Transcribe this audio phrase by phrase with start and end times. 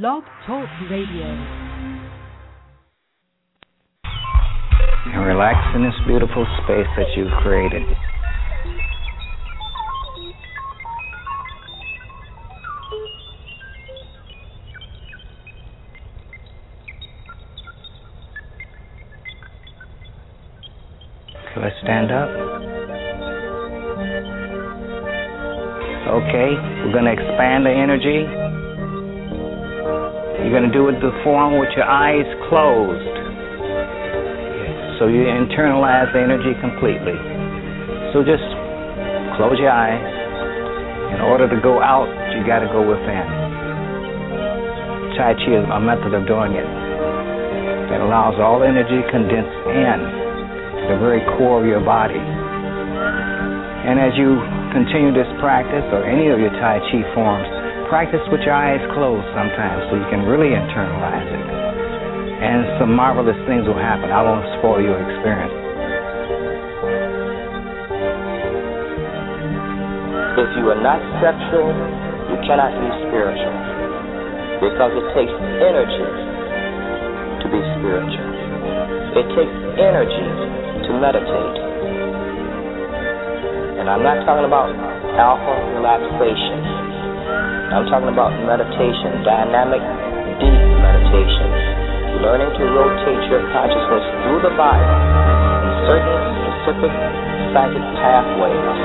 [0.00, 1.26] Blog Talk Radio.
[5.04, 7.82] And relax in this beautiful space that you've created.
[21.52, 22.30] So let's stand up.
[26.08, 28.61] Okay, we're going to expand the energy.
[30.52, 33.16] You're going to do it the form with your eyes closed.
[35.00, 37.16] So you internalize the energy completely.
[38.12, 38.44] So just
[39.40, 39.96] close your eyes.
[41.16, 42.04] In order to go out,
[42.36, 43.24] you got to go within.
[45.16, 46.68] Tai Chi is a method of doing it
[47.88, 49.98] that allows all energy condensed in
[50.92, 52.20] the very core of your body.
[53.88, 54.36] And as you
[54.68, 57.61] continue this practice, or any of your Tai Chi forms,
[57.92, 61.44] practice with your eyes closed sometimes so you can really internalize it.
[62.40, 64.08] And some marvelous things will happen.
[64.08, 65.52] I won't spoil your experience.
[70.40, 71.68] If you are not sexual,
[72.32, 73.56] you cannot be spiritual.
[74.64, 76.08] Because it takes energy
[77.44, 78.28] to be spiritual.
[79.20, 80.28] It takes energy
[80.88, 81.56] to meditate.
[83.84, 84.72] And I'm not talking about
[85.20, 86.51] alpha relaxation.
[87.72, 89.80] I'm talking about meditation, dynamic,
[90.36, 91.48] deep meditation.
[92.20, 96.92] Learning to rotate your consciousness through the body in certain specific
[97.56, 98.76] psychic pathways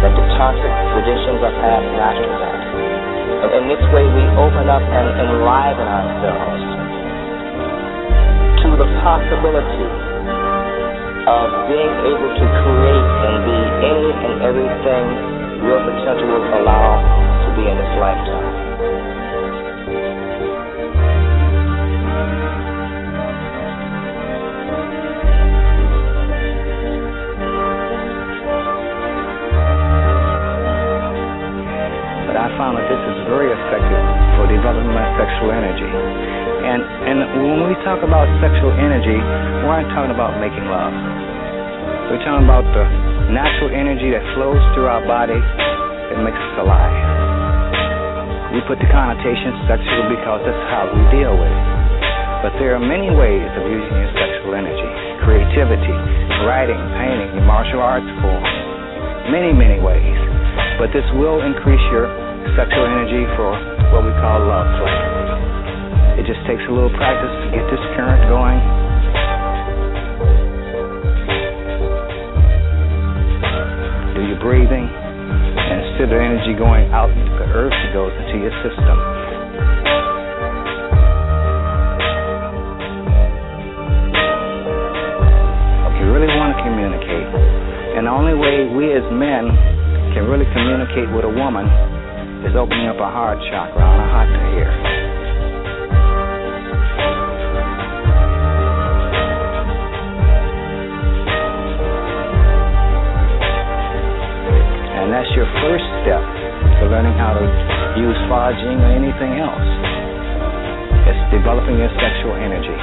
[0.00, 2.60] that the tantric traditions of past masters at.
[3.44, 6.64] And in this way, we open up and enliven ourselves
[8.64, 9.84] to the possibility
[11.28, 15.04] of being able to create and be any and everything
[15.60, 17.13] your potential will allow
[17.54, 18.50] be in this lifetime.
[32.26, 34.02] But I found that this is very effective
[34.34, 35.86] for developing my sexual energy.
[35.86, 40.90] And and when we talk about sexual energy, we aren't talking about making love.
[42.10, 42.82] We're talking about the
[43.30, 46.53] natural energy that flows through our body that makes.
[48.54, 51.66] We put the connotation sexual because that's how we deal with it.
[52.46, 54.90] But there are many ways of using your sexual energy.
[55.26, 55.96] Creativity,
[56.46, 58.46] writing, painting, martial arts form.
[59.34, 60.14] Many, many ways.
[60.78, 62.06] But this will increase your
[62.54, 63.50] sexual energy for
[63.90, 66.22] what we call love play.
[66.22, 68.60] It just takes a little practice to get this current going.
[74.14, 77.10] Do your breathing, and instead of energy going out
[77.54, 78.98] earth, goes into your system.
[85.86, 87.30] If you really want to communicate,
[87.94, 89.54] and the only way we as men
[90.18, 91.70] can really communicate with a woman
[92.42, 94.74] is opening up a heart chakra anahata here.
[104.98, 106.43] And that's your first step
[106.84, 107.44] to learning how to
[107.96, 109.68] use Fa or anything else.
[111.08, 112.76] It's developing your sexual energy.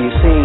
[0.00, 0.40] You see,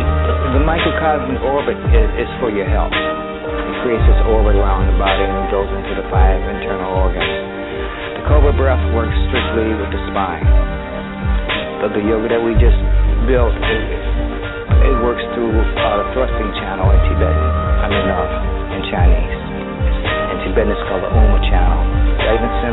[0.56, 2.96] the microcosmic orbit is, is for your health.
[2.96, 7.36] It creates this orbit around the body and goes into the five internal organs.
[8.20, 10.48] The Cobra breath works strictly with the spine.
[11.84, 12.80] But the yoga that we just
[13.28, 13.84] built, it,
[14.88, 17.52] it works through uh, the thrusting channel in Tibetan,
[17.84, 19.25] I mean, uh, in Chinese.
[20.56, 21.84] It's called the Uma channel,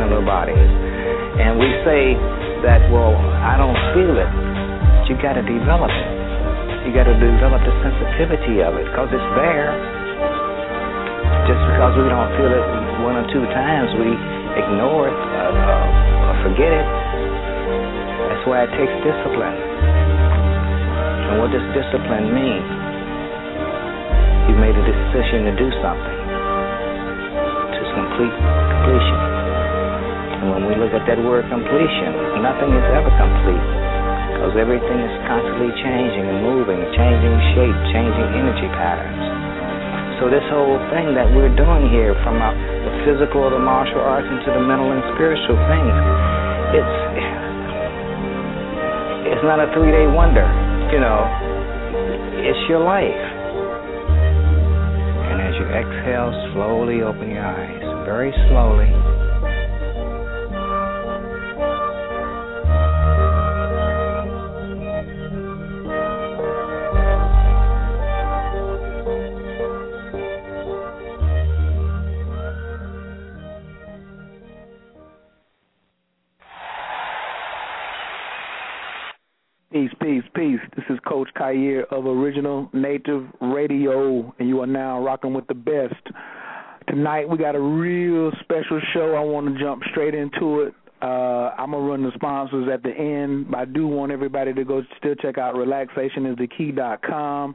[0.06, 0.54] of the body.
[0.54, 2.14] And we say
[2.62, 3.10] that, well,
[3.42, 4.30] I don't feel it.
[5.02, 6.10] But you got to develop it.
[6.86, 9.74] You got to develop the sensitivity of it because it's there.
[11.50, 12.66] Just because we don't feel it
[13.02, 14.14] one or two times, we
[14.62, 16.86] ignore it uh, uh, or forget it.
[18.30, 19.58] That's why it takes discipline.
[19.58, 22.62] And what does discipline mean?
[24.46, 26.11] You made a decision to do something
[28.12, 29.20] complete completion.
[30.44, 33.64] And when we look at that word completion, nothing is ever complete
[34.36, 39.16] because everything is constantly changing and moving, changing shape, changing energy patterns.
[40.20, 44.28] So this whole thing that we're doing here, from uh, the physical, the martial arts,
[44.28, 45.96] into the mental and spiritual things,
[46.76, 46.96] it's
[49.32, 50.44] it's not a three-day wonder,
[50.92, 51.24] you know.
[52.44, 53.24] It's your life.
[55.30, 58.90] And as you exhale, slowly open your eyes, very slowly.
[79.72, 80.60] Peace, peace, peace.
[80.76, 83.26] This is Coach Khayr of Original Native
[87.52, 89.14] got a real special show.
[89.14, 90.72] I want to jump straight into it.
[91.02, 94.64] Uh, I'm gonna run the sponsors at the end, but I do want everybody to
[94.64, 97.54] go still check out relaxationisthekey.com,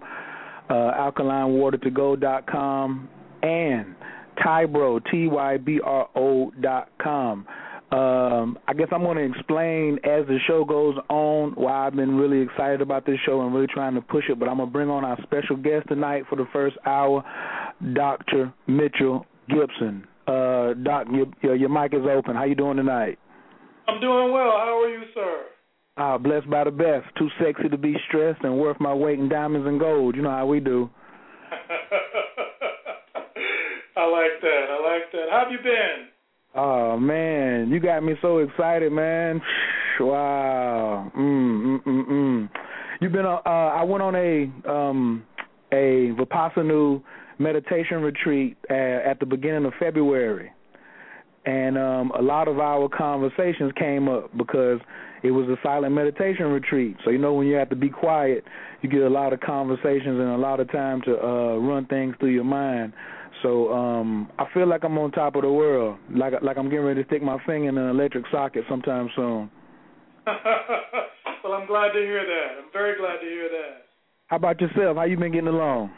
[0.69, 3.09] uh, alkalinewatertogo.com,
[3.41, 3.95] and
[4.45, 7.47] Tybro, T-Y-B-R-O dot com.
[7.89, 12.17] Um, I guess I'm going to explain as the show goes on why I've been
[12.17, 14.37] really excited about this show and really trying to push it.
[14.37, 17.23] But I'm going to bring on our special guest tonight for the first hour,
[17.93, 18.51] Dr.
[18.67, 20.05] Mitchell Gibson.
[20.27, 21.07] Uh, Doc,
[21.41, 22.35] your, your mic is open.
[22.35, 23.17] How you doing tonight?
[23.87, 24.51] I'm doing well.
[24.51, 25.43] How are you, sir?
[25.97, 27.05] Ah, blessed by the best.
[27.17, 30.15] Too sexy to be stressed and worth my weight in diamonds and gold.
[30.15, 30.89] You know how we do.
[33.97, 34.65] I like that.
[34.69, 35.25] I like that.
[35.31, 36.07] How have you been?
[36.55, 39.41] Oh man, you got me so excited, man.
[39.99, 41.11] Wow.
[41.17, 42.49] Mm mm mm mm.
[43.01, 45.23] You've been uh, I went on a um
[45.71, 47.01] a Vipassana
[47.39, 50.51] meditation retreat at, at the beginning of February.
[51.45, 54.79] And um a lot of our conversations came up because
[55.23, 56.97] it was a silent meditation retreat.
[57.05, 58.43] So you know when you have to be quiet,
[58.81, 62.15] you get a lot of conversations and a lot of time to uh run things
[62.19, 62.93] through your mind.
[63.43, 66.85] So um I feel like I'm on top of the world, like like I'm getting
[66.85, 69.49] ready to stick my finger in an electric socket sometime soon.
[70.27, 72.59] well, I'm glad to hear that.
[72.59, 73.85] I'm very glad to hear that.
[74.27, 74.97] How about yourself?
[74.97, 75.91] How you been getting along?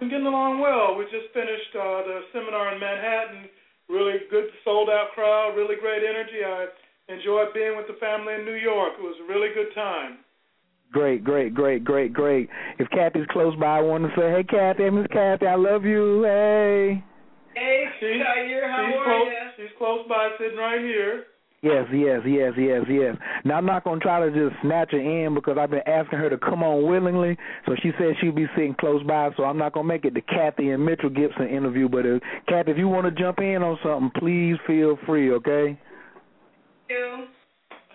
[0.00, 0.96] I'm getting along well.
[0.96, 3.52] We just finished uh, the seminar in Manhattan.
[3.88, 5.54] Really good, sold out crowd.
[5.56, 6.40] Really great energy.
[6.40, 6.66] I
[7.12, 8.94] enjoyed being with the family in New York.
[8.96, 10.18] It was a really good time.
[10.92, 12.48] Great, great, great, great, great.
[12.78, 16.24] If Kathy's close by, I want to say, hey, Kathy, Miss Kathy, I love you.
[16.24, 17.04] Hey.
[17.54, 19.50] Hey, she's, Khayr, how she's are close, you?
[19.56, 21.24] She's close by, sitting right here.
[21.62, 23.16] Yes, yes, yes, yes, yes.
[23.44, 26.30] Now I'm not gonna try to just snatch her in because I've been asking her
[26.30, 27.36] to come on willingly.
[27.66, 29.28] So she said she'd be sitting close by.
[29.36, 31.86] So I'm not gonna make it the Kathy and Mitchell Gibson interview.
[31.86, 35.32] But if, Kathy, if you want to jump in on something, please feel free.
[35.32, 35.78] Okay.
[36.88, 37.26] You.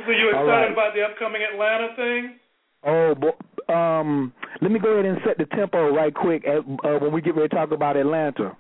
[0.06, 0.72] Were you excited right.
[0.72, 2.36] about the upcoming Atlanta thing?
[2.84, 4.32] Oh, bo- um,
[4.62, 7.36] let me go ahead and set the tempo right quick at, uh, when we get
[7.36, 8.56] ready to talk about Atlanta.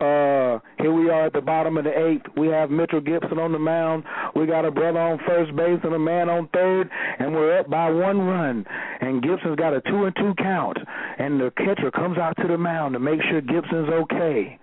[0.00, 2.24] Uh, here we are at the bottom of the eighth.
[2.34, 4.04] We have Mitchell Gibson on the mound.
[4.34, 6.88] We got a brother on first base and a man on third,
[7.18, 8.64] and we're up by one run.
[9.02, 10.78] And Gibson's got a two and two count,
[11.18, 14.58] and the catcher comes out to the mound to make sure Gibson's okay.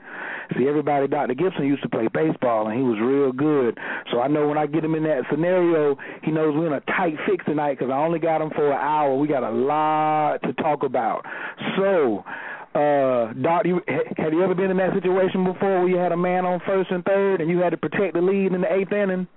[0.55, 1.35] See, everybody, Dr.
[1.35, 3.77] Gibson used to play baseball, and he was real good.
[4.11, 6.81] So I know when I get him in that scenario, he knows we're in a
[6.97, 9.15] tight fix tonight because I only got him for an hour.
[9.15, 11.25] We got a lot to talk about.
[11.77, 12.23] So,
[12.77, 13.81] uh, Doc, you,
[14.17, 16.91] have you ever been in that situation before where you had a man on first
[16.91, 19.27] and third, and you had to protect the lead in the eighth inning?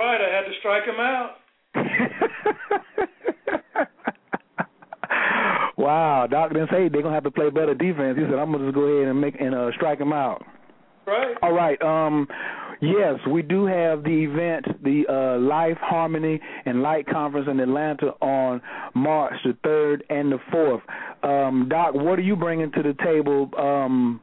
[0.00, 1.36] Right, I had to strike him out.
[5.78, 8.18] wow, Doc didn't say they're gonna have to play better defense.
[8.18, 10.44] He said I'm gonna just go ahead and make and uh, strike him out.
[11.06, 11.36] Right.
[11.42, 11.80] All right.
[11.82, 12.28] Um,
[12.80, 18.08] yes, we do have the event, the uh, Life Harmony and Light Conference in Atlanta
[18.20, 18.60] on
[18.94, 20.82] March the third and the fourth.
[21.22, 24.20] Um, Doc, what are you bringing to the table um,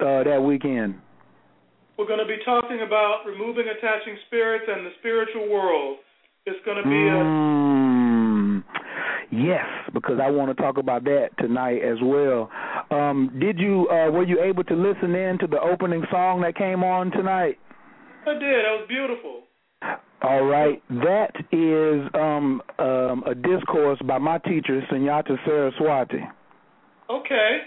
[0.00, 0.96] uh, that weekend?
[1.98, 5.98] We're going to be talking about removing attaching spirits and the spiritual world.
[6.46, 7.89] It's going to be a Mm,
[9.30, 12.50] yes, because I want to talk about that tonight as well.
[12.90, 16.56] Um, did you uh, were you able to listen in to the opening song that
[16.56, 17.58] came on tonight?
[18.26, 18.42] I did.
[18.42, 19.42] That was beautiful.
[20.22, 26.22] All right, that is um, um, a discourse by my teacher, Sunyata Saraswati,
[27.08, 27.58] Okay.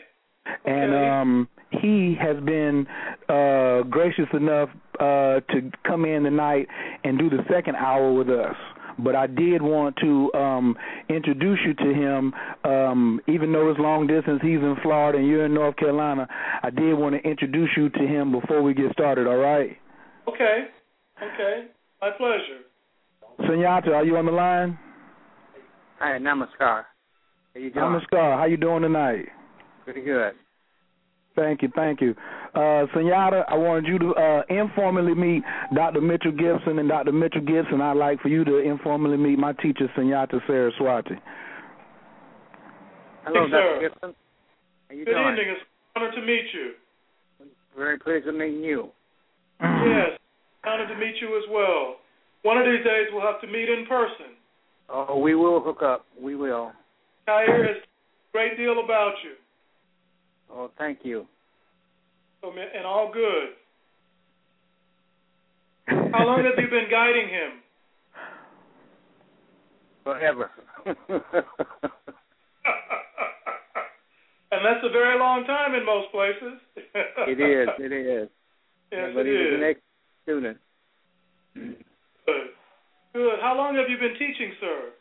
[0.64, 2.86] and um, he has been
[3.28, 6.68] uh, gracious enough uh, to come in tonight
[7.04, 8.56] and do the second hour with us.
[9.00, 10.78] But I did want to um,
[11.10, 12.34] introduce you to him,
[12.64, 14.40] um, even though it's long distance.
[14.42, 16.28] He's in Florida and you're in North Carolina.
[16.62, 19.28] I did want to introduce you to him before we get started.
[19.28, 19.78] All right,
[20.28, 20.66] Okay.
[21.22, 21.68] Okay.
[22.02, 22.62] My pleasure.
[23.42, 24.78] Sunyata, are you on the line?
[26.00, 26.84] Hi, namaskar.
[27.54, 27.86] How you doing?
[27.86, 28.38] Namaskar.
[28.38, 29.26] How you doing tonight?
[29.86, 30.34] Pretty good.
[31.36, 32.16] Thank you, thank you.
[32.54, 36.00] Uh, Sunyata, I wanted you to uh, informally meet Dr.
[36.02, 37.12] Mitchell Gibson and Dr.
[37.12, 37.82] Mitchell Gibson.
[37.82, 41.16] I'd like for you to informally meet my teacher, Sunyata Saraswati.
[43.26, 43.52] Hello, Yes, Dr.
[43.52, 43.80] sir.
[43.90, 44.16] Gibson.
[44.90, 45.28] How you Good doing?
[45.30, 45.46] evening.
[45.50, 45.62] It's
[45.96, 46.72] an honor to meet you.
[47.76, 48.90] Very pleased to meet you.
[49.64, 50.18] Yes.
[50.66, 51.98] Honored to meet you as well.
[52.44, 54.38] One of these days we'll have to meet in person.
[54.90, 56.06] Oh, we will hook up.
[56.20, 56.72] We will.
[57.28, 59.32] Khayr has a great deal about you.
[60.52, 61.26] Oh, thank you.
[62.42, 63.50] So, and all good.
[65.88, 67.52] How long have you been guiding him?
[70.04, 70.52] forever.
[70.86, 70.96] and
[74.52, 76.60] that's a very long time in most places.
[76.76, 77.70] it is.
[77.80, 78.30] It is.
[78.92, 79.54] Yes, but it he was is.
[79.56, 79.80] an ex
[80.24, 80.58] student.
[81.56, 82.50] Good.
[83.14, 83.40] Good.
[83.42, 84.92] How long have you been teaching, sir?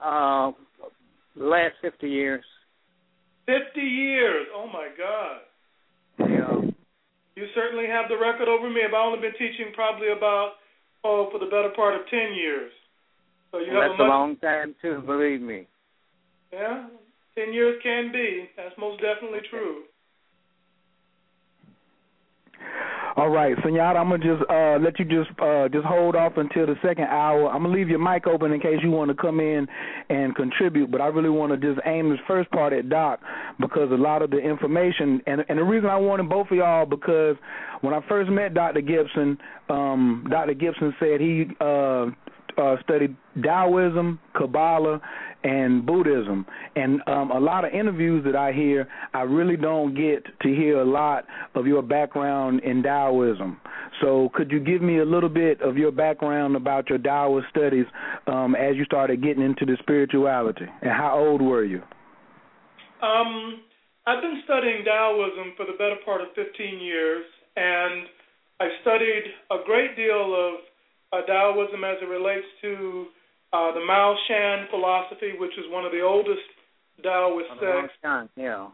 [0.00, 0.52] Uh,
[1.36, 2.44] last fifty years.
[3.46, 4.46] Fifty years.
[4.54, 5.38] Oh my God.
[6.18, 6.70] Yeah.
[7.36, 8.80] You certainly have the record over me.
[8.86, 10.52] I've only been teaching probably about
[11.04, 12.72] oh for the better part of ten years.
[13.52, 15.02] So you Well, have that's a a long time too.
[15.06, 15.66] Believe me.
[16.52, 16.86] yeah.
[17.34, 18.48] Ten years can be.
[18.56, 19.82] That's most definitely true.
[23.16, 26.66] All right, Sunyata, I'm gonna just uh, let you just uh, just hold off until
[26.66, 27.48] the second hour.
[27.48, 29.68] I'm gonna leave your mic open in case you want to come in
[30.08, 30.90] and contribute.
[30.90, 33.20] But I really want to just aim this first part at Doc
[33.60, 36.86] because a lot of the information and and the reason I wanted both of y'all
[36.86, 37.36] because
[37.82, 38.80] when I first met Dr.
[38.80, 40.54] Gibson, um, Dr.
[40.54, 42.06] Gibson said he uh,
[42.58, 45.00] uh, studied Taoism, Kabbalah,
[45.44, 46.46] and Buddhism.
[46.74, 50.80] And um, a lot of interviews that I hear, I really don't get to hear
[50.80, 53.60] a lot of your background in Taoism.
[54.00, 57.86] So, could you give me a little bit of your background about your Taoist studies
[58.26, 60.66] um, as you started getting into the spirituality?
[60.82, 61.82] And how old were you?
[63.02, 63.60] Um,
[64.06, 67.24] I've been studying Taoism for the better part of 15 years,
[67.56, 68.06] and
[68.60, 70.54] I've studied a great deal of
[71.12, 73.06] uh, Taoism as it relates to
[73.54, 76.42] uh, the Mao Shan philosophy, which is one of the oldest
[77.62, 78.02] a long sects.
[78.02, 78.28] time.
[78.34, 78.66] Yeah.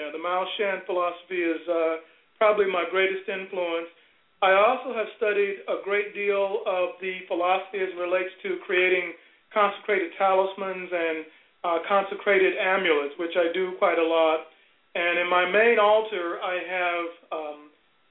[0.00, 2.00] Yeah, the Mao Shan philosophy is uh,
[2.40, 3.92] probably my greatest influence.
[4.40, 9.12] I also have studied a great deal of the philosophy as it relates to creating
[9.52, 11.18] consecrated talismans and
[11.62, 14.48] uh, consecrated amulets, which I do quite a lot.
[14.96, 17.60] And in my main altar, I have um,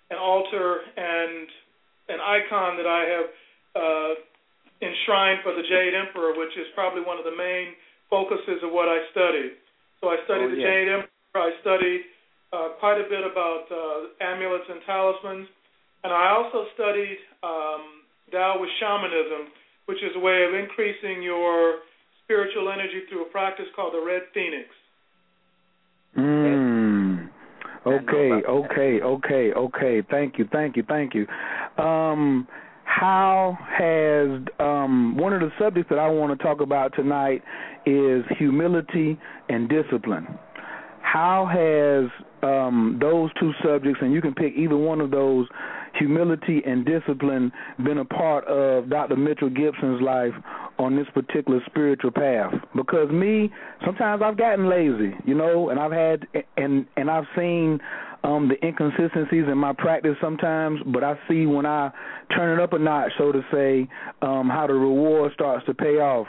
[0.09, 1.47] an altar and
[2.09, 3.27] an icon that I have
[3.73, 4.13] uh,
[4.83, 7.73] enshrined for the Jade Emperor, which is probably one of the main
[8.09, 9.57] focuses of what I studied.
[10.01, 10.67] So I studied Oh, the yeah.
[10.67, 11.09] Jade Emperor.
[11.35, 12.01] I studied
[12.51, 15.47] uh, quite a bit about uh, amulets and talismans,
[16.03, 19.49] and I also studied um, Taoist shamanism,
[19.85, 21.79] which is a way of increasing your
[22.23, 24.69] spiritual energy through a practice called the Red Phoenix.
[26.17, 27.29] Mm.
[27.85, 30.01] Okay, okay, okay, okay.
[30.09, 31.27] Thank you, thank you, thank you.
[31.83, 32.47] Um,
[32.99, 37.41] how has um, one of the subjects that I want to talk about tonight
[37.85, 39.17] is humility
[39.49, 40.27] and discipline.
[41.01, 42.11] How has
[42.43, 45.47] um, those two subjects, and you can pick either one of those,
[45.95, 47.51] humility and discipline,
[47.83, 49.15] been a part of Dr.
[49.15, 50.33] Mitchell Gibson's life
[50.77, 52.53] on this particular spiritual path?
[52.75, 53.51] Because me,
[53.85, 57.79] sometimes I've gotten lazy, you know, and I've had and and I've seen
[58.23, 61.91] um the inconsistencies in my practice sometimes, but I see when I
[62.35, 63.87] turn it up a notch, so to say,
[64.21, 66.27] um, how the reward starts to pay off.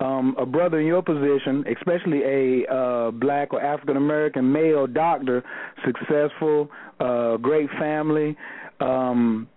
[0.00, 5.44] Um, a brother in your position, especially a uh, black or African American male doctor,
[5.84, 8.36] successful, uh, great family.
[8.80, 9.48] Um,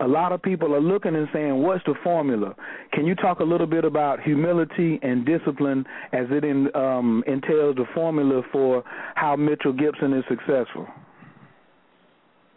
[0.00, 2.56] a lot of people are looking and saying, "What's the formula?"
[2.92, 7.76] Can you talk a little bit about humility and discipline as it in, um, entails
[7.76, 8.82] the formula for
[9.14, 10.88] how Mitchell Gibson is successful?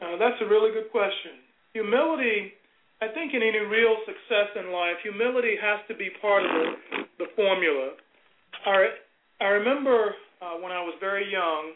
[0.03, 1.39] Uh, that's a really good question.
[1.71, 2.51] Humility,
[3.01, 7.23] I think, in any real success in life, humility has to be part of the,
[7.23, 7.95] the formula.
[8.65, 8.99] I,
[9.39, 11.71] I remember uh, when I was very young,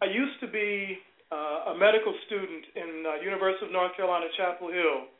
[0.00, 0.98] I used to be
[1.32, 5.10] uh, a medical student in uh, University of North Carolina, Chapel Hill,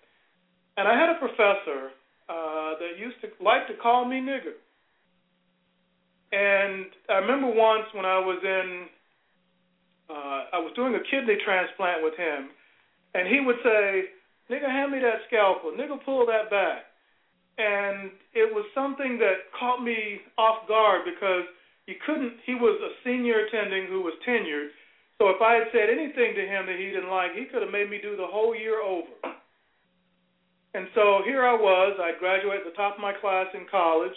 [0.77, 1.91] and I had a professor
[2.29, 4.55] uh, that used to like to call me nigger.
[6.31, 8.87] And I remember once when I was in
[10.11, 12.51] uh, I was doing a kidney transplant with him,
[13.15, 14.11] and he would say,
[14.51, 15.73] "Nigga, hand me that scalpel.
[15.73, 16.87] Nigga, pull that back."
[17.57, 21.45] And it was something that caught me off guard because
[21.87, 22.35] you couldn't.
[22.45, 24.69] He was a senior attending who was tenured,
[25.19, 27.71] so if I had said anything to him that he didn't like, he could have
[27.71, 29.15] made me do the whole year over.
[30.75, 31.95] And so here I was.
[32.03, 34.15] I graduated at the top of my class in college.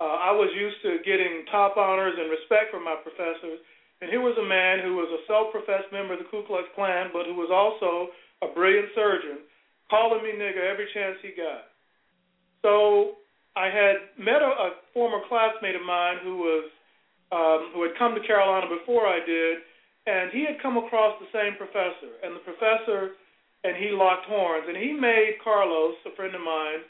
[0.00, 3.60] Uh, I was used to getting top honors and respect from my professors.
[4.00, 7.12] And here was a man who was a self-professed member of the Ku Klux Klan,
[7.12, 9.44] but who was also a brilliant surgeon,
[9.92, 11.68] calling me nigger every chance he got.
[12.64, 13.20] So
[13.56, 16.64] I had met a, a former classmate of mine who was
[17.30, 19.62] um, who had come to Carolina before I did,
[20.06, 23.14] and he had come across the same professor, and the professor
[23.62, 26.80] and he locked horns, and he made Carlos, a friend of mine,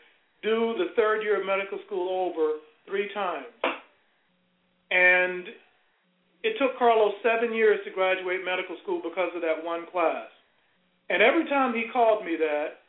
[0.42, 3.46] do the third year of medical school over three times.
[4.90, 5.44] And
[6.42, 10.28] it took Carlos seven years to graduate medical school because of that one class.
[11.10, 12.80] And every time he called me that,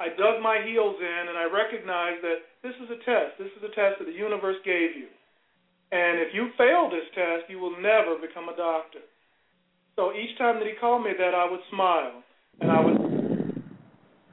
[0.00, 3.36] I dug my heels in and I recognized that this is a test.
[3.36, 5.12] This is a test that the universe gave you.
[5.92, 9.04] And if you fail this test, you will never become a doctor.
[9.96, 12.22] So each time that he called me that, I would smile
[12.60, 12.96] and I would.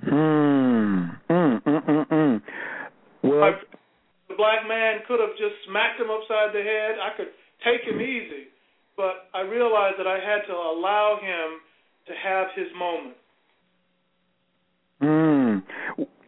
[0.08, 0.88] Hmm.
[1.28, 1.62] Mm.
[1.66, 1.84] Mm.
[1.84, 2.08] Mm.
[2.08, 2.42] mm.
[3.24, 3.52] Well, I,
[4.30, 6.96] the black man could have just smacked him upside the head.
[7.02, 7.34] I could
[7.64, 8.48] take him easy,
[8.96, 11.60] but I realized that I had to allow him
[12.08, 13.16] to have his moment.
[15.02, 15.64] Mm.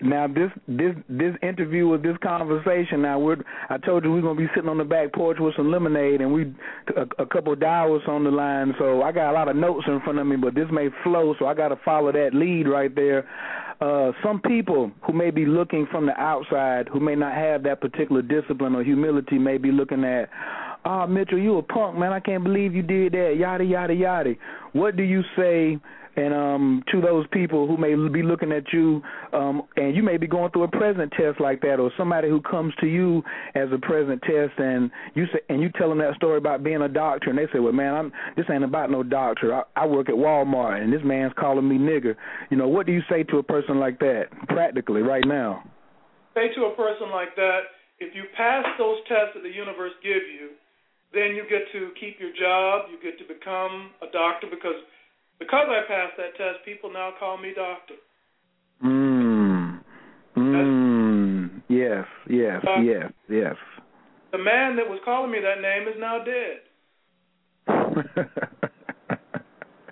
[0.01, 3.01] Now this this this interview with this conversation.
[3.01, 3.37] Now we're
[3.69, 6.31] I told you we're gonna be sitting on the back porch with some lemonade and
[6.31, 6.53] we
[6.95, 8.73] a, a couple of dials on the line.
[8.77, 11.33] So I got a lot of notes in front of me, but this may flow.
[11.39, 13.27] So I got to follow that lead right there.
[13.81, 17.79] Uh, some people who may be looking from the outside, who may not have that
[17.79, 20.29] particular discipline or humility, may be looking at,
[20.85, 22.13] oh, Mitchell, you a punk, man.
[22.13, 23.35] I can't believe you did that.
[23.37, 24.33] Yada yada yada.
[24.73, 25.79] What do you say
[26.19, 29.01] and um, to those people who may be looking at you,
[29.33, 32.41] um, and you may be going through a present test like that, or somebody who
[32.41, 33.23] comes to you
[33.55, 36.81] as a present test, and you say, and you tell them that story about being
[36.81, 39.53] a doctor, and they say, "Well, man, I'm this ain't about no doctor.
[39.53, 42.15] I, I work at Walmart, and this man's calling me nigger."
[42.49, 45.63] You know, what do you say to a person like that, practically, right now?
[46.35, 47.59] Say to a person like that,
[47.99, 50.51] if you pass those tests that the universe give you,
[51.13, 54.77] then you get to keep your job, you get to become a doctor because
[55.39, 57.95] because I passed that test, people now call me doctor.
[58.83, 59.79] Mm.
[60.37, 61.61] Mm.
[61.69, 63.55] Yes, yes, uh, yes, yes.
[64.31, 66.59] The man that was calling me that name is now dead.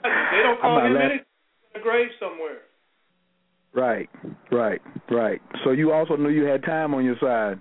[0.03, 1.25] they don't call him anything
[1.73, 2.59] in a grave somewhere.
[3.73, 4.09] Right,
[4.51, 4.81] right,
[5.11, 5.41] right.
[5.63, 7.59] So you also knew you had time on your side.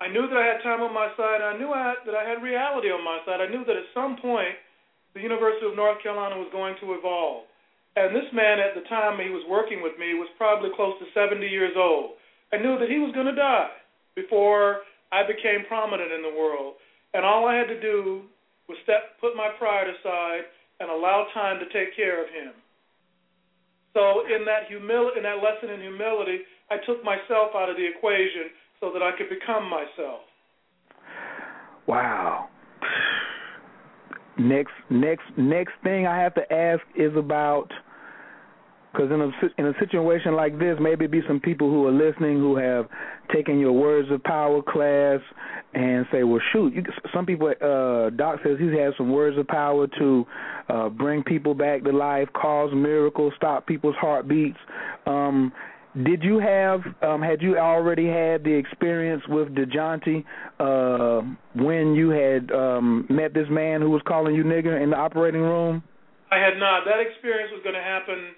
[0.00, 1.40] I knew that I had time on my side.
[1.40, 3.40] I knew I, that I had reality on my side.
[3.40, 4.56] I knew that at some point
[5.16, 7.48] the University of North Carolina was going to evolve.
[7.96, 11.08] And this man, at the time he was working with me, was probably close to
[11.16, 12.20] 70 years old.
[12.52, 13.72] I knew that he was going to die
[14.12, 16.76] before I became prominent in the world.
[17.16, 18.28] And all I had to do
[18.68, 20.44] was step, put my pride aside
[20.80, 22.52] and allow time to take care of him.
[23.96, 27.88] So in that humility, in that lesson in humility, I took myself out of the
[27.88, 30.20] equation so that I could become myself.
[31.86, 32.48] Wow.
[34.38, 37.70] Next, next, next thing I have to ask is about
[38.96, 42.38] because in a in a situation like this, maybe be some people who are listening
[42.38, 42.88] who have
[43.32, 45.20] taken your words of power class
[45.74, 46.82] and say, well, shoot, you,
[47.14, 47.48] some people.
[47.48, 50.26] Uh, Doc says he has some words of power to
[50.68, 54.58] uh, bring people back to life, cause miracles, stop people's heartbeats.
[55.06, 55.52] Um,
[56.04, 60.24] did you have um had you already had the experience with DeJounte
[60.60, 61.22] uh
[61.54, 65.40] when you had um met this man who was calling you nigger in the operating
[65.40, 65.82] room?
[66.30, 66.84] I had not.
[66.84, 68.34] That experience was going to happen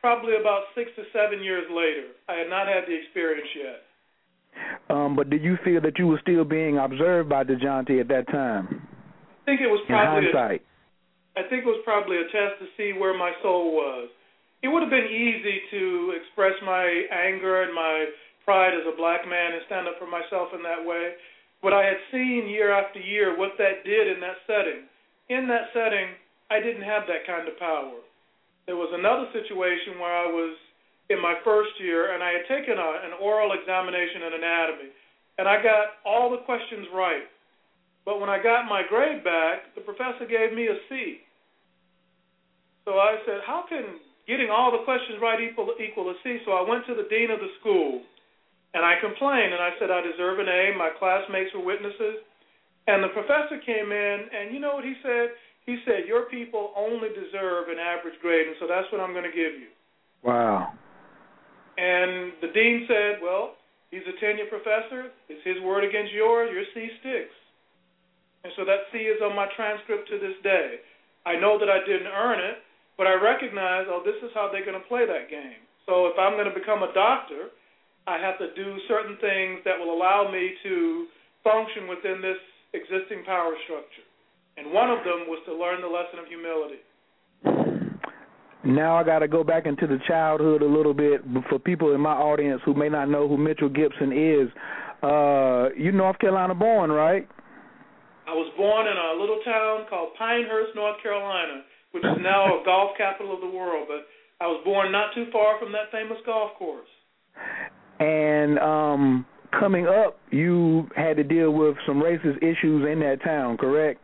[0.00, 2.08] probably about 6 to 7 years later.
[2.28, 3.80] I had not had the experience yet.
[4.90, 8.28] Um but did you feel that you were still being observed by DeJounte at that
[8.28, 8.86] time?
[9.42, 10.62] I think it was probably in hindsight.
[11.36, 14.10] A, I think it was probably a test to see where my soul was
[14.62, 18.12] it would have been easy to express my anger and my
[18.44, 21.16] pride as a black man and stand up for myself in that way.
[21.62, 24.88] But I had seen year after year what that did in that setting.
[25.28, 26.16] In that setting,
[26.50, 28.00] I didn't have that kind of power.
[28.66, 30.56] There was another situation where I was
[31.08, 34.90] in my first year and I had taken a, an oral examination in anatomy
[35.40, 37.24] and I got all the questions right.
[38.04, 41.24] But when I got my grade back, the professor gave me a C.
[42.84, 46.38] So I said, How can getting all the questions right equal equal a C.
[46.46, 48.06] So I went to the dean of the school
[48.70, 50.70] and I complained and I said I deserve an A.
[50.78, 52.22] My classmates were witnesses.
[52.86, 55.34] And the professor came in and you know what he said?
[55.66, 59.34] He said, Your people only deserve an average grade and so that's what I'm gonna
[59.34, 59.74] give you.
[60.22, 60.78] Wow.
[61.74, 63.58] And the dean said, Well,
[63.90, 67.34] he's a tenure professor, it's his word against yours, your C sticks.
[68.46, 70.80] And so that C is on my transcript to this day.
[71.26, 72.64] I know that I didn't earn it,
[73.00, 75.64] but I recognize, oh, this is how they're going to play that game.
[75.88, 77.48] So if I'm going to become a doctor,
[78.06, 81.06] I have to do certain things that will allow me to
[81.40, 82.36] function within this
[82.76, 84.04] existing power structure.
[84.60, 86.84] And one of them was to learn the lesson of humility.
[88.68, 92.02] Now I got to go back into the childhood a little bit for people in
[92.02, 94.52] my audience who may not know who Mitchell Gibson is.
[95.02, 97.26] Uh, you North Carolina born, right?
[98.28, 102.64] I was born in a little town called Pinehurst, North Carolina which is now a
[102.64, 103.88] golf capital of the world.
[103.88, 104.06] But
[104.44, 106.88] I was born not too far from that famous golf course.
[107.98, 109.26] And um
[109.58, 114.02] coming up, you had to deal with some racist issues in that town, correct?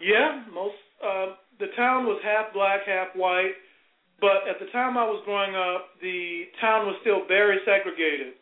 [0.00, 0.74] Yeah, most
[1.04, 3.54] uh the town was half black, half white.
[4.20, 8.38] But at the time I was growing up, the town was still very segregated.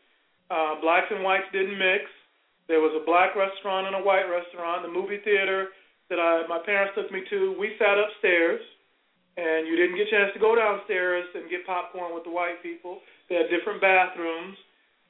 [0.52, 2.04] Uh, blacks and whites didn't mix.
[2.68, 4.84] There was a black restaurant and a white restaurant.
[4.84, 5.72] The movie theater
[6.11, 8.61] that I, my parents took me to, we sat upstairs,
[9.38, 12.62] and you didn't get a chance to go downstairs and get popcorn with the white
[12.62, 12.99] people.
[13.31, 14.59] They had different bathrooms.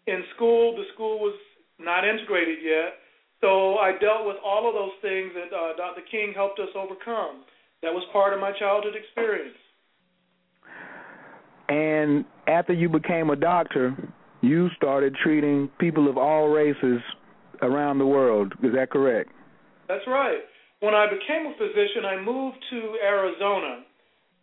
[0.06, 1.34] In school, the school was
[1.80, 3.00] not integrated yet.
[3.40, 6.02] So I dealt with all of those things that uh, Dr.
[6.10, 7.48] King helped us overcome.
[7.82, 9.56] That was part of my childhood experience.
[11.70, 13.96] And after you became a doctor,
[14.42, 17.00] you started treating people of all races
[17.62, 18.52] around the world.
[18.62, 19.30] Is that correct?
[19.88, 20.40] That's right.
[20.80, 23.84] When I became a physician, I moved to Arizona.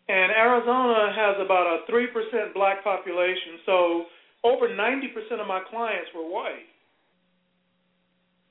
[0.07, 4.05] And Arizona has about a 3% black population, so
[4.43, 6.69] over 90% of my clients were white.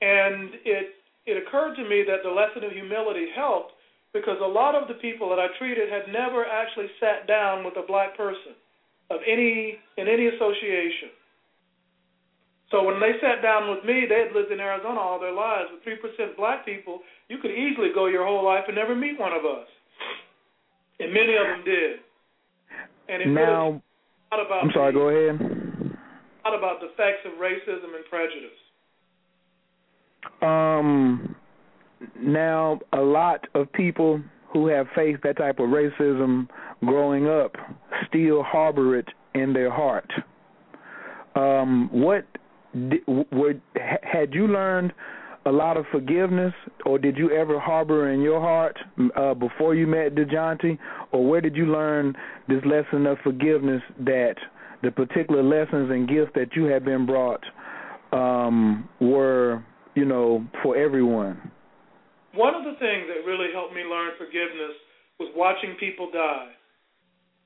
[0.01, 0.93] And it
[1.25, 3.73] it occurred to me that the lesson of humility helped
[4.13, 7.75] because a lot of the people that I treated had never actually sat down with
[7.75, 8.55] a black person
[9.09, 11.09] of any in any association.
[12.69, 15.69] So when they sat down with me, they had lived in Arizona all their lives
[15.71, 16.99] with three percent black people.
[17.29, 19.67] You could easily go your whole life and never meet one of us,
[20.99, 21.99] and many of them did.
[23.07, 23.81] And it now,
[24.31, 24.91] really about I'm sorry.
[24.91, 25.39] The, go ahead.
[26.43, 28.59] Not about the effects of racism and prejudice.
[30.41, 31.35] Um.
[32.19, 34.21] Now, a lot of people
[34.53, 36.47] who have faced that type of racism
[36.85, 37.55] growing up
[38.07, 40.07] still harbor it in their heart.
[41.35, 42.25] Um, what
[43.31, 43.61] would
[44.03, 44.93] had you learned
[45.45, 46.53] a lot of forgiveness,
[46.85, 48.77] or did you ever harbor in your heart
[49.15, 50.77] uh, before you met Dejounte,
[51.11, 52.15] or where did you learn
[52.49, 54.35] this lesson of forgiveness that
[54.83, 57.43] the particular lessons and gifts that you had been brought
[58.11, 59.63] um, were,
[59.95, 61.51] you know, for everyone?
[62.33, 64.75] One of the things that really helped me learn forgiveness
[65.19, 66.49] was watching people die.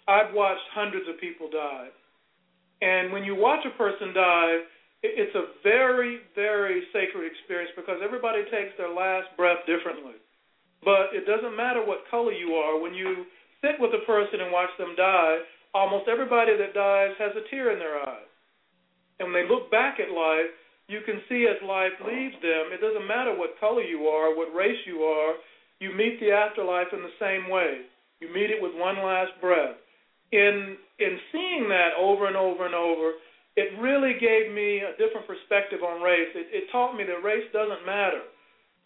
[0.08, 1.88] I've watched hundreds of people die.
[2.82, 4.58] And when you watch a person die,
[5.04, 10.18] it's a very, very sacred experience because everybody takes their last breath differently.
[10.86, 12.80] But it doesn't matter what color you are.
[12.80, 13.26] When you
[13.62, 15.38] sit with a person and watch them die,
[15.74, 18.26] almost everybody that dies has a tear in their eye.
[19.20, 20.50] And when they look back at life,
[20.88, 24.54] you can see as life leaves them, it doesn't matter what color you are, what
[24.54, 25.34] race you are,
[25.80, 27.86] you meet the afterlife in the same way.
[28.20, 29.78] You meet it with one last breath.
[30.32, 33.14] In in seeing that over and over and over,
[33.56, 36.32] it really gave me a different perspective on race.
[36.36, 38.24] It, it taught me that race doesn't matter.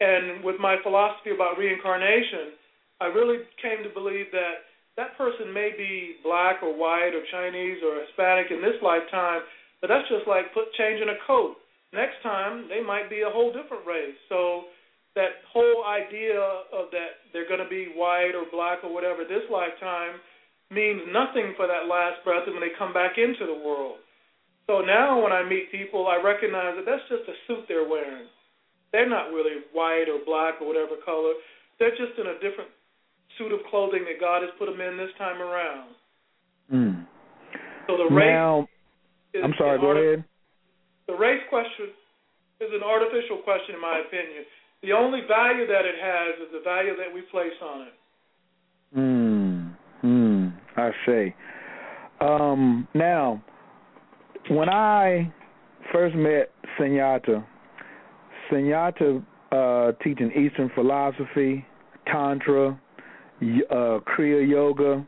[0.01, 2.57] And with my philosophy about reincarnation,
[2.99, 4.65] I really came to believe that
[4.97, 9.43] that person may be black or white or Chinese or Hispanic in this lifetime,
[9.81, 11.59] but that's just like put changing a coat.
[11.93, 14.15] Next time they might be a whole different race.
[14.27, 14.71] So
[15.15, 16.39] that whole idea
[16.71, 20.19] of that they're going to be white or black or whatever this lifetime
[20.71, 23.99] means nothing for that last breath when they come back into the world.
[24.67, 28.27] So now when I meet people, I recognize that that's just a suit they're wearing.
[28.91, 31.33] They're not really white or black or whatever color.
[31.79, 32.71] They're just in a different
[33.37, 35.89] suit of clothing that God has put them in this time around.
[36.73, 37.05] Mm.
[37.87, 38.31] So the race.
[38.31, 38.67] Now,
[39.33, 39.79] is, I'm sorry.
[39.79, 40.25] Go ahead
[41.07, 41.93] the race question
[42.61, 44.43] is an artificial question, in my opinion.
[44.81, 47.93] The only value that it has is the value that we place on it.
[48.93, 49.67] Hmm.
[50.01, 50.47] Hmm.
[50.77, 51.35] I see.
[52.21, 53.43] Um, now,
[54.49, 55.31] when I
[55.91, 57.45] first met Sunyata,
[58.51, 61.65] Sunyata uh, teaching Eastern philosophy,
[62.07, 62.79] Tantra,
[63.41, 65.05] uh, Kriya Yoga,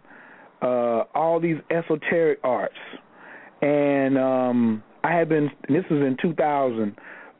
[0.61, 2.75] uh, all these esoteric arts.
[3.61, 5.49] And um, I had been.
[5.67, 6.95] This was in 2000,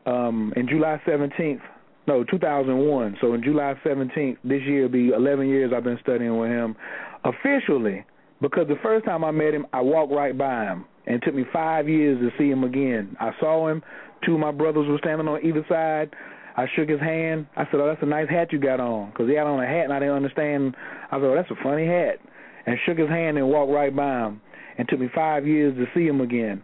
[0.05, 1.61] um, in July 17th.
[2.07, 3.17] No, 2001.
[3.19, 6.75] So in July 17th this year will be 11 years I've been studying with him
[7.23, 8.05] officially.
[8.41, 11.33] Because the first time I met him, I walked right by him, and it took
[11.33, 13.17] me five years to see him again.
[13.19, 13.81] I saw him.
[14.25, 16.13] Two of my brothers were standing on either side.
[16.55, 17.47] I shook his hand.
[17.55, 19.65] I said, "Oh, that's a nice hat you got on," because he had on a
[19.65, 20.75] hat and I didn't understand.
[21.11, 22.19] I said, "Oh, that's a funny hat,"
[22.65, 24.41] and shook his hand and walked right by him.
[24.77, 26.61] And took me five years to see him again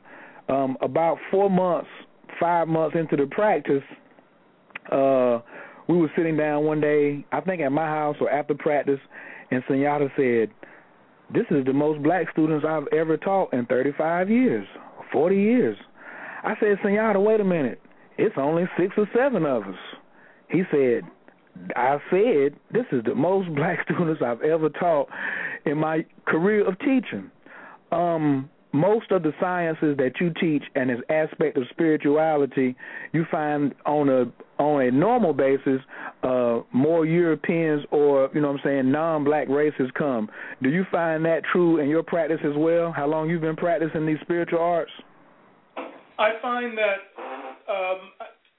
[0.50, 1.90] um, about four months,
[2.40, 3.84] five months into the practice,
[4.92, 5.40] uh,
[5.88, 9.00] we were sitting down one day, I think at my house or after practice,
[9.52, 10.50] and Sunyata said,
[11.30, 14.68] "This is the most black students I've ever taught in 35 years,
[15.12, 15.78] 40 years."
[16.44, 17.82] I said, "Sunyata, wait a minute.
[18.18, 19.80] It's only six or seven of us."
[20.50, 21.04] He said,
[21.76, 25.10] "I said this is the most black students I've ever taught
[25.66, 27.32] in my career of teaching."
[27.92, 32.76] Um, most of the sciences that you teach and as aspect of spirituality,
[33.14, 34.26] you find on a
[34.62, 35.80] on a normal basis,
[36.24, 40.30] uh, more Europeans or you know what I'm saying non-black races come.
[40.62, 42.92] Do you find that true in your practice as well?
[42.92, 44.92] How long you've been practicing these spiritual arts?
[46.18, 46.98] I find that
[47.70, 48.00] um,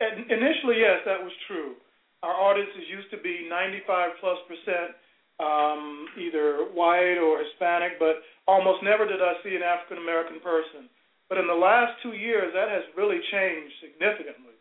[0.00, 1.74] initially, yes, that was true.
[2.22, 4.96] Our audiences used to be 95 plus percent
[5.40, 10.86] um, either white or Hispanic, but almost never did I see an African American person.
[11.28, 14.54] But in the last two years, that has really changed significantly.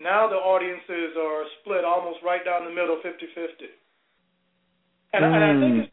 [0.00, 3.68] Now the audiences are split almost right down the middle, 50 50.
[5.12, 5.34] And, mm.
[5.34, 5.88] and I think hmm.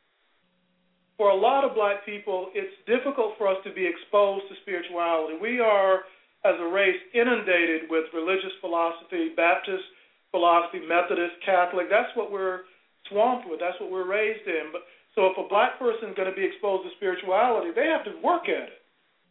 [1.18, 5.36] for a lot of black people, it's difficult for us to be exposed to spirituality.
[5.42, 6.06] We are,
[6.46, 9.84] as a race, inundated with religious philosophy, Baptist
[10.32, 11.90] philosophy, Methodist, Catholic.
[11.90, 12.68] That's what we're
[13.10, 13.60] swamped with.
[13.60, 14.72] That's what we're raised in.
[14.72, 18.06] But so if a black person is going to be exposed to spirituality, they have
[18.06, 18.82] to work at it.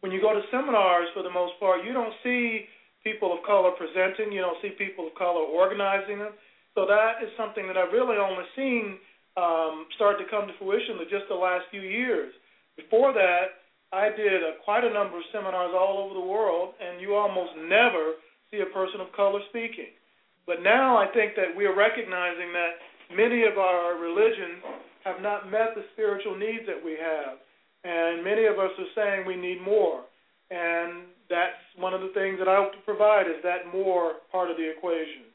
[0.01, 2.67] When you go to seminars, for the most part, you don't see
[3.03, 4.31] people of color presenting.
[4.31, 6.33] You don't see people of color organizing them.
[6.75, 9.01] So that is something that I've really only seen
[9.37, 12.33] um, start to come to fruition in just the last few years.
[12.75, 13.63] Before that,
[13.93, 17.55] I did a, quite a number of seminars all over the world, and you almost
[17.55, 18.19] never
[18.51, 19.95] see a person of color speaking.
[20.45, 22.79] But now I think that we are recognizing that
[23.15, 24.63] many of our religions
[25.03, 27.37] have not met the spiritual needs that we have.
[27.83, 30.01] And many of us are saying we need more.
[30.49, 34.49] And that's one of the things that I hope to provide is that more part
[34.49, 35.27] of the equation.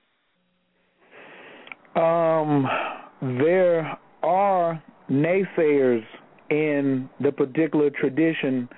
[1.94, 2.66] Um,
[3.38, 6.04] there are naysayers
[6.50, 8.68] in the particular tradition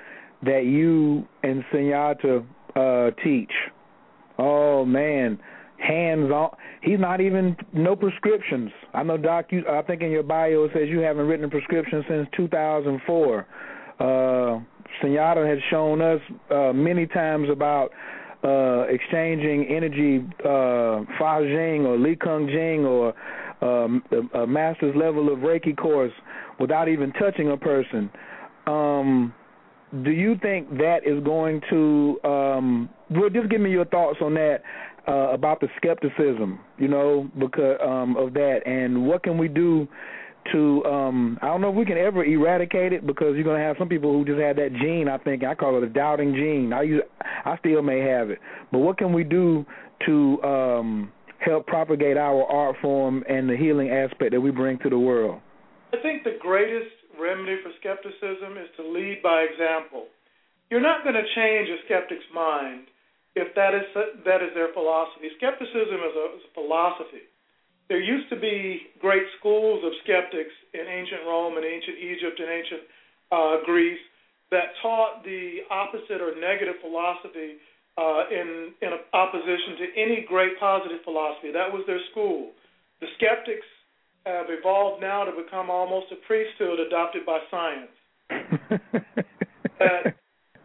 [0.42, 2.44] that you and Sunyata
[2.76, 3.52] uh, teach.
[4.38, 5.38] Oh man,
[5.87, 6.57] hands on.
[6.83, 8.70] He's not even no prescriptions.
[8.92, 9.47] I know, Doc.
[9.51, 13.47] You, I think in your bio it says you haven't written a prescription since 2004.
[13.99, 14.05] Uh,
[15.03, 16.20] Sunyata has shown us
[16.51, 17.90] uh, many times about
[18.44, 23.14] uh, exchanging energy, uh, Fa Jing or Li Kung Jing or
[23.62, 24.03] um,
[24.35, 26.12] a, a master's level of Reiki course
[26.61, 28.11] without even touching a person.
[28.66, 29.35] Um,
[30.03, 32.18] do you think that is going to?
[32.25, 34.62] Um, well, just give me your thoughts on that
[35.06, 39.86] uh, about the skepticism, you know, because um, of that, and what can we do
[40.52, 40.84] to?
[40.84, 43.76] Um, I don't know if we can ever eradicate it because you're going to have
[43.78, 45.08] some people who just have that gene.
[45.08, 46.72] I think I call it a doubting gene.
[46.72, 48.38] I use, I still may have it,
[48.72, 49.66] but what can we do
[50.06, 54.90] to um, help propagate our art form and the healing aspect that we bring to
[54.90, 55.40] the world?
[55.92, 56.90] I think the greatest
[57.20, 60.06] remedy for skepticism is to lead by example.
[60.70, 62.86] You're not going to change a skeptic's mind
[63.35, 63.87] if that is
[64.25, 65.31] that is their philosophy.
[65.37, 67.27] Skepticism is a, is a philosophy.
[67.88, 72.49] There used to be great schools of skeptics in ancient Rome and ancient Egypt and
[72.49, 72.83] ancient
[73.31, 74.01] uh, Greece
[74.51, 77.59] that taught the opposite or negative philosophy
[77.99, 81.51] uh, in in opposition to any great positive philosophy.
[81.53, 82.53] That was their school.
[83.01, 83.66] The skeptics
[84.25, 87.92] have evolved now to become almost a priesthood adopted by science.
[89.79, 90.16] that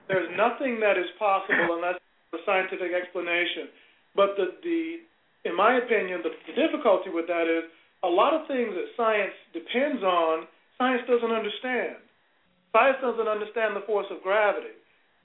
[0.08, 2.00] there's nothing that is possible unless
[2.32, 3.70] the scientific explanation.
[4.16, 4.80] But the, the
[5.46, 7.70] in my opinion, the, the difficulty with that is
[8.04, 12.00] a lot of things that science depends on, science doesn't understand.
[12.72, 14.76] Science doesn't understand the force of gravity,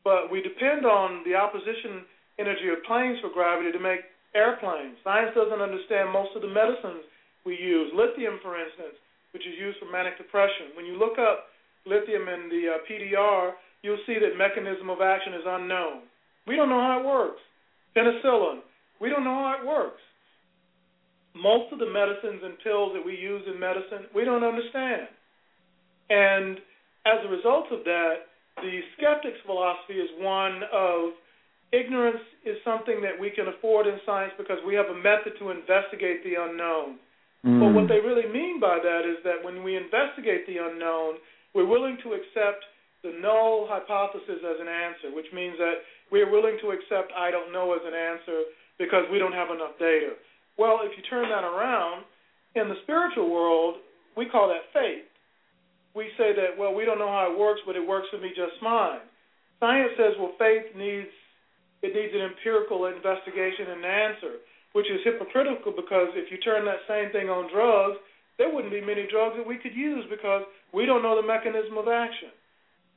[0.03, 4.01] but we depend on the opposition energy of planes for gravity to make
[4.35, 4.99] airplanes.
[5.05, 7.07] Science doesn't understand most of the medicines
[7.47, 7.93] we use.
[7.95, 8.99] Lithium, for instance,
[9.31, 10.75] which is used for manic depression.
[10.75, 11.53] When you look up
[11.87, 16.09] lithium in the uh, PDR, you'll see that mechanism of action is unknown.
[16.47, 17.41] We don't know how it works.
[17.97, 18.61] Penicillin,
[19.01, 20.01] we don't know how it works.
[21.35, 25.09] Most of the medicines and pills that we use in medicine, we don't understand.
[26.11, 26.59] And
[27.07, 31.11] as a result of that, the skeptic's philosophy is one of
[31.73, 35.51] ignorance is something that we can afford in science because we have a method to
[35.51, 37.03] investigate the unknown.
[37.43, 37.61] Mm.
[37.61, 41.19] But what they really mean by that is that when we investigate the unknown,
[41.55, 42.63] we're willing to accept
[43.03, 47.53] the null hypothesis as an answer, which means that we're willing to accept I don't
[47.53, 50.15] know as an answer because we don't have enough data.
[50.59, 52.05] Well, if you turn that around,
[52.55, 53.83] in the spiritual world,
[54.17, 55.07] we call that faith.
[55.95, 58.31] We say that, well, we don't know how it works, but it works for me
[58.35, 59.03] just fine.
[59.61, 61.11] Science says, well, faith needs
[61.85, 64.41] it needs an empirical investigation and answer,
[64.73, 68.01] which is hypocritical because if you turn that same thing on drugs,
[68.41, 71.77] there wouldn't be many drugs that we could use because we don't know the mechanism
[71.77, 72.33] of action.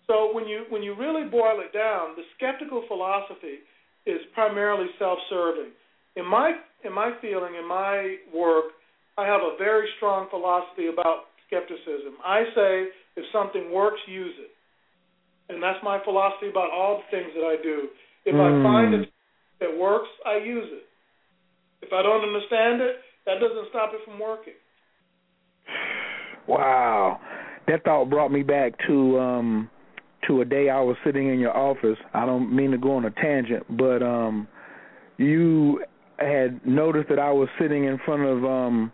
[0.07, 3.59] So when you when you really boil it down, the skeptical philosophy
[4.05, 5.71] is primarily self-serving.
[6.15, 8.71] In my in my feeling, in my work,
[9.17, 12.15] I have a very strong philosophy about skepticism.
[12.23, 14.51] I say if something works, use it.
[15.51, 17.89] And that's my philosophy about all the things that I do.
[18.25, 18.59] If Mm.
[18.59, 19.09] I find it
[19.59, 20.85] that works, I use it.
[21.81, 24.53] If I don't understand it, that doesn't stop it from working.
[26.47, 27.19] Wow.
[27.67, 29.69] That thought brought me back to um
[30.27, 31.97] to a day I was sitting in your office.
[32.13, 34.47] I don't mean to go on a tangent, but um
[35.17, 35.83] you
[36.19, 38.91] had noticed that I was sitting in front of um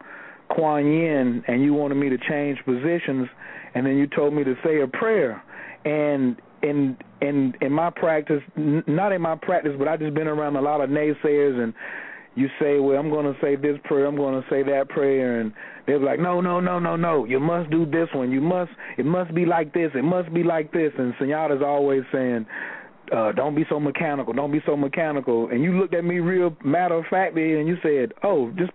[0.49, 3.27] Kuan Yin and you wanted me to change positions
[3.75, 5.41] and then you told me to say a prayer
[5.85, 10.55] and in in in my practice not in my practice but I've just been around
[10.55, 11.73] a lot of naysayers and
[12.35, 15.39] you say, well, I'm going to say this prayer, I'm going to say that prayer,
[15.39, 15.53] and
[15.85, 18.31] they're like, no, no, no, no, no, you must do this one.
[18.31, 19.91] You must, it must be like this.
[19.93, 20.91] It must be like this.
[20.97, 22.45] And Sunyata's always saying,
[23.15, 24.33] uh, don't be so mechanical.
[24.33, 25.49] Don't be so mechanical.
[25.49, 28.71] And you looked at me real matter of factly, and you said, oh, just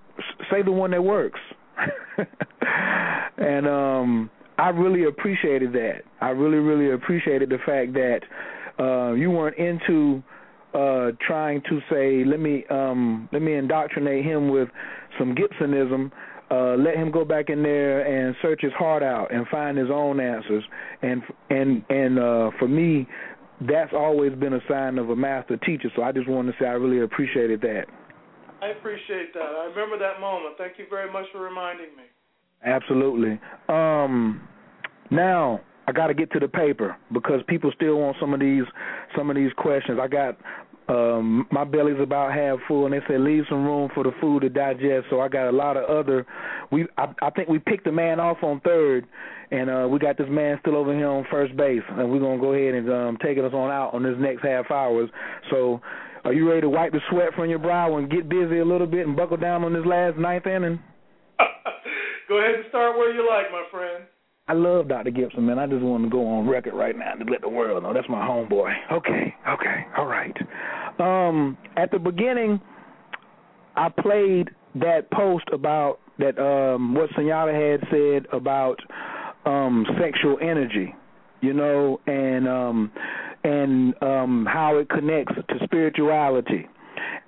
[0.51, 1.41] say the one that works.
[3.39, 6.03] and um, I really appreciated that.
[6.21, 8.21] I really, really appreciated the fact that
[8.79, 10.23] uh, you weren't into
[10.75, 14.69] uh trying to say let me um let me indoctrinate him with
[15.19, 16.13] some Gibsonism
[16.51, 19.89] uh let him go back in there and search his heart out and find his
[19.91, 20.65] own answers
[21.03, 23.07] and and and uh for me
[23.63, 26.67] that's always been a sign of a master teacher so I just wanted to say
[26.67, 27.87] I really appreciated that
[28.61, 29.41] I appreciate that.
[29.41, 30.57] I remember that moment.
[30.59, 32.03] Thank you very much for reminding me.
[32.65, 33.41] Absolutely.
[33.69, 34.47] Um
[35.11, 38.65] now I got to get to the paper because people still want some of these
[39.17, 39.99] some of these questions.
[39.99, 40.37] I got
[40.91, 44.43] um my belly's about half full and they said leave some room for the food
[44.43, 45.07] to digest.
[45.09, 46.27] So I got a lot of other
[46.71, 49.07] we I, I think we picked the man off on third
[49.51, 52.39] and uh we got this man still over here on first base and we're going
[52.39, 55.09] to go ahead and um take us on out on this next half hours.
[55.51, 55.81] So
[56.27, 58.87] are you ready to wipe the sweat from your brow and get busy a little
[58.87, 60.81] bit and buckle down on this last ninth inning?
[62.29, 64.05] go ahead and start where you like, my friend.
[64.49, 65.11] I love Dr.
[65.11, 65.59] Gibson, man.
[65.59, 68.09] I just want to go on record right now to let the world know that's
[68.09, 68.73] my homeboy.
[68.93, 70.35] Okay, okay, all right.
[70.99, 72.59] Um, at the beginning,
[73.77, 78.79] I played that post about that um, what Sunyata had said about
[79.45, 80.95] um, sexual energy,
[81.43, 82.93] you know, and um,
[83.45, 86.67] and um, how it connects to spirituality.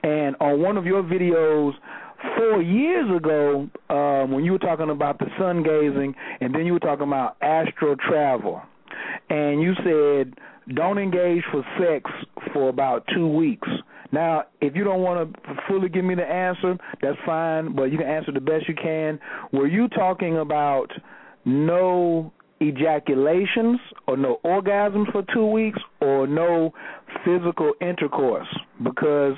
[0.03, 1.73] And on one of your videos
[2.37, 6.73] four years ago, um, when you were talking about the sun gazing, and then you
[6.73, 8.63] were talking about astral travel,
[9.29, 10.35] and you said
[10.75, 12.11] don't engage for sex
[12.53, 13.69] for about two weeks.
[14.13, 17.99] Now, if you don't want to fully give me the answer, that's fine, but you
[17.99, 19.19] can answer the best you can.
[19.53, 20.91] Were you talking about
[21.45, 26.73] no ejaculations or no orgasms for two weeks or no
[27.25, 28.47] physical intercourse
[28.83, 29.35] because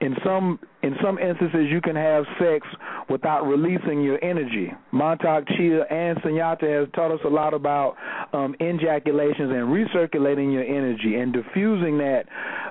[0.00, 2.66] in some in some instances you can have sex
[3.08, 4.72] without releasing your energy.
[4.92, 7.96] Mantak Chia and Sunyata has taught us a lot about
[8.32, 12.24] um, ejaculations and recirculating your energy and diffusing that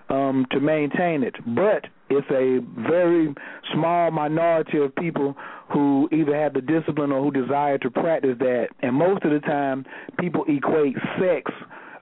[0.09, 1.35] um, to maintain it.
[1.55, 3.33] But it's a very
[3.73, 5.35] small minority of people
[5.71, 8.67] who either have the discipline or who desire to practice that.
[8.81, 9.85] And most of the time,
[10.19, 11.51] people equate sex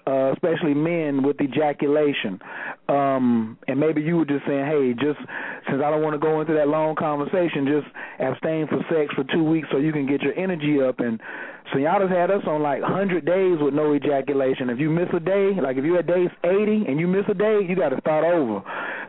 [0.06, 2.40] uh, especially men with ejaculation.
[2.90, 5.20] Um, and maybe you were just saying, hey, just
[5.70, 7.88] since I don't want to go into that long conversation, just
[8.20, 11.00] abstain for sex for two weeks so you can get your energy up.
[11.00, 11.22] And
[11.74, 14.70] Sunyata's had us on like 100 days with no ejaculation.
[14.70, 17.34] If you miss a day, like if you're at day 80 and you miss a
[17.34, 18.62] day, you got to start over.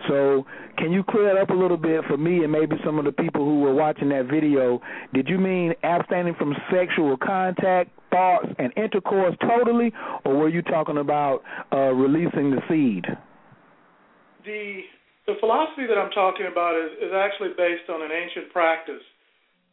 [0.08, 0.46] So
[0.78, 3.12] can you clear it up a little bit for me and maybe some of the
[3.12, 4.80] people who were watching that video?
[5.12, 9.92] Did you mean abstaining from sexual contact, thoughts, and intercourse totally,
[10.24, 13.04] or were you talking about uh, releasing the seed?
[14.44, 14.80] The
[15.26, 19.00] the philosophy that I'm talking about is, is actually based on an ancient practice.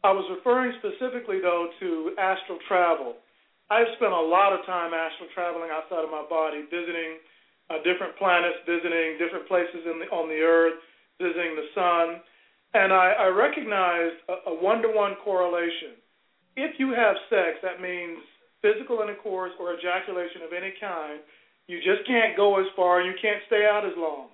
[0.02, 3.16] I was referring specifically though to astral travel.
[3.70, 7.22] I've spent a lot of time astral traveling outside of my body, visiting
[7.70, 10.76] uh, different planets, visiting different places the, on the earth,
[11.16, 12.20] visiting the sun,
[12.74, 16.00] and I, I recognized a one to one correlation.
[16.56, 18.18] If you have sex, that means
[18.60, 21.20] physical intercourse or ejaculation of any kind.
[21.68, 24.28] You just can't go as far, you can't stay out as long.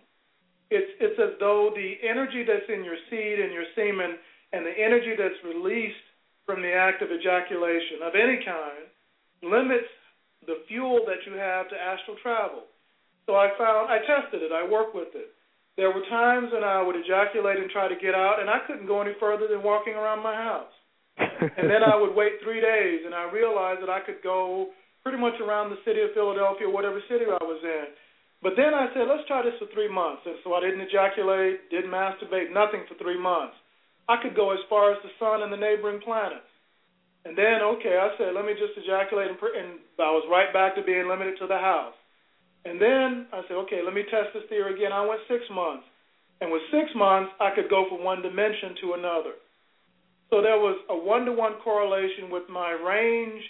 [0.70, 4.18] It's it's as though the energy that's in your seed and your semen,
[4.52, 6.06] and the energy that's released
[6.46, 8.88] from the act of ejaculation of any kind,
[9.44, 9.92] limits
[10.46, 12.64] the fuel that you have to astral travel.
[13.26, 14.52] So I found I tested it.
[14.52, 15.36] I worked with it.
[15.76, 18.88] There were times when I would ejaculate and try to get out, and I couldn't
[18.88, 20.74] go any further than walking around my house.
[21.18, 24.74] and then I would wait three days, and I realized that I could go
[25.04, 27.94] pretty much around the city of Philadelphia, whatever city I was in.
[28.42, 30.22] But then I said, let's try this for three months.
[30.26, 33.54] And so I didn't ejaculate, didn't masturbate, nothing for three months.
[34.08, 36.48] I could go as far as the sun and the neighboring planets.
[37.24, 40.74] And then, okay, I said, let me just ejaculate, and, and I was right back
[40.76, 41.94] to being limited to the house.
[42.64, 44.92] And then I said, okay, let me test this theory again.
[44.92, 45.84] I went six months.
[46.40, 49.36] And with six months, I could go from one dimension to another.
[50.30, 53.42] So there was a one to one correlation with my range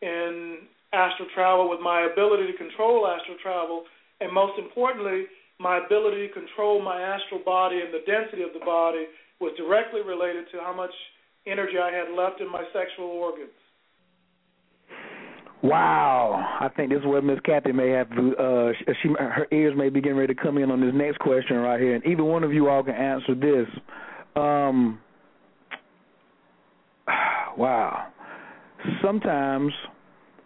[0.00, 3.84] in astral travel, with my ability to control astral travel,
[4.20, 5.26] and most importantly,
[5.58, 9.06] my ability to control my astral body and the density of the body
[9.40, 10.92] was directly related to how much
[11.46, 13.50] energy I had left in my sexual organs.
[15.62, 18.72] Wow, I think this is where Miss Kathy may have uh
[19.02, 21.80] she her ears may be getting ready to come in on this next question right
[21.80, 23.66] here, and either one of you all can answer this.
[24.36, 25.00] Um,
[27.56, 28.08] wow,
[29.02, 29.72] sometimes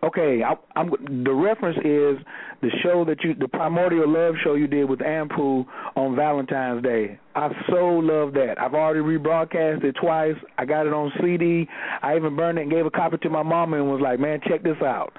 [0.02, 0.90] Okay, I, I'm
[1.24, 2.24] the reference is
[2.62, 7.18] the show that you, the primordial love show you did with Ampu on Valentine's Day.
[7.34, 8.54] I so love that.
[8.58, 10.36] I've already rebroadcast it twice.
[10.56, 11.68] I got it on CD.
[12.02, 14.40] I even burned it and gave a copy to my mama and was like, "Man,
[14.48, 15.12] check this out."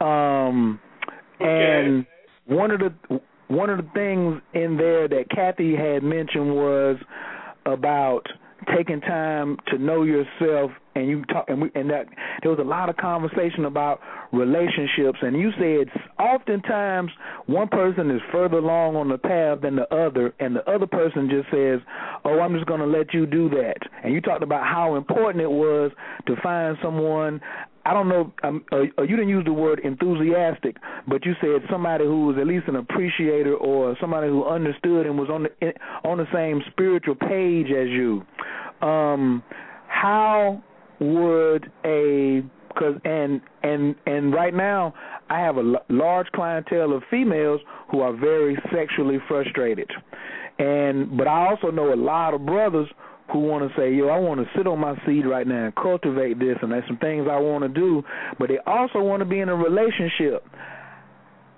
[0.00, 0.80] Um,
[1.40, 1.48] okay.
[1.48, 2.06] and
[2.46, 6.96] one of the one of the things in there that Kathy had mentioned was
[7.66, 8.26] about
[8.76, 12.06] taking time to know yourself and you talk and we and that
[12.42, 14.00] there was a lot of conversation about
[14.32, 15.18] relationships.
[15.22, 15.88] And you said
[16.18, 17.10] oftentimes
[17.46, 21.28] one person is further along on the path than the other and the other person
[21.28, 21.80] just says
[22.24, 23.78] oh i'm just going to let you do that.
[24.02, 25.90] And you talked about how important it was
[26.26, 27.40] to find someone
[27.86, 28.32] I don't know.
[28.42, 30.76] Um, uh, uh, you didn't use the word enthusiastic,
[31.06, 35.18] but you said somebody who was at least an appreciator or somebody who understood and
[35.18, 35.72] was on the
[36.02, 38.24] on the same spiritual page as you.
[38.80, 39.42] Um,
[39.88, 40.62] how
[41.00, 44.94] would a because and and and right now
[45.28, 47.60] I have a large clientele of females
[47.90, 49.90] who are very sexually frustrated,
[50.58, 52.88] and but I also know a lot of brothers
[53.32, 55.74] who want to say, yo, I want to sit on my seat right now and
[55.74, 58.02] cultivate this, and there's some things I want to do,
[58.38, 60.46] but they also want to be in a relationship.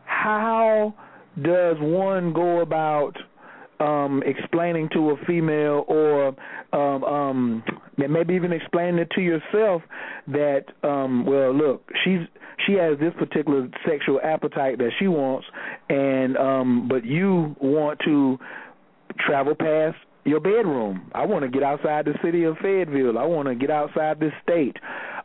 [0.05, 0.95] How
[1.43, 3.17] does one go about
[3.79, 6.29] um explaining to a female or
[6.73, 7.65] um um
[7.99, 9.83] maybe even explaining it to yourself
[10.27, 12.21] that um well look she's
[12.67, 15.47] she has this particular sexual appetite that she wants
[15.91, 18.39] and um but you want to
[19.19, 19.97] travel past
[20.27, 21.11] your bedroom.
[21.15, 23.17] I want to get outside the city of Fayetteville.
[23.17, 24.77] I want to get outside this state.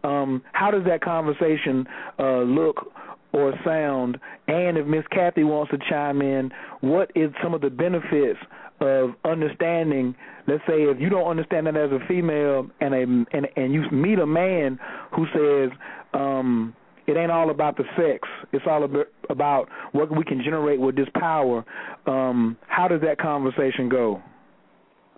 [0.04, 1.86] Um, how does that conversation
[2.20, 2.92] uh, look
[3.34, 4.18] or sound?
[4.48, 8.40] And if Miss Kathy wants to chime in, what is some of the benefits
[8.80, 10.16] of understanding?
[10.48, 13.02] Let's say if you don't understand that as a female, and a
[13.36, 14.80] and and you meet a man
[15.16, 15.78] who says.
[16.14, 16.76] um
[17.08, 18.30] it ain't all about the sex.
[18.54, 18.88] It's all
[19.30, 21.66] about what we can generate with this power.
[22.06, 24.22] Um, how does that conversation go?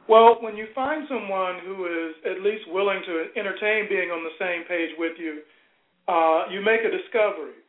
[0.08, 4.36] Well, when you find someone who is at least willing to entertain being on the
[4.36, 5.42] same page with you,
[6.08, 7.64] uh, you make a discovery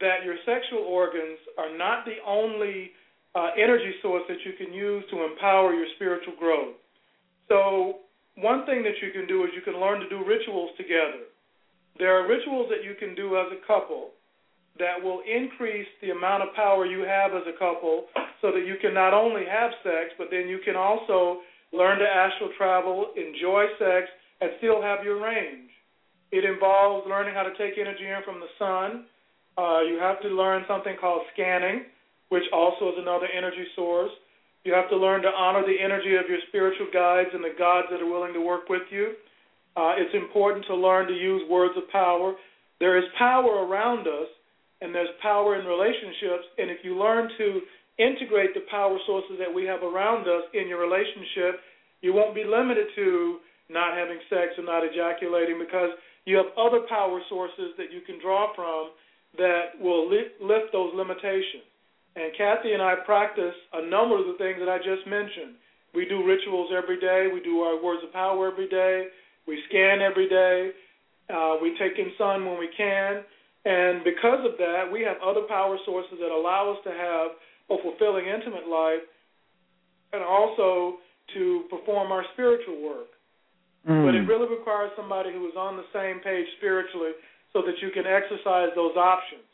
[0.00, 2.90] that your sexual organs are not the only
[3.34, 6.74] uh, energy source that you can use to empower your spiritual growth.
[7.48, 8.00] So,
[8.36, 11.28] one thing that you can do is you can learn to do rituals together.
[11.98, 14.10] There are rituals that you can do as a couple
[14.78, 18.06] that will increase the amount of power you have as a couple
[18.42, 21.42] so that you can not only have sex, but then you can also
[21.74, 24.06] learn to astral travel, enjoy sex,
[24.40, 25.70] and still have your range.
[26.30, 29.06] It involves learning how to take energy in from the sun,
[29.56, 31.86] uh, you have to learn something called scanning,
[32.28, 34.10] which also is another energy source.
[34.64, 37.88] You have to learn to honor the energy of your spiritual guides and the gods
[37.90, 39.14] that are willing to work with you.
[39.76, 42.34] Uh, it's important to learn to use words of power.
[42.80, 44.28] There is power around us,
[44.80, 46.46] and there's power in relationships.
[46.58, 47.60] And if you learn to
[47.98, 51.60] integrate the power sources that we have around us in your relationship,
[52.02, 53.38] you won't be limited to
[53.70, 55.90] not having sex or not ejaculating because
[56.26, 58.90] you have other power sources that you can draw from
[59.38, 61.64] that will lift those limitations.
[62.16, 65.58] And Kathy and I practice a number of the things that I just mentioned.
[65.94, 67.28] We do rituals every day.
[67.32, 69.08] We do our words of power every day.
[69.46, 70.70] We scan every day.
[71.30, 73.22] Uh, we take in sun when we can.
[73.64, 77.30] And because of that, we have other power sources that allow us to have
[77.70, 79.02] a fulfilling, intimate life
[80.14, 80.98] and also
[81.34, 83.10] to perform our spiritual work.
[83.88, 84.06] Mm.
[84.06, 87.12] But it really requires somebody who is on the same page spiritually
[87.52, 89.44] so that you can exercise those options.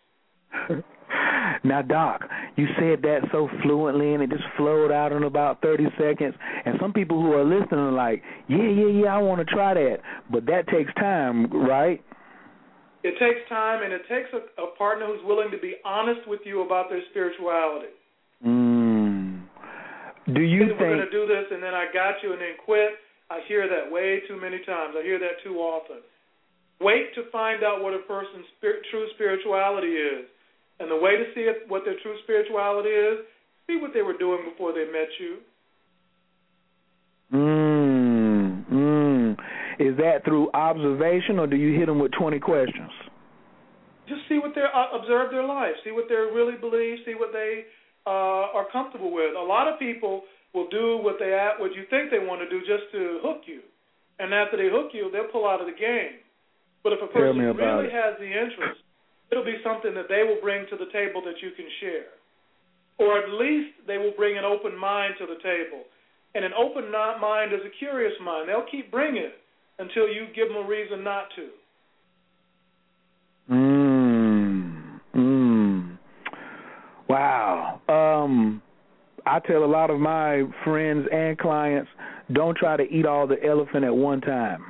[1.64, 2.22] now, Doc,
[2.56, 6.34] you said that so fluently and it just flowed out in about 30 seconds.
[6.64, 9.74] And some people who are listening are like, yeah, yeah, yeah, I want to try
[9.74, 9.98] that.
[10.30, 12.02] But that takes time, right?
[13.02, 16.40] It takes time and it takes a, a partner who's willing to be honest with
[16.44, 17.88] you about their spirituality.
[18.46, 19.42] Mm.
[20.32, 22.56] Do you think we're going to do this and then I got you and then
[22.64, 22.90] quit?
[23.30, 24.94] I hear that way too many times.
[24.98, 25.98] I hear that too often.
[26.80, 30.24] Wait to find out what a person's true spirituality is.
[30.80, 33.18] And the way to see it, what their true spirituality is,
[33.66, 35.36] see what they were doing before they met you.
[37.32, 39.32] Mm, mm.
[39.78, 42.90] Is that through observation, or do you hit them with twenty questions?
[44.08, 47.32] Just see what they uh, observe their life, see what they really believe, see what
[47.32, 47.64] they
[48.06, 49.34] uh, are comfortable with.
[49.36, 50.22] A lot of people
[50.54, 53.60] will do what they what you think they want to do just to hook you,
[54.18, 56.20] and after they hook you, they'll pull out of the game.
[56.82, 57.92] But if a person really it.
[57.92, 58.80] has the interest,
[59.30, 62.16] it'll be something that they will bring to the table that you can share,
[62.98, 65.84] or at least they will bring an open mind to the table.
[66.34, 68.48] And an open mind is a curious mind.
[68.48, 69.34] They'll keep bringing it
[69.78, 71.48] until you give them a reason not to.
[73.50, 75.00] Mm.
[75.16, 75.98] Mm.
[77.10, 77.80] Wow.
[77.88, 78.62] Um
[79.26, 81.90] I tell a lot of my friends and clients,
[82.32, 84.64] don't try to eat all the elephant at one time.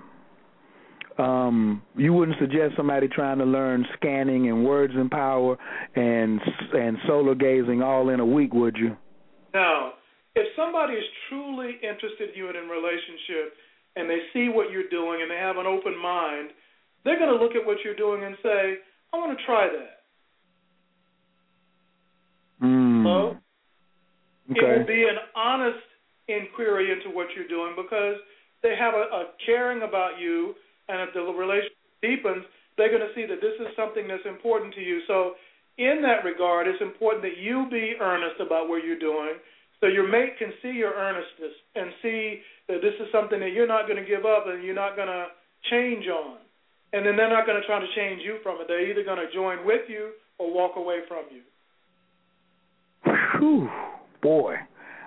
[1.18, 5.58] Um, you wouldn't suggest somebody trying to learn scanning and words and power
[5.94, 6.40] and
[6.72, 8.96] and solar gazing all in a week, would you?
[9.52, 9.92] No.
[10.34, 13.52] If somebody is truly interested in you and in a relationship
[13.96, 16.50] and they see what you're doing and they have an open mind,
[17.04, 18.76] they're going to look at what you're doing and say,
[19.12, 20.00] I want to try that.
[22.64, 22.99] Mm.
[23.10, 23.36] Hello?
[24.50, 24.60] Okay.
[24.60, 25.82] It will be an honest
[26.28, 28.16] inquiry into what you're doing because
[28.62, 30.54] they have a, a caring about you,
[30.88, 32.44] and if the relationship deepens,
[32.76, 35.02] they're going to see that this is something that's important to you.
[35.06, 35.34] So,
[35.78, 39.38] in that regard, it's important that you be earnest about what you're doing
[39.80, 43.66] so your mate can see your earnestness and see that this is something that you're
[43.66, 45.32] not going to give up and you're not going to
[45.72, 46.36] change on.
[46.92, 48.68] And then they're not going to try to change you from it.
[48.68, 51.40] They're either going to join with you or walk away from you.
[53.38, 53.68] Whew,
[54.22, 54.56] boy,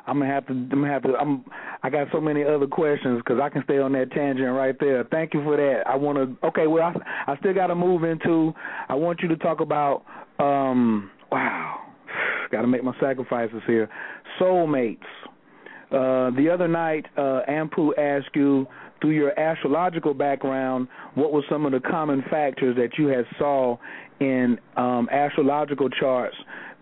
[0.07, 0.53] I'm gonna have to.
[0.53, 1.15] I'm gonna have to.
[1.15, 1.45] I'm.
[1.82, 5.03] I got so many other questions because I can stay on that tangent right there.
[5.05, 5.84] Thank you for that.
[5.88, 6.47] I want to.
[6.47, 8.53] Okay, well, I, I still got to move into.
[8.89, 10.03] I want you to talk about.
[10.39, 11.11] Um.
[11.32, 11.80] Wow.
[12.51, 13.89] Got to make my sacrifices here.
[14.39, 14.99] Soulmates.
[15.91, 18.67] Uh, the other night, uh, Ampu asked you
[18.99, 23.78] through your astrological background, what were some of the common factors that you had saw
[24.19, 26.36] in um, astrological charts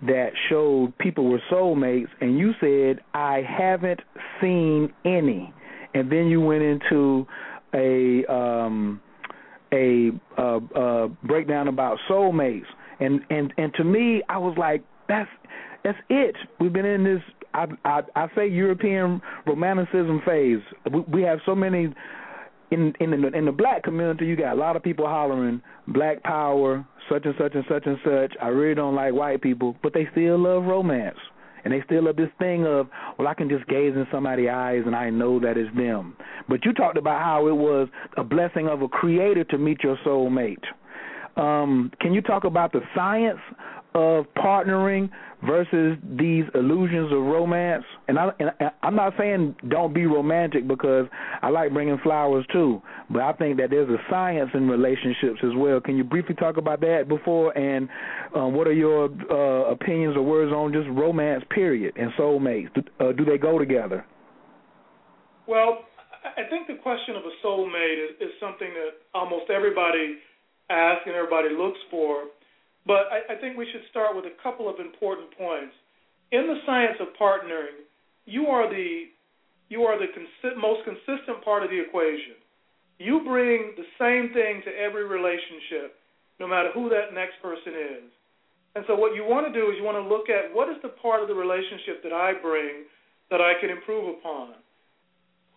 [0.04, 4.02] that showed people were soulmates, and you said I haven't
[4.40, 5.54] seen any,
[5.94, 7.28] and then you went into
[7.74, 9.02] a um,
[9.74, 12.66] a uh, uh, breakdown about soulmates,
[13.00, 15.30] and and and to me, I was like, that's
[15.84, 16.36] that's it.
[16.60, 17.22] We've been in this.
[17.54, 20.62] I I, I say European romanticism phase.
[20.92, 21.94] We, we have so many
[22.72, 24.26] in in the in the black community.
[24.26, 27.98] You got a lot of people hollering black power, such and such and such and
[28.04, 28.34] such.
[28.42, 31.18] I really don't like white people, but they still love romance.
[31.64, 34.82] And they still have this thing of, well, I can just gaze in somebody's eyes
[34.86, 36.16] and I know that it's them.
[36.50, 39.96] But you talked about how it was a blessing of a creator to meet your
[40.04, 40.64] soulmate.
[41.38, 43.40] Um, can you talk about the science
[43.94, 45.10] of partnering
[45.46, 47.84] versus these illusions of romance.
[48.08, 48.52] And, I, and
[48.84, 51.08] I'm not saying don't be romantic because
[51.42, 55.52] I like bringing flowers too, but I think that there's a science in relationships as
[55.58, 55.82] well.
[55.82, 57.58] Can you briefly talk about that before?
[57.58, 57.90] And
[58.36, 62.74] um, what are your uh, opinions or words on just romance, period, and soulmates?
[62.74, 64.06] Do, uh, do they go together?
[65.48, 65.80] Well,
[66.24, 70.18] I think the question of a soulmate is, is something that almost everybody
[70.70, 72.26] asks and everybody looks for
[72.86, 75.74] but I, I think we should start with a couple of important points.
[76.32, 77.86] In the science of partnering,
[78.26, 79.12] you are the
[79.70, 82.36] you are the consi- most consistent part of the equation.
[83.00, 85.96] You bring the same thing to every relationship,
[86.40, 88.12] no matter who that next person is.
[88.76, 90.76] And so, what you want to do is you want to look at what is
[90.84, 92.88] the part of the relationship that I bring
[93.32, 94.56] that I can improve upon.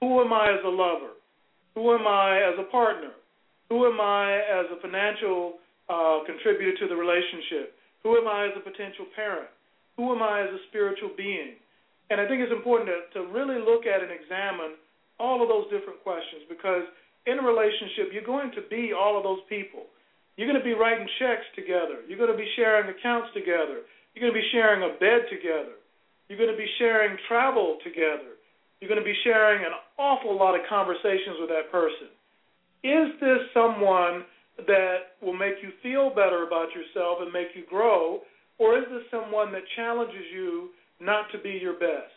[0.01, 1.15] Who am I as a lover?
[1.75, 3.11] Who am I as a partner?
[3.69, 5.59] Who am I as a financial
[5.89, 7.77] uh, contributor to the relationship?
[8.03, 9.49] Who am I as a potential parent?
[9.97, 11.57] Who am I as a spiritual being?
[12.11, 14.77] And I think it's important to, to really look at and examine
[15.19, 16.85] all of those different questions because
[17.25, 19.89] in a relationship, you're going to be all of those people.
[20.37, 22.05] You're going to be writing checks together.
[22.05, 23.87] You're going to be sharing accounts together.
[24.13, 25.79] You're going to be sharing a bed together.
[26.29, 28.37] You're going to be sharing travel together.
[28.81, 32.13] You're going to be sharing an awful lot of conversations with that person.
[32.85, 38.21] Is this someone that will make you feel better about yourself and make you grow,
[38.59, 42.15] or is this someone that challenges you not to be your best?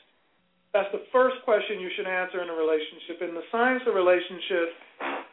[0.74, 3.26] That's the first question you should answer in a relationship.
[3.26, 4.78] In the science of relationships,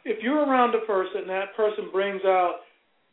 [0.05, 2.65] if you're around a person and that person brings out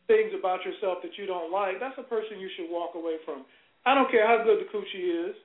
[0.06, 3.44] things about yourself that you don't like, that's a person you should walk away from.
[3.84, 5.36] I don't care how good the coochie is.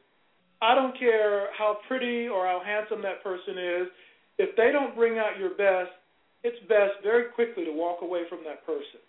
[0.61, 3.87] I don't care how pretty or how handsome that person is.
[4.37, 5.91] If they don't bring out your best,
[6.47, 9.03] it's best very quickly to walk away from that person.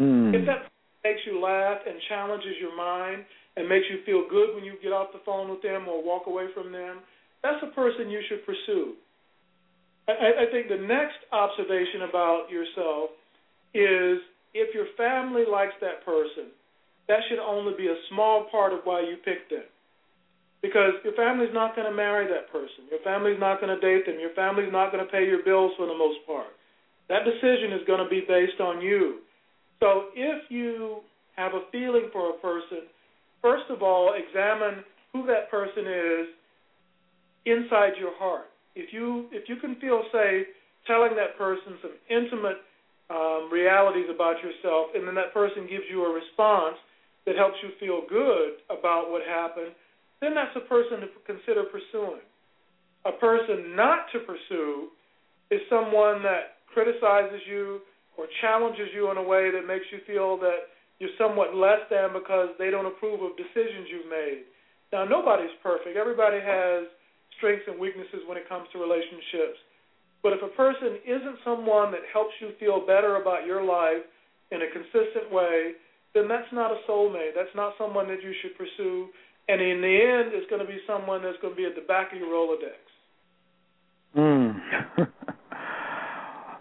[0.00, 0.32] Mm.
[0.32, 0.72] If that
[1.04, 4.96] makes you laugh and challenges your mind and makes you feel good when you get
[4.96, 7.04] off the phone with them or walk away from them,
[7.42, 8.96] that's a person you should pursue.
[10.08, 13.12] I, I think the next observation about yourself
[13.76, 14.24] is
[14.56, 16.48] if your family likes that person,
[17.08, 19.68] that should only be a small part of why you picked them.
[20.60, 22.90] Because your family's not going to marry that person.
[22.90, 24.18] Your family's not going to date them.
[24.18, 26.50] Your family's not going to pay your bills for the most part.
[27.08, 29.20] That decision is going to be based on you.
[29.80, 31.00] So if you
[31.36, 32.90] have a feeling for a person,
[33.40, 36.26] first of all, examine who that person is
[37.46, 38.50] inside your heart.
[38.74, 40.46] If you if you can feel safe
[40.86, 42.58] telling that person some intimate
[43.10, 46.76] um, realities about yourself, and then that person gives you a response
[47.24, 49.72] that helps you feel good about what happened,
[50.20, 52.20] then that's a person to consider pursuing.
[53.06, 54.88] A person not to pursue
[55.50, 57.82] is someone that criticizes you
[58.14, 60.70] or challenges you in a way that makes you feel that
[61.02, 64.46] you're somewhat less than because they don't approve of decisions you've made.
[64.94, 65.98] Now, nobody's perfect.
[65.98, 66.86] Everybody has
[67.36, 69.58] strengths and weaknesses when it comes to relationships.
[70.22, 74.06] But if a person isn't someone that helps you feel better about your life
[74.54, 75.74] in a consistent way,
[76.14, 77.34] then that's not a soulmate.
[77.34, 79.10] That's not someone that you should pursue.
[79.50, 81.86] And in the end, it's going to be someone that's going to be at the
[81.86, 82.78] back of your Rolodex.
[84.14, 85.10] Mm.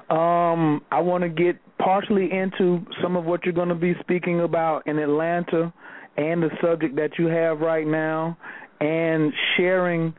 [0.10, 4.42] Um, I want to get partially into some of what you're going to be speaking
[4.42, 5.74] about in Atlanta
[6.16, 8.38] and the subject that you have right now
[8.80, 10.14] and sharing.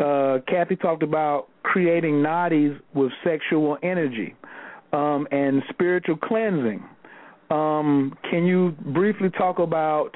[0.00, 4.34] Uh, Kathy talked about creating nadis with sexual energy
[4.92, 6.82] um, and spiritual cleansing.
[7.50, 10.10] Um, can you briefly talk about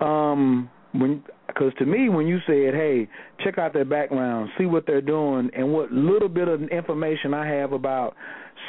[0.00, 1.22] um, when?
[1.56, 3.08] Because to me, when you said, "Hey,
[3.42, 7.46] check out their background, see what they're doing," and what little bit of information I
[7.46, 8.14] have about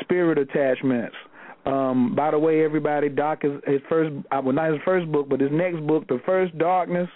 [0.02, 1.16] spirit attachments.
[1.66, 5.28] Um, by the way, everybody, Doc is his first, uh, well, not his first book,
[5.28, 7.10] but his next book, The First Darkness.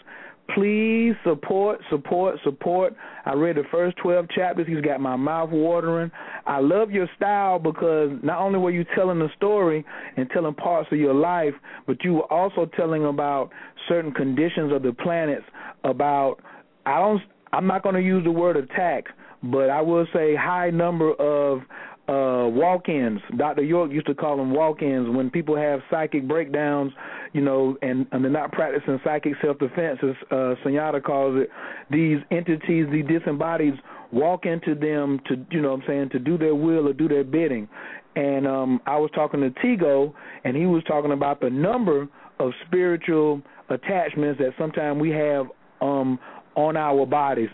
[0.56, 2.96] Please support, support, support.
[3.26, 4.68] I read the first 12 chapters.
[4.68, 6.12] He's got my mouth watering.
[6.46, 9.86] I love your style because not only were you telling the story
[10.18, 11.54] and telling parts of your life,
[11.88, 13.52] but you were also telling about
[13.88, 15.46] certain conditions of the planets.
[15.84, 16.38] About
[16.86, 17.22] I don't,
[17.54, 19.06] I'm not going to use the word attack,
[19.44, 21.62] but I will say high number of
[22.08, 23.22] uh walk-ins.
[23.38, 23.64] Dr.
[23.64, 26.92] York used to call them walk-ins when people have psychic breakdowns,
[27.34, 31.50] you know, and, and they're not practicing psychic self-defense, as uh, Sunyata calls it.
[31.90, 33.76] These entities, these disembodied,
[34.12, 37.08] walk into them to, you know, what I'm saying, to do their will or do
[37.08, 37.68] their bidding.
[38.16, 42.08] And um I was talking to Tigo, and he was talking about the number
[42.40, 45.46] of spiritual attachments that sometimes we have
[45.82, 46.20] um
[46.56, 47.50] on our bodies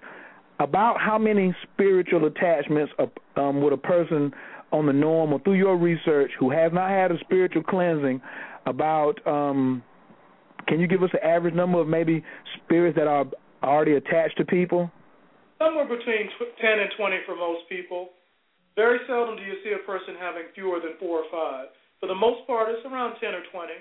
[0.60, 2.92] about how many spiritual attachments
[3.36, 4.32] um, would a person
[4.72, 8.22] on the norm or through your research who has not had a spiritual cleansing
[8.66, 9.84] about um,
[10.68, 12.24] can you give us an average number of maybe
[12.58, 13.26] spirits that are
[13.64, 14.92] already attached to people?
[15.58, 16.30] Somewhere between
[16.62, 18.10] 10 and 20 for most people.
[18.76, 21.68] Very seldom do you see a person having fewer than four or five.
[22.00, 23.74] For the most part it's around 10 or 20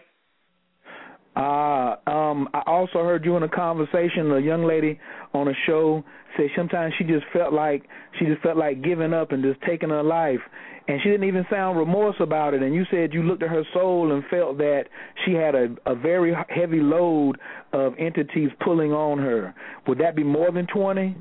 [1.37, 4.33] uh, um, I also heard you in a conversation.
[4.33, 4.99] A young lady
[5.35, 6.03] on a show
[6.37, 7.85] said sometimes she just felt like
[8.19, 10.41] she just felt like giving up and just taking her life,
[10.89, 12.63] and she didn't even sound remorse about it.
[12.63, 14.85] And you said you looked at her soul and felt that
[15.25, 17.39] she had a, a very heavy load
[17.73, 19.55] of entities pulling on her.
[19.87, 21.17] Would that be more than twenty?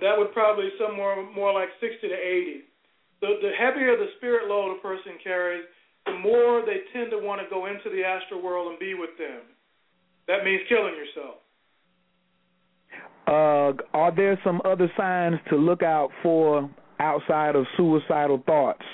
[0.00, 2.62] That would probably somewhere more like sixty to eighty.
[3.20, 5.64] The the heavier the spirit load a person carries,
[6.06, 9.10] the more they tend to want to go into the astral world and be with
[9.18, 9.42] them.
[10.28, 11.36] That means killing yourself.
[13.26, 18.84] Uh, are there some other signs to look out for outside of suicidal thoughts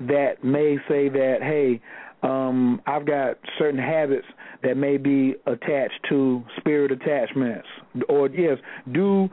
[0.00, 1.80] that may say that, hey,
[2.22, 4.26] um, I've got certain habits
[4.62, 7.66] that may be attached to spirit attachments?
[8.08, 8.58] Or, yes,
[8.92, 9.28] do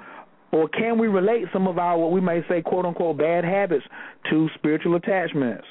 [0.52, 3.84] or can we relate some of our what we may say quote unquote bad habits
[4.30, 5.66] to spiritual attachments?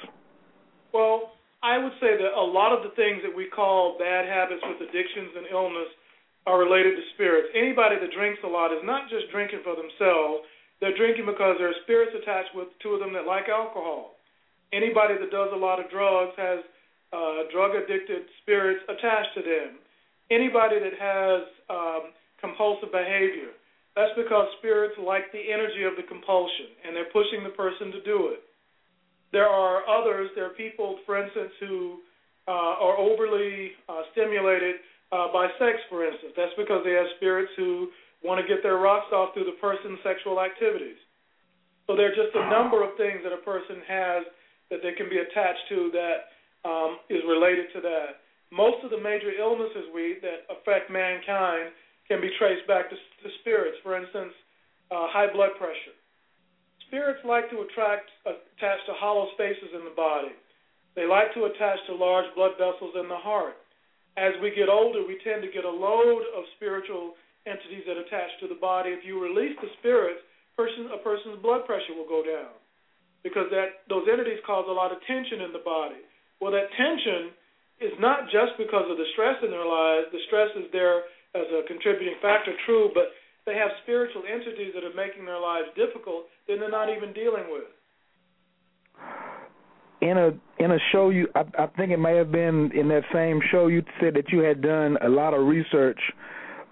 [0.92, 1.32] Well,
[1.66, 4.78] I would say that a lot of the things that we call bad habits with
[4.86, 5.90] addictions and illness
[6.46, 7.50] are related to spirits.
[7.58, 10.46] Anybody that drinks a lot is not just drinking for themselves,
[10.78, 14.14] they're drinking because there are spirits attached with two of them that like alcohol.
[14.70, 16.62] Anybody that does a lot of drugs has
[17.10, 19.82] uh, drug addicted spirits attached to them.
[20.30, 23.50] Anybody that has um, compulsive behavior,
[23.98, 27.98] that's because spirits like the energy of the compulsion and they're pushing the person to
[28.06, 28.45] do it.
[29.32, 31.98] There are others, there are people, for instance, who
[32.48, 34.76] uh, are overly uh, stimulated
[35.12, 36.32] uh, by sex, for instance.
[36.36, 37.90] That's because they have spirits who
[38.22, 40.98] want to get their rocks off through the person's sexual activities.
[41.86, 44.26] So there are just a number of things that a person has
[44.70, 46.18] that they can be attached to that
[46.66, 48.26] um, is related to that.
[48.50, 51.70] most of the major illnesses we that affect mankind
[52.08, 53.78] can be traced back to, to spirits.
[53.82, 54.34] For instance,
[54.90, 55.94] uh, high blood pressure.
[56.88, 60.34] Spirits like to attract attach to hollow spaces in the body.
[60.94, 63.58] They like to attach to large blood vessels in the heart.
[64.16, 68.32] As we get older, we tend to get a load of spiritual entities that attach
[68.40, 68.90] to the body.
[68.96, 70.24] If you release the spirits,
[70.56, 72.56] person, a person's blood pressure will go down
[73.20, 76.00] because that those entities cause a lot of tension in the body.
[76.40, 77.34] Well, that tension
[77.80, 80.08] is not just because of the stress in their lives.
[80.12, 81.04] The stress is there
[81.36, 83.12] as a contributing factor, true, but
[83.46, 87.44] they have spiritual entities that are making their lives difficult that they're not even dealing
[87.50, 87.64] with.
[90.02, 93.02] In a in a show you I, I think it may have been in that
[93.14, 95.98] same show you said that you had done a lot of research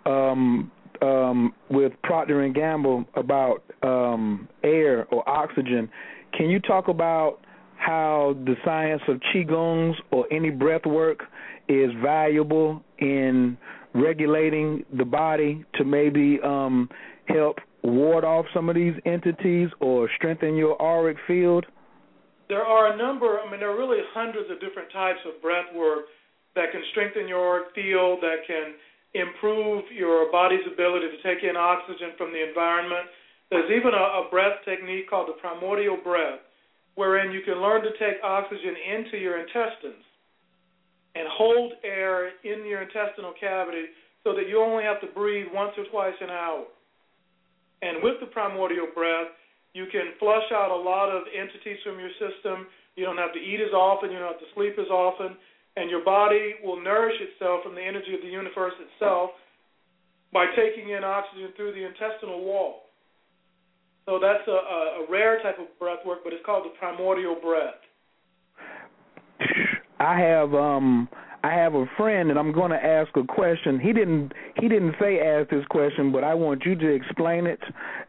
[0.04, 0.70] um
[1.00, 5.88] um with Procter and Gamble about um air or oxygen.
[6.36, 7.38] Can you talk about
[7.76, 11.20] how the science of qigongs or any breath work
[11.68, 13.56] is valuable in
[13.94, 16.90] regulating the body to maybe um,
[17.28, 21.64] help ward off some of these entities or strengthen your auric field?
[22.48, 25.70] There are a number, I mean, there are really hundreds of different types of breath
[25.74, 26.04] work
[26.54, 28.74] that can strengthen your auric field, that can
[29.14, 33.06] improve your body's ability to take in oxygen from the environment.
[33.50, 36.42] There's even a, a breath technique called the primordial breath,
[36.96, 40.04] wherein you can learn to take oxygen into your intestines
[41.14, 43.86] and hold air in your intestinal cavity
[44.24, 46.64] so that you only have to breathe once or twice an hour.
[47.82, 49.28] And with the primordial breath,
[49.74, 52.66] you can flush out a lot of entities from your system.
[52.96, 55.36] You don't have to eat as often, you don't have to sleep as often,
[55.76, 59.30] and your body will nourish itself from the energy of the universe itself
[60.32, 62.90] by taking in oxygen through the intestinal wall.
[64.06, 67.80] So that's a, a, rare type of breath work, but it's called the primordial breath.
[70.00, 71.08] I have um
[71.42, 73.78] I have a friend and I'm going to ask a question.
[73.78, 77.60] He didn't he didn't say ask this question, but I want you to explain it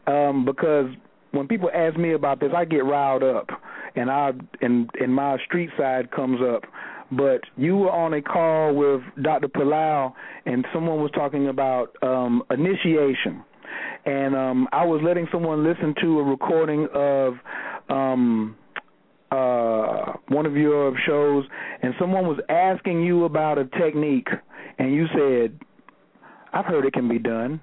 [0.07, 0.87] um because
[1.31, 3.49] when people ask me about this, I get riled up
[3.95, 4.31] and I
[4.61, 6.63] and and my street side comes up.
[7.11, 9.47] But you were on a call with Dr.
[9.47, 10.13] Palau
[10.45, 13.43] and someone was talking about um initiation.
[14.05, 17.33] And um I was letting someone listen to a recording of
[17.89, 18.55] um
[19.35, 21.45] uh, one of your shows,
[21.81, 24.29] and someone was asking you about a technique,
[24.77, 25.59] and you said,
[26.53, 27.59] "I've heard it can be done."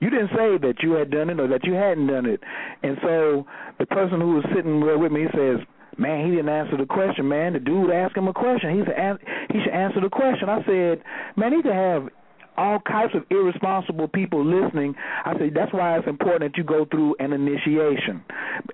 [0.00, 2.40] You didn't say that you had done it or that you hadn't done it,
[2.82, 3.46] and so
[3.78, 5.58] the person who was sitting there with me says,
[5.96, 7.28] "Man, he didn't answer the question.
[7.28, 8.78] Man, the dude asked him a question.
[8.78, 9.18] He said
[9.50, 11.02] he should answer the question." I said,
[11.36, 12.08] "Man, he could have."
[12.58, 14.94] all types of irresponsible people listening.
[15.26, 18.24] I say that's why it's important that you go through an initiation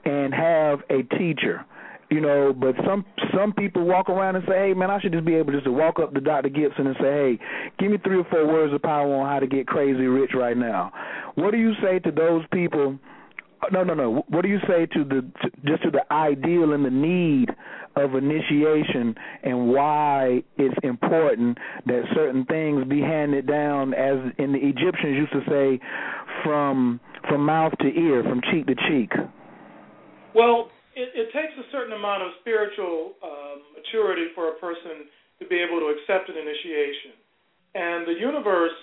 [0.05, 1.65] and have a teacher
[2.13, 5.25] you know, but some some people walk around and say, "Hey, man, I should just
[5.25, 6.51] be able just to walk up to Dr.
[6.51, 7.39] Gibson and say, "Hey,
[7.79, 10.57] give me three or four words of power on how to get crazy rich right
[10.57, 10.93] now."
[11.37, 12.99] What do you say to those people?
[13.73, 14.25] No, no, no.
[14.29, 17.49] What do you say to the to, just to the ideal and the need
[17.97, 21.57] of initiation and why it's important
[21.87, 25.81] that certain things be handed down as in the Egyptians used to say
[26.45, 29.13] from from mouth to ear, from cheek to cheek?
[30.35, 35.09] Well, it, it takes a certain amount of spiritual um, maturity for a person
[35.41, 37.17] to be able to accept an initiation.
[37.75, 38.77] And the universe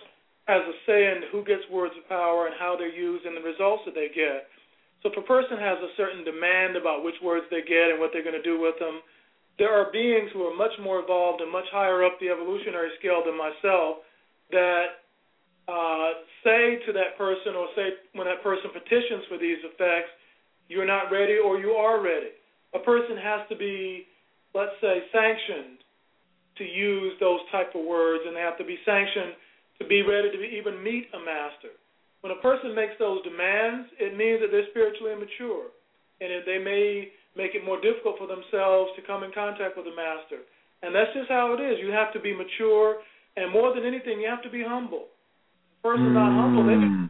[0.50, 3.46] has a say in who gets words of power and how they're used and the
[3.46, 4.50] results that they get.
[5.02, 8.12] So if a person has a certain demand about which words they get and what
[8.12, 9.00] they're going to do with them,
[9.62, 13.22] there are beings who are much more evolved and much higher up the evolutionary scale
[13.24, 14.04] than myself
[14.52, 15.06] that
[15.70, 20.10] uh, say to that person or say when that person petitions for these effects,
[20.70, 22.32] you're not ready or you are ready.
[22.74, 24.06] A person has to be,
[24.54, 25.82] let's say, sanctioned
[26.58, 29.34] to use those type of words, and they have to be sanctioned
[29.82, 31.74] to be ready to be, even meet a master.
[32.22, 35.74] When a person makes those demands, it means that they're spiritually immature,
[36.22, 39.96] and they may make it more difficult for themselves to come in contact with the
[39.96, 40.46] master.
[40.84, 41.80] And that's just how it is.
[41.80, 43.02] You have to be mature,
[43.40, 45.08] and more than anything, you have to be humble.
[45.80, 46.20] A person mm.
[46.20, 47.10] not humble, they just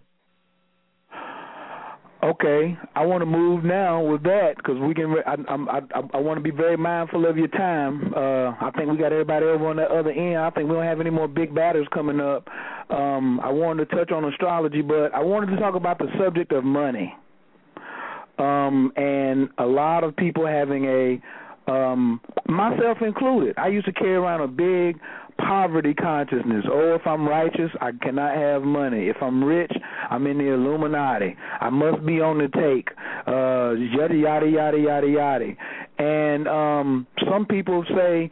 [2.21, 5.15] Okay, I want to move now with that because we can.
[5.25, 8.13] I, I, I, I want to be very mindful of your time.
[8.13, 10.37] Uh, I think we got everybody over on the other end.
[10.37, 12.45] I think we don't have any more big batters coming up.
[12.89, 16.51] Um, I wanted to touch on astrology, but I wanted to talk about the subject
[16.51, 17.15] of money.
[18.37, 23.57] Um, and a lot of people having a, um, myself included.
[23.57, 24.99] I used to carry around a big
[25.47, 26.65] poverty consciousness.
[26.71, 29.07] Oh, if I'm righteous, I cannot have money.
[29.07, 29.71] If I'm rich,
[30.09, 31.35] I'm in the Illuminati.
[31.59, 32.89] I must be on the take.
[33.27, 35.51] Uh, yada yada yada yada yada.
[35.97, 38.31] And um, some people say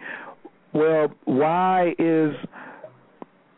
[0.74, 2.34] well, why is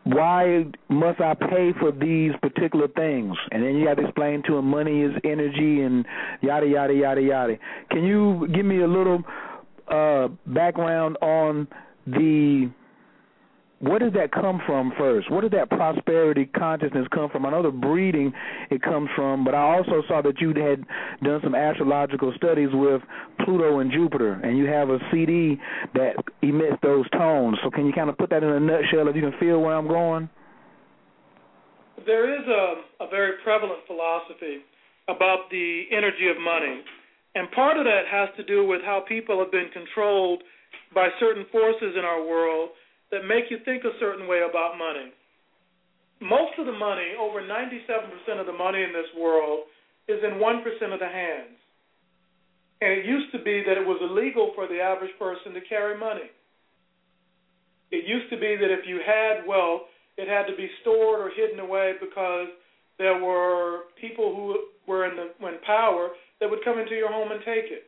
[0.04, 3.36] why must I pay for these particular things?
[3.52, 6.06] And then you got to explain to them money is energy and
[6.42, 7.56] yada yada yada yada.
[7.92, 9.22] Can you give me a little
[9.88, 11.68] uh background on
[12.08, 12.72] the
[13.80, 15.32] where did that come from first?
[15.32, 17.46] Where did that prosperity consciousness come from?
[17.46, 18.34] I know the breeding
[18.70, 20.84] it comes from, but I also saw that you had
[21.24, 23.02] done some astrological studies with
[23.46, 25.58] Pluto and Jupiter, and you have a CD
[25.94, 27.58] that emits those tones.
[27.64, 29.76] So can you kind of put that in a nutshell if you can feel where
[29.76, 30.30] I'm going?
[32.06, 34.60] There is a, a very prevalent philosophy
[35.08, 36.84] about the energy of money,
[37.36, 40.44] and part of that has to do with how people have been controlled
[40.94, 42.70] by certain forces in our world
[43.12, 45.12] that make you think a certain way about money.
[46.22, 49.66] Most of the money, over 97% of the money in this world,
[50.08, 51.56] is in 1% of the hands.
[52.82, 55.98] And it used to be that it was illegal for the average person to carry
[55.98, 56.32] money.
[57.92, 61.32] It used to be that if you had wealth, it had to be stored or
[61.36, 62.48] hidden away because
[62.98, 67.32] there were people who were in the in power that would come into your home
[67.32, 67.88] and take it.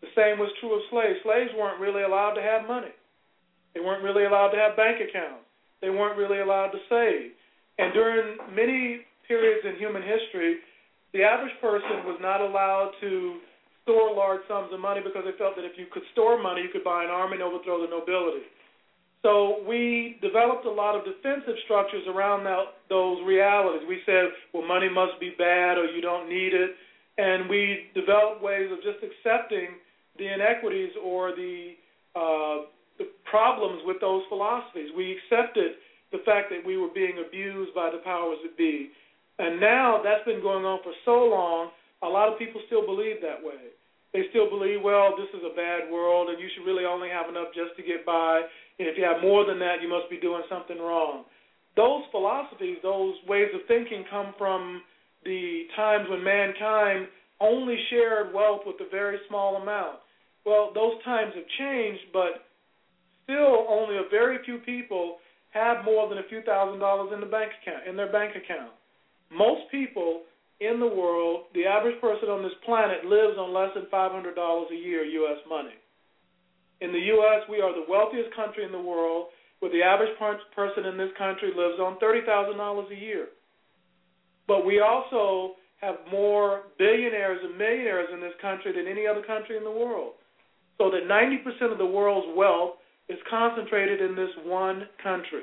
[0.00, 1.18] The same was true of slaves.
[1.22, 2.94] Slaves weren't really allowed to have money.
[3.74, 5.44] They weren't really allowed to have bank accounts.
[5.82, 7.32] They weren't really allowed to save.
[7.78, 10.62] And during many periods in human history,
[11.12, 13.38] the average person was not allowed to
[13.82, 16.72] store large sums of money because they felt that if you could store money, you
[16.72, 18.46] could buy an army and overthrow the nobility.
[19.22, 23.86] So we developed a lot of defensive structures around that, those realities.
[23.88, 26.76] We said, well, money must be bad or you don't need it.
[27.16, 29.80] And we developed ways of just accepting
[30.18, 31.72] the inequities or the
[32.14, 32.68] uh,
[32.98, 34.90] the problems with those philosophies.
[34.96, 35.80] We accepted
[36.12, 38.90] the fact that we were being abused by the powers that be.
[39.38, 41.70] And now that's been going on for so long,
[42.02, 43.74] a lot of people still believe that way.
[44.12, 47.28] They still believe, well, this is a bad world and you should really only have
[47.28, 48.46] enough just to get by.
[48.78, 51.24] And if you have more than that, you must be doing something wrong.
[51.74, 54.82] Those philosophies, those ways of thinking come from
[55.24, 57.08] the times when mankind
[57.40, 59.98] only shared wealth with a very small amount.
[60.46, 62.46] Well, those times have changed, but
[63.24, 65.18] still only a very few people
[65.50, 68.72] have more than a few thousand dollars in the bank account in their bank account.
[69.30, 70.22] Most people
[70.60, 74.74] in the world, the average person on this planet lives on less than $500 a
[74.74, 75.74] year US money.
[76.80, 79.26] In the US, we are the wealthiest country in the world
[79.60, 83.28] where the average person in this country lives on $30,000 a year.
[84.46, 89.56] But we also have more billionaires and millionaires in this country than any other country
[89.56, 90.12] in the world.
[90.78, 92.76] So that 90% of the world's wealth
[93.08, 95.42] is concentrated in this one country.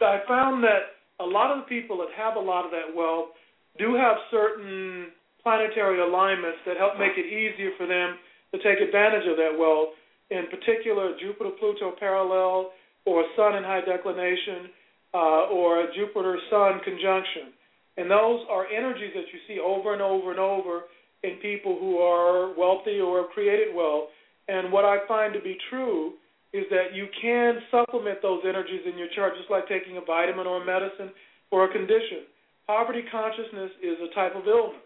[0.00, 3.36] I found that a lot of the people that have a lot of that wealth
[3.78, 5.08] do have certain
[5.42, 8.16] planetary alignments that help make it easier for them
[8.52, 9.92] to take advantage of that wealth.
[10.30, 12.72] In particular, Jupiter Pluto parallel,
[13.04, 14.72] or Sun in high declination,
[15.12, 17.52] uh, or Jupiter Sun conjunction.
[17.96, 20.82] And those are energies that you see over and over and over
[21.22, 24.08] in people who are wealthy or have created wealth.
[24.50, 26.14] And what I find to be true
[26.52, 30.44] is that you can supplement those energies in your chart just like taking a vitamin
[30.44, 31.14] or a medicine
[31.48, 32.26] for a condition.
[32.66, 34.82] Poverty consciousness is a type of illness,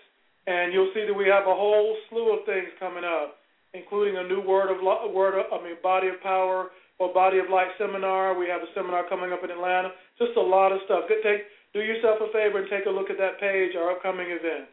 [0.47, 3.37] and you'll see that we have a whole slew of things coming up,
[3.73, 7.49] including a new word of word, of, I mean, body of power or body of
[7.51, 8.37] light seminar.
[8.37, 9.89] We have a seminar coming up in Atlanta.
[10.17, 11.05] Just a lot of stuff.
[11.09, 11.43] Take,
[11.73, 14.71] do yourself a favor and take a look at that page, our upcoming events.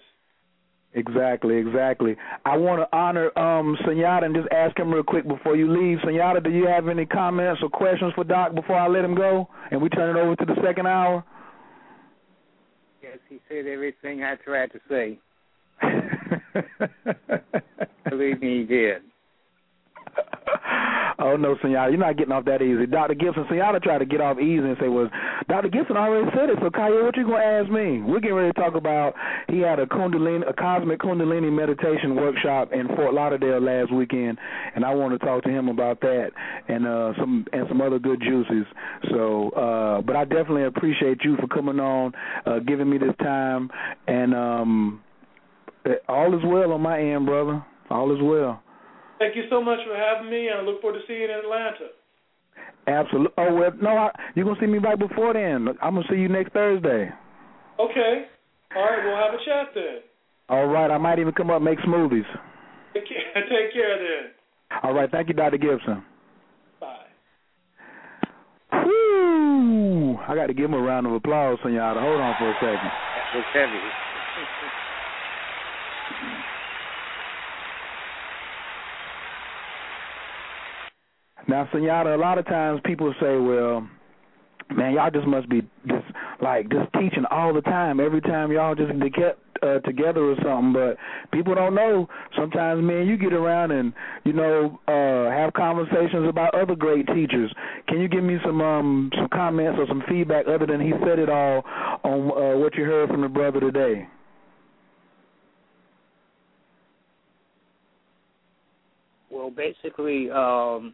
[0.94, 2.16] Exactly, exactly.
[2.44, 5.98] I want to honor um Sunyata and just ask him real quick before you leave.
[6.04, 9.48] Sunyata, do you have any comments or questions for Doc before I let him go
[9.70, 11.24] and we turn it over to the second hour?
[13.12, 15.18] Yes, he said everything I tried to say.
[18.08, 19.02] Believe me, he did.
[21.18, 22.86] oh no, Sunyata, you're not getting off that easy.
[22.86, 23.14] Dr.
[23.14, 25.08] Gibson, Sunyata tried to get off easy and say, "Well,
[25.48, 25.68] Dr.
[25.68, 28.02] Gibson already said it." So, Khayr, what you gonna ask me?
[28.02, 29.14] We're getting ready to talk about.
[29.48, 34.38] He had a Kundalini, a cosmic Kundalini meditation workshop in Fort Lauderdale last weekend,
[34.74, 36.30] and I want to talk to him about that
[36.68, 38.66] and uh some and some other good juices.
[39.10, 42.12] So, uh but I definitely appreciate you for coming on,
[42.46, 43.70] uh giving me this time,
[44.06, 45.02] and um
[46.08, 47.64] all is well on my end, brother.
[47.90, 48.62] All is well.
[49.22, 51.30] Thank you so much for having me, and I look forward to seeing you in
[51.30, 51.94] Atlanta.
[52.88, 53.32] Absolutely.
[53.38, 55.68] Oh well, no, I, you're gonna see me right before then.
[55.80, 57.08] I'm gonna see you next Thursday.
[57.78, 58.26] Okay.
[58.74, 60.00] All right, we'll have a chat then.
[60.48, 62.26] All right, I might even come up and make smoothies.
[62.94, 64.32] Take care, take care then.
[64.82, 65.58] All right, thank you, Dr.
[65.58, 66.02] Gibson.
[66.80, 67.06] Bye.
[68.72, 70.16] Whoo!
[70.26, 72.00] I got to give him a round of applause, Senora.
[72.00, 72.90] Hold on for a second.
[72.90, 73.78] That was heavy.
[81.48, 83.88] Now, Senora, a lot of times people say, well,
[84.70, 86.06] man, y'all just must be just
[86.40, 88.00] like just teaching all the time.
[88.00, 90.72] Every time y'all just get uh, together or something.
[90.72, 90.96] But
[91.32, 92.08] people don't know.
[92.36, 93.92] Sometimes, man, you get around and
[94.24, 97.52] you know uh, have conversations about other great teachers.
[97.88, 101.18] Can you give me some um some comments or some feedback other than he said
[101.18, 101.62] it all
[102.04, 104.08] on uh, what you heard from the brother today?
[109.30, 110.92] Well, basically, um,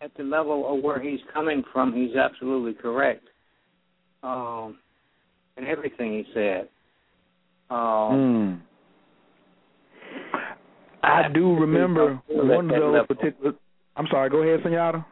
[0.00, 3.26] at the level of where he's coming from, he's absolutely correct.
[4.22, 4.78] Um,
[5.56, 6.68] in everything he said.
[7.70, 8.60] Um, mm.
[11.02, 13.52] I do remember one of those particular.
[13.96, 14.30] I'm sorry.
[14.30, 15.06] Go ahead, Senora.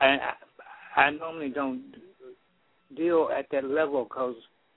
[0.00, 0.18] I
[0.96, 1.82] I normally don't
[2.96, 4.34] deal at that level because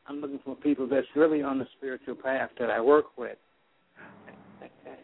[0.07, 3.37] I'm looking for people that's really on the spiritual path that I work with,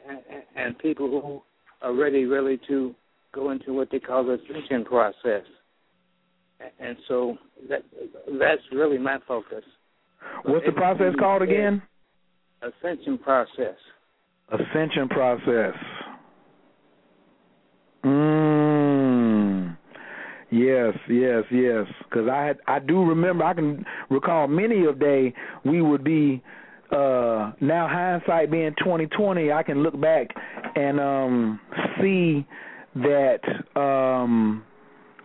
[0.09, 0.19] and,
[0.55, 1.41] and people who
[1.81, 2.93] are ready, really to
[3.33, 5.43] go into what they call the ascension process.
[6.79, 7.37] And so
[7.69, 7.83] that
[8.39, 9.63] that's really my focus.
[10.45, 11.81] What's the process called again?
[12.61, 13.75] Ascension process.
[14.49, 15.73] Ascension process.
[18.05, 19.77] Mm.
[20.51, 21.85] Yes, yes, yes.
[22.03, 23.43] Because I had, I do remember.
[23.43, 25.33] I can recall many of day
[25.65, 26.41] we would be.
[26.91, 30.27] Uh, now hindsight being twenty twenty, I can look back
[30.75, 31.59] and um,
[31.99, 32.45] see
[32.95, 33.39] that
[33.79, 34.63] um,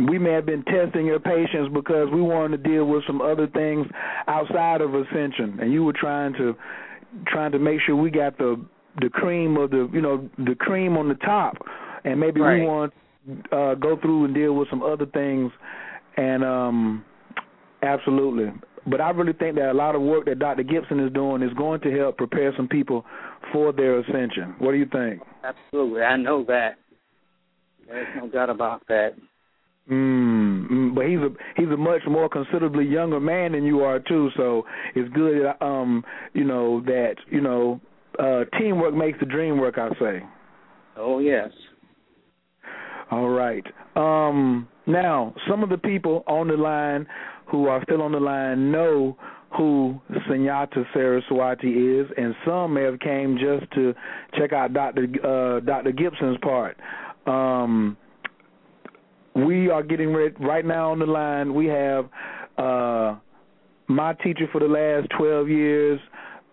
[0.08, 3.46] we may have been testing your patience because we wanted to deal with some other
[3.48, 3.86] things
[4.26, 6.56] outside of ascension, and you were trying to
[7.26, 8.62] trying to make sure we got the
[9.00, 11.56] the cream of the you know the cream on the top,
[12.04, 12.60] and maybe right.
[12.60, 12.92] we want
[13.26, 15.52] to uh, go through and deal with some other things,
[16.16, 17.04] and um,
[17.82, 18.52] absolutely.
[18.86, 20.62] But I really think that a lot of work that Dr.
[20.62, 23.04] Gibson is doing is going to help prepare some people
[23.52, 24.54] for their ascension.
[24.58, 25.20] What do you think?
[25.44, 26.76] Absolutely, I know that.
[27.86, 29.14] There's no doubt about that.
[29.90, 34.30] Mm, but he's a he's a much more considerably younger man than you are too.
[34.36, 34.64] So
[34.94, 37.80] it's good, that um, you know that you know
[38.18, 39.78] uh, teamwork makes the dream work.
[39.78, 40.22] I say.
[40.96, 41.48] Oh yes.
[43.10, 43.64] All right.
[43.96, 47.06] Um, now, some of the people on the line
[47.50, 49.16] who are still on the line know
[49.56, 53.92] who Sunyata Saraswati is, and some may have came just to
[54.38, 55.08] check out Dr.
[55.24, 55.90] Uh, Dr.
[55.92, 56.76] Gibson's part.
[57.26, 57.96] Um,
[59.34, 61.52] we are getting ready right now on the line.
[61.54, 62.08] We have
[62.58, 63.16] uh,
[63.88, 66.00] my teacher for the last 12 years.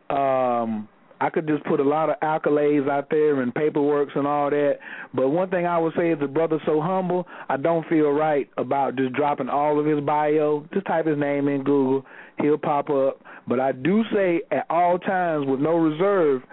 [0.09, 0.87] Um,
[1.19, 4.79] I could just put a lot of accolades out there and paperwork and all that.
[5.13, 8.49] But one thing I would say is the brother's so humble, I don't feel right
[8.57, 10.65] about just dropping all of his bio.
[10.73, 12.05] Just type his name in Google,
[12.39, 13.21] he'll pop up.
[13.47, 16.43] But I do say at all times with no reserve,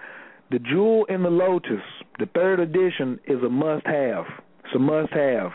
[0.51, 1.81] the Jewel in the Lotus,
[2.19, 4.25] the third edition, is a must have.
[4.63, 5.51] It's a must have.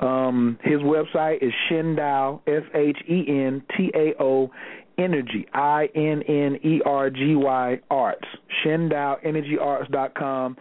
[0.00, 4.50] Um, his website is Shentao, S H E N T A O
[4.98, 8.26] Innergy, I N N E R G Y Arts,
[8.64, 10.56] ShentaoInnergyArts.com.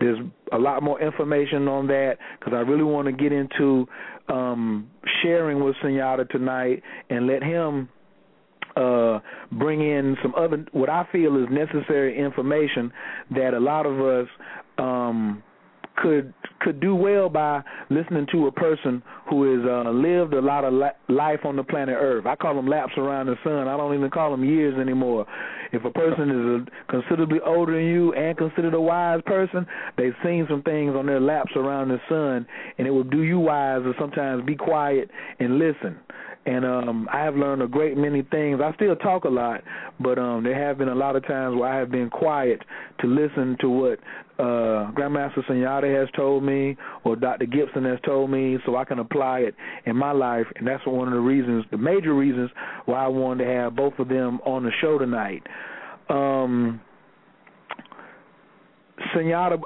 [0.00, 0.18] There's
[0.52, 3.86] a lot more information on that because I really want to get into
[4.28, 4.90] um,
[5.22, 7.88] sharing with Sunyata tonight and let him
[8.76, 9.20] uh,
[9.52, 12.92] bring in some other what I feel is necessary information
[13.32, 14.28] that a lot of us
[14.78, 15.42] um,
[15.96, 20.64] could could do well by listening to a person who has uh, lived a lot
[20.64, 22.24] of la- life on the planet Earth.
[22.24, 23.66] I call them laps around the sun.
[23.66, 25.26] I don't even call them years anymore.
[25.72, 29.66] If a person is a, considerably older than you and considered a wise person,
[29.96, 32.46] they've seen some things on their laps around the sun,
[32.78, 35.98] and it will do you wise to sometimes be quiet and listen
[36.46, 38.60] and um I have learned a great many things.
[38.62, 39.62] I still talk a lot,
[40.00, 42.60] but um there have been a lot of times where I have been quiet
[43.00, 43.98] to listen to what
[44.42, 47.46] uh Grandmaster Sunyata has told me or Dr.
[47.46, 49.54] Gibson has told me so I can apply it
[49.86, 52.50] in my life and that's one of the reasons the major reasons
[52.86, 55.42] why I wanted to have both of them on the show tonight.
[56.08, 56.80] Um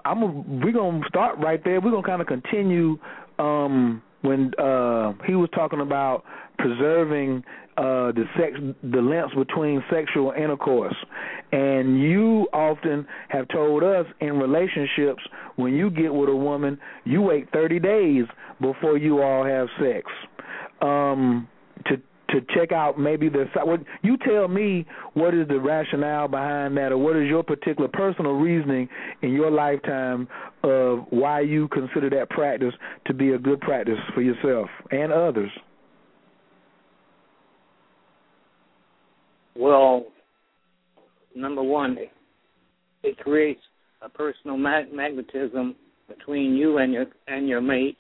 [0.05, 1.81] I'm we're gonna start right there.
[1.81, 2.99] We're gonna kind of continue
[3.39, 6.25] um when uh he was talking about
[6.59, 7.45] preserving
[7.77, 10.97] uh the sex the links between sexual intercourse
[11.53, 15.23] and you often have told us in relationships
[15.57, 18.25] when you get with a woman you wait 30 days
[18.61, 20.07] before you all have sex.
[20.81, 21.49] Um
[21.87, 21.97] to
[22.31, 24.85] to check out maybe the what you tell me
[25.15, 28.89] what is the rationale behind that or what is your particular personal reasoning
[29.23, 30.27] in your lifetime
[30.65, 32.75] of why you consider that practice
[33.07, 35.51] to be a good practice for yourself and others?
[39.55, 40.07] Well
[41.37, 41.97] number one
[43.03, 43.61] it creates
[44.03, 45.77] a personal mag- magnetism
[46.09, 47.99] between you and your and your mate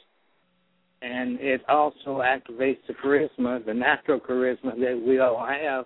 [1.02, 5.84] and it also activates the charisma, the natural charisma that we all have,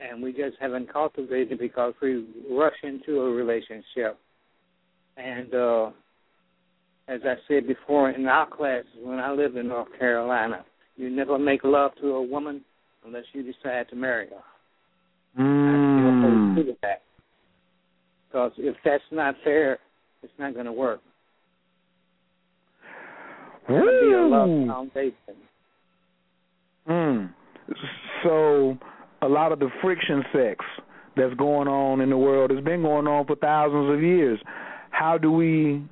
[0.00, 4.18] and we just haven't cultivated because we rush into a relationship.
[5.16, 5.90] And uh,
[7.08, 10.64] as I said before in our classes when I lived in North Carolina,
[10.96, 12.62] you never make love to a woman
[13.04, 15.42] unless you decide to marry her.
[15.42, 15.81] Mm.
[16.58, 17.02] I that.
[18.28, 19.78] Because if that's not fair,
[20.22, 21.00] it's not going to work
[23.68, 25.14] be a love foundation.
[26.88, 27.34] Mm.
[28.24, 28.78] So
[29.22, 30.64] a lot of the friction sex
[31.16, 34.40] that's going on in the world has been going on for thousands of years.
[34.90, 35.82] How do we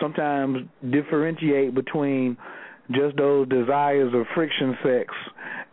[0.00, 0.58] sometimes
[0.90, 2.36] differentiate between
[2.92, 5.12] just those desires of friction sex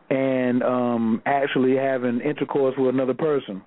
[0.09, 3.61] and um actually having intercourse with another person?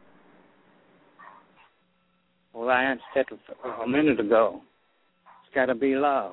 [2.59, 4.61] Well, I answered that a minute ago.
[5.45, 6.33] It's got to be love.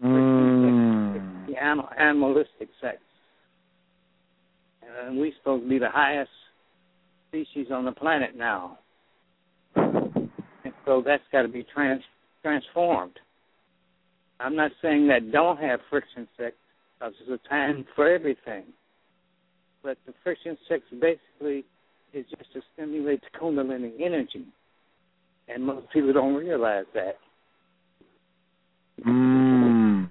[0.00, 1.48] Mm.
[1.48, 2.98] The animal, animalistic sex.
[4.86, 6.30] And we're supposed to be the highest
[7.28, 8.78] species on the planet now.
[9.74, 10.30] And
[10.86, 12.02] so that's got to be trans,
[12.42, 13.18] transformed.
[14.38, 16.54] I'm not saying that don't have friction sex,
[17.00, 18.62] because there's a time for everything.
[19.82, 21.64] But the friction sex basically
[22.12, 24.46] is just to stimulate the Kundalini energy.
[25.48, 27.18] And most people don't realize that.
[29.06, 30.10] Mm.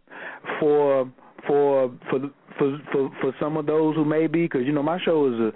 [0.59, 1.11] For
[1.47, 2.19] for for
[2.57, 5.39] for for for some of those who may be, because you know my show is
[5.39, 5.51] a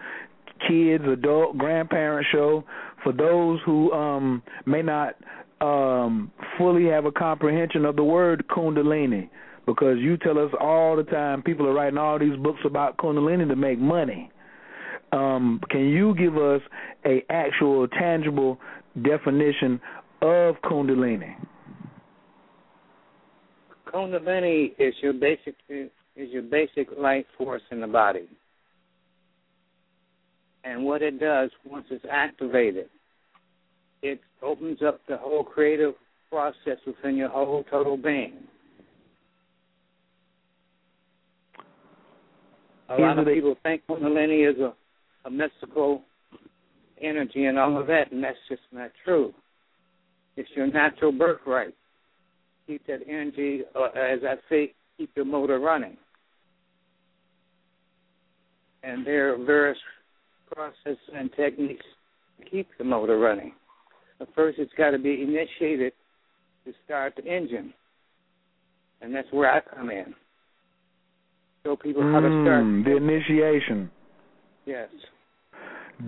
[0.67, 2.63] kids, adult, grandparent show.
[3.03, 5.15] For those who um may not
[5.61, 9.30] um fully have a comprehension of the word Kundalini,
[9.65, 13.47] because you tell us all the time people are writing all these books about Kundalini
[13.47, 14.32] to make money.
[15.13, 16.61] Um, can you give us
[17.05, 18.59] a actual tangible
[19.03, 19.79] definition
[20.21, 21.35] of Kundalini?
[23.93, 28.27] Kundalini is your basic is your basic life force in the body.
[30.63, 32.89] And what it does once it's activated,
[34.01, 35.93] it opens up the whole creative
[36.29, 38.34] process within your whole total being.
[42.89, 44.73] A lot of people think Kundalini is a,
[45.26, 46.01] a mystical
[47.02, 49.34] energy and all of that, and that's just not true.
[50.36, 51.74] It's your natural birthright.
[52.68, 55.98] Keep that energy, uh, as I say, keep your motor running.
[58.84, 59.78] And there are various
[60.52, 61.86] processes and techniques
[62.40, 63.53] to keep the motor running.
[64.19, 65.94] But first, it's got to be initiated
[66.65, 67.74] to start the engine,
[69.02, 70.14] and that's where I come in.
[71.64, 72.64] Show people how to start.
[72.64, 73.91] Mm, the initiation.
[74.65, 74.90] Yes.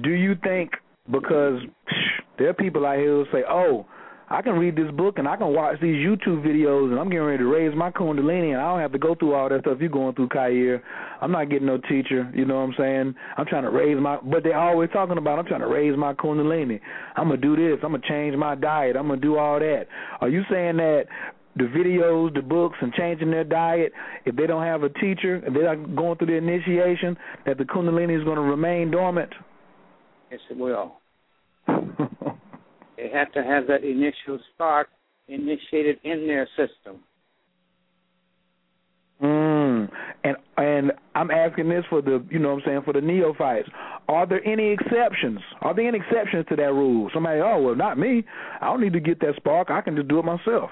[0.02, 0.72] Do you think
[1.12, 3.86] because psh, there are people out here who say, "Oh,
[4.32, 7.26] I can read this book and I can watch these YouTube videos and I'm getting
[7.26, 9.80] ready to raise my Kundalini and I don't have to go through all that stuff
[9.80, 10.82] you're going through, Khayr.
[11.20, 12.32] I'm not getting no teacher.
[12.36, 13.16] You know what I'm saying?
[13.38, 16.14] I'm trying to raise my, but they're always talking about I'm trying to raise my
[16.14, 16.80] Kundalini.
[17.16, 17.80] I'm gonna do this.
[17.84, 18.96] I'm gonna change my diet.
[18.96, 19.88] I'm gonna do all that.
[20.22, 21.06] Are you saying that
[21.56, 23.92] the videos, the books, and changing their diet,
[24.26, 27.18] if they don't have a teacher, if they're not going through the initiation,
[27.48, 29.34] that the Kundalini is going to remain dormant?
[30.32, 30.94] Yes, it will.
[32.98, 34.90] They have to have that initial spark
[35.30, 37.00] initiated in their system.
[39.24, 39.90] Mm.
[40.26, 43.70] And and I'm asking this for the you know what I'm saying for the neophytes.
[44.10, 45.40] Are there any exceptions?
[45.62, 47.10] Are there any exceptions to that rule?
[47.14, 48.26] Somebody, oh well, not me.
[48.60, 49.70] I don't need to get that spark.
[49.72, 50.70] I can just do it myself.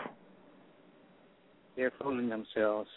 [1.77, 2.89] They're fooling themselves.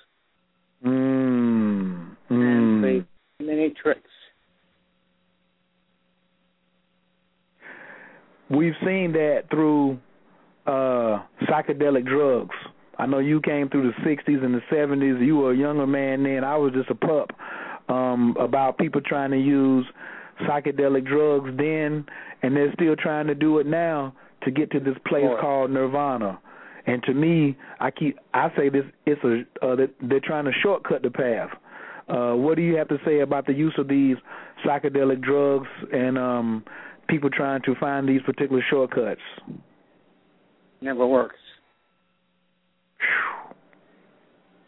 [0.85, 2.17] Mm.
[2.31, 2.81] And Mm.
[2.81, 4.10] play many tricks.
[8.51, 9.99] We've seen that through
[10.67, 12.55] uh psychedelic drugs.
[12.99, 15.25] I know you came through the 60s and the 70s.
[15.25, 16.45] You were a younger man then.
[16.45, 17.31] I was just a pup.
[17.89, 19.87] Um, about people trying to use
[20.43, 22.05] psychedelic drugs then,
[22.43, 25.41] and they're still trying to do it now to get to this place Sure.
[25.41, 26.39] called nirvana.
[26.87, 31.03] And to me, I keep I say this it's a uh, they're trying to shortcut
[31.03, 31.51] the path.
[32.09, 34.17] Uh, what do you have to say about the use of these
[34.65, 36.65] psychedelic drugs and um,
[37.11, 39.21] people trying to find these particular shortcuts?
[40.81, 41.37] Never works.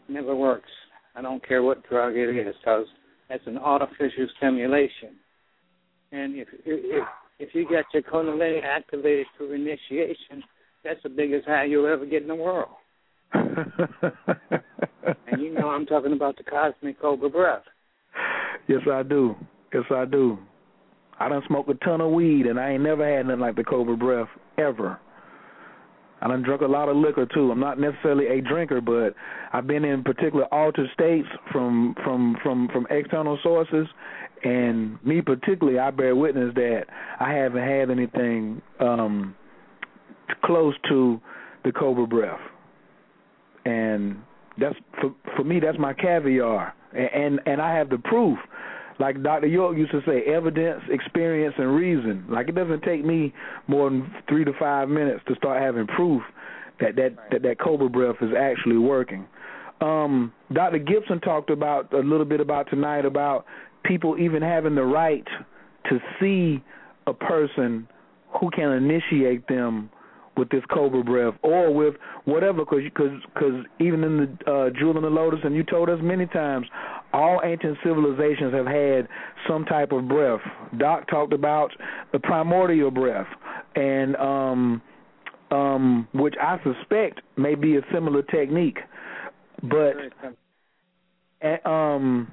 [0.09, 0.69] Never works.
[1.15, 2.85] I don't care what drug it is, because
[3.29, 5.15] that's an artificial stimulation.
[6.11, 7.07] And if if
[7.39, 10.43] if you get your kundalini activated through initiation,
[10.83, 12.69] that's the biggest high you'll ever get in the world.
[15.33, 17.63] And you know I'm talking about the cosmic cobra breath.
[18.67, 19.35] yes, I do.
[19.73, 20.37] Yes, I do.
[21.19, 23.63] I done smoked a ton of weed, and I ain't never had nothing like the
[23.63, 24.27] Cobra Breath
[24.57, 24.99] ever.
[26.21, 27.51] I done drunk a lot of liquor too.
[27.51, 29.13] I'm not necessarily a drinker, but
[29.51, 33.87] I've been in particular altered states from from from from external sources,
[34.43, 36.85] and me particularly, I bear witness that
[37.19, 39.35] I haven't had anything um
[40.45, 41.19] close to
[41.65, 42.39] the Cobra Breath,
[43.65, 44.17] and
[44.57, 45.59] that's for for me.
[45.59, 48.37] That's my caviar, and and, and I have the proof.
[49.03, 49.47] Like Dr.
[49.47, 52.23] York used to say, evidence, experience, and reason.
[52.29, 53.33] Like it doesn't take me
[53.67, 56.21] more than three to five minutes to start having proof
[56.79, 59.27] that that that, that Cobra Breath is actually working.
[59.81, 60.77] Um, Dr.
[60.77, 63.45] Gibson talked about a little bit about tonight about
[63.83, 65.27] people even having the right
[65.89, 66.63] to see
[67.05, 67.85] a person
[68.39, 69.89] who can initiate them
[70.37, 74.95] with this cobra breath or with whatever because cause, cause even in the uh, jewel
[74.95, 76.65] in the lotus and you told us many times
[77.13, 79.07] all ancient civilizations have had
[79.47, 80.41] some type of breath.
[80.77, 81.71] Doc talked about
[82.11, 83.27] the primordial breath
[83.75, 84.81] and um
[85.51, 88.77] um which i suspect may be a similar technique
[89.63, 89.93] but
[91.41, 92.31] and, um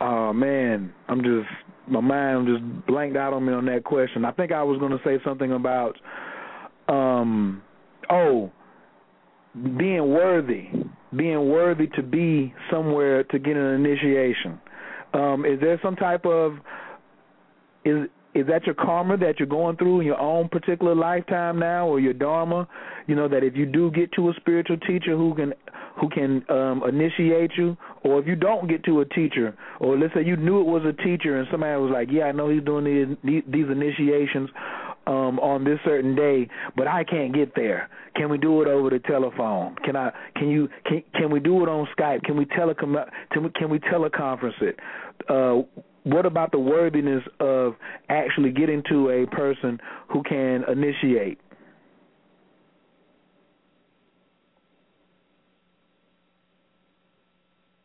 [0.00, 1.48] oh man i'm just
[1.88, 4.24] my mind just blanked out on me on that question.
[4.24, 5.96] I think i was going to say something about
[6.88, 7.62] um
[8.10, 8.52] oh
[9.78, 10.68] being worthy
[11.16, 14.60] being worthy to be somewhere to get an initiation.
[15.14, 16.58] Um is there some type of
[17.84, 21.88] is is that your karma that you're going through in your own particular lifetime now
[21.88, 22.68] or your dharma?
[23.06, 25.54] You know that if you do get to a spiritual teacher who can
[25.98, 30.14] who can um initiate you or if you don't get to a teacher or let's
[30.14, 32.62] say you knew it was a teacher and somebody was like yeah i know he's
[32.62, 34.48] doing these these initiations
[35.08, 37.88] um on this certain day but i can't get there.
[38.14, 39.76] Can we do it over the telephone?
[39.84, 42.22] Can i can you can can we do it on skype?
[42.24, 42.96] Can we telecom
[43.32, 44.78] can we, teleconference it?
[45.28, 45.62] Uh
[46.04, 47.74] what about the worthiness of
[48.08, 49.78] actually getting to a person
[50.08, 51.38] who can initiate?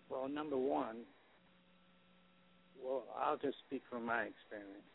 [0.10, 1.00] Well, number one,
[2.82, 4.94] well, I'll just speak from my experience.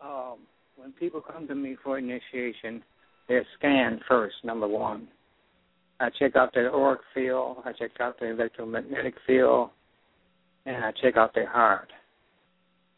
[0.00, 0.46] Um,
[0.78, 2.82] when people come to me for initiation,
[3.26, 5.08] they're scanned first, number one.
[6.00, 9.70] I check out their auric field, I check out their electromagnetic field,
[10.64, 11.88] and I check out their heart.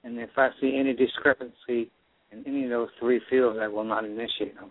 [0.04, 1.90] And if I see any discrepancy
[2.30, 4.70] in any of those three fields, I will not initiate them.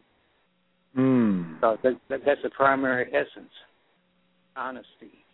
[0.95, 1.61] mm.
[1.61, 3.51] So that, that, that's the primary essence
[4.55, 5.25] honesty,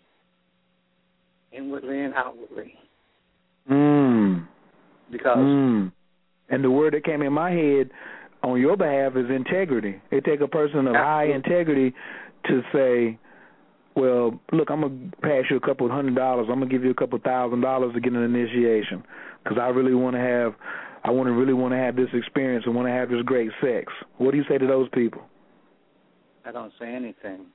[1.51, 2.73] inwardly and outwardly.
[3.69, 4.47] Mm.
[5.11, 5.91] Because Mm.
[6.49, 7.89] And the word that came in my head
[8.43, 10.01] on your behalf is integrity.
[10.11, 11.93] It take a person of high integrity
[12.45, 13.17] to say,
[13.95, 16.47] "Well, look, I'm gonna pass you a couple of hundred dollars.
[16.49, 19.03] I'm gonna give you a couple of thousand dollars to get an initiation
[19.43, 20.53] because I really want to have,
[21.03, 23.51] I want to really want to have this experience and want to have this great
[23.61, 25.23] sex." What do you say to those people?
[26.45, 27.47] I don't say anything.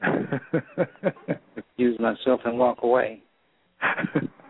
[1.76, 3.22] Use myself and walk away.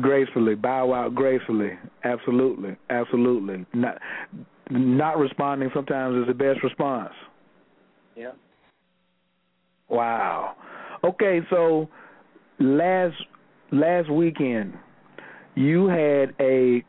[0.00, 1.70] gracefully, bow out gracefully.
[2.04, 3.66] Absolutely, absolutely.
[3.74, 3.98] Not
[4.70, 7.12] not responding sometimes is the best response.
[8.16, 8.32] Yeah.
[9.88, 10.54] Wow.
[11.02, 11.88] Okay, so
[12.58, 13.16] last
[13.72, 14.74] last weekend
[15.56, 16.84] you had a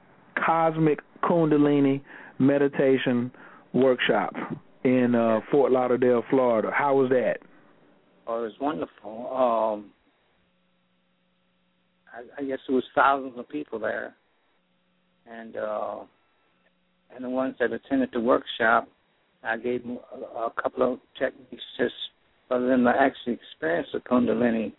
[0.46, 2.02] cosmic kundalini
[2.40, 3.32] meditation
[3.74, 4.34] workshop.
[4.84, 6.72] in uh, Fort Lauderdale, Florida.
[6.74, 7.38] How was that?
[8.28, 9.30] Oh, it was wonderful.
[9.36, 9.92] Um,
[12.14, 14.16] I, I guess there was thousands of people there,
[15.30, 16.00] and uh,
[17.16, 18.88] and the ones that attended the workshop,
[19.44, 21.94] I gave them a, a couple of techniques just
[22.48, 24.74] for them to actually experience the Kundalini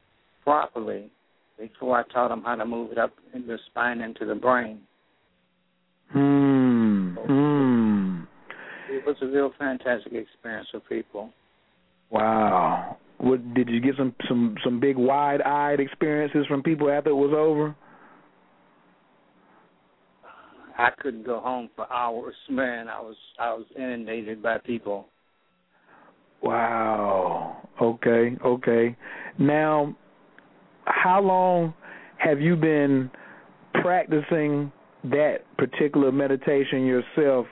[0.45, 1.11] properly
[1.59, 4.81] before I taught them how to move it up in the spine into the brain.
[6.11, 7.15] Hmm.
[7.15, 8.23] Hmm.
[8.91, 11.31] It was a real fantastic experience for people.
[12.11, 12.99] Wow.
[13.23, 17.33] What did you get some some some big wide-eyed experiences from people after it was
[17.33, 17.77] over?
[20.77, 22.89] I couldn't go home for hours, man.
[22.89, 25.07] I was I was inundated by people.
[26.43, 27.69] Wow.
[27.81, 28.37] Okay.
[28.45, 28.97] Okay.
[29.39, 29.97] Now,
[30.87, 31.75] how long
[32.19, 33.09] have you been
[33.75, 34.73] practicing
[35.05, 37.47] that particular meditation yourself,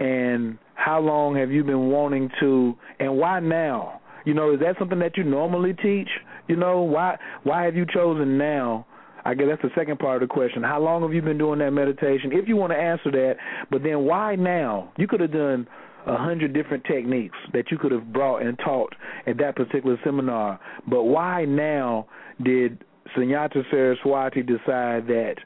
[0.00, 4.00] and how long have you been wanting to, and why now?
[4.24, 6.08] You know, is that something that you normally teach?
[6.48, 8.86] You know, why why have you chosen now?
[9.26, 10.62] I guess that's the second part of the question.
[10.62, 12.30] How long have you been doing that meditation?
[12.32, 13.36] If you want to answer that,
[13.70, 14.92] but then why now?
[14.98, 15.66] You could have done
[16.06, 18.94] a hundred different techniques that you could have brought and taught
[19.26, 20.60] at that particular seminar.
[20.86, 22.06] But why now
[22.42, 22.84] did
[23.16, 25.36] Sunyata Saraswati decide that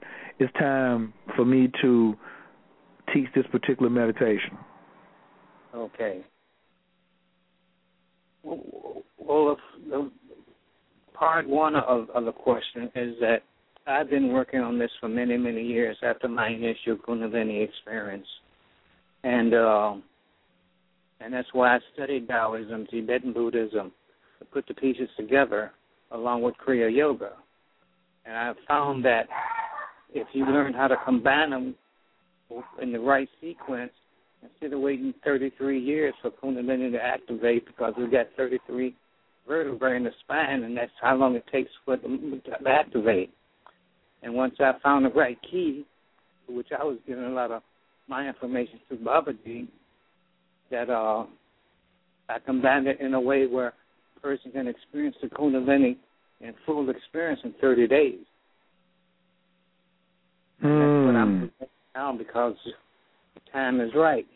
[0.41, 2.17] it's time for me to
[3.15, 4.59] teach this particular meditation?
[5.75, 6.25] Okay.
[9.19, 9.57] Well,
[9.91, 10.11] the
[11.13, 13.39] part one of, of the question is that
[13.87, 18.27] I've been working on this for many, many years after my initial Kundalini experience,
[19.25, 19.95] and uh,
[21.21, 23.93] and that's why I studied Taoism, Tibetan Buddhism,
[24.39, 25.73] to put the pieces together
[26.13, 27.33] along with Kriya Yoga,
[28.25, 29.27] and I found that
[30.15, 31.75] if you learn how to combine them
[32.81, 33.93] in the right sequence,
[34.43, 38.95] instead of waiting 33 years for Kundalini to activate because we've got 33
[39.47, 43.33] vertebrae in the spine, and that's how long it takes for it to activate.
[44.23, 45.87] And once I found the right key,
[46.49, 47.63] which I was giving a lot of
[48.09, 49.69] my information to Babaji,
[50.71, 51.25] that uh,
[52.29, 53.73] I combined it in a way where
[54.17, 55.97] a person can experience the Kundalini
[56.41, 58.19] in full experience in 30 days.
[60.63, 60.63] Mm.
[60.63, 62.57] That's what I'm doing now because
[63.53, 64.27] time is right.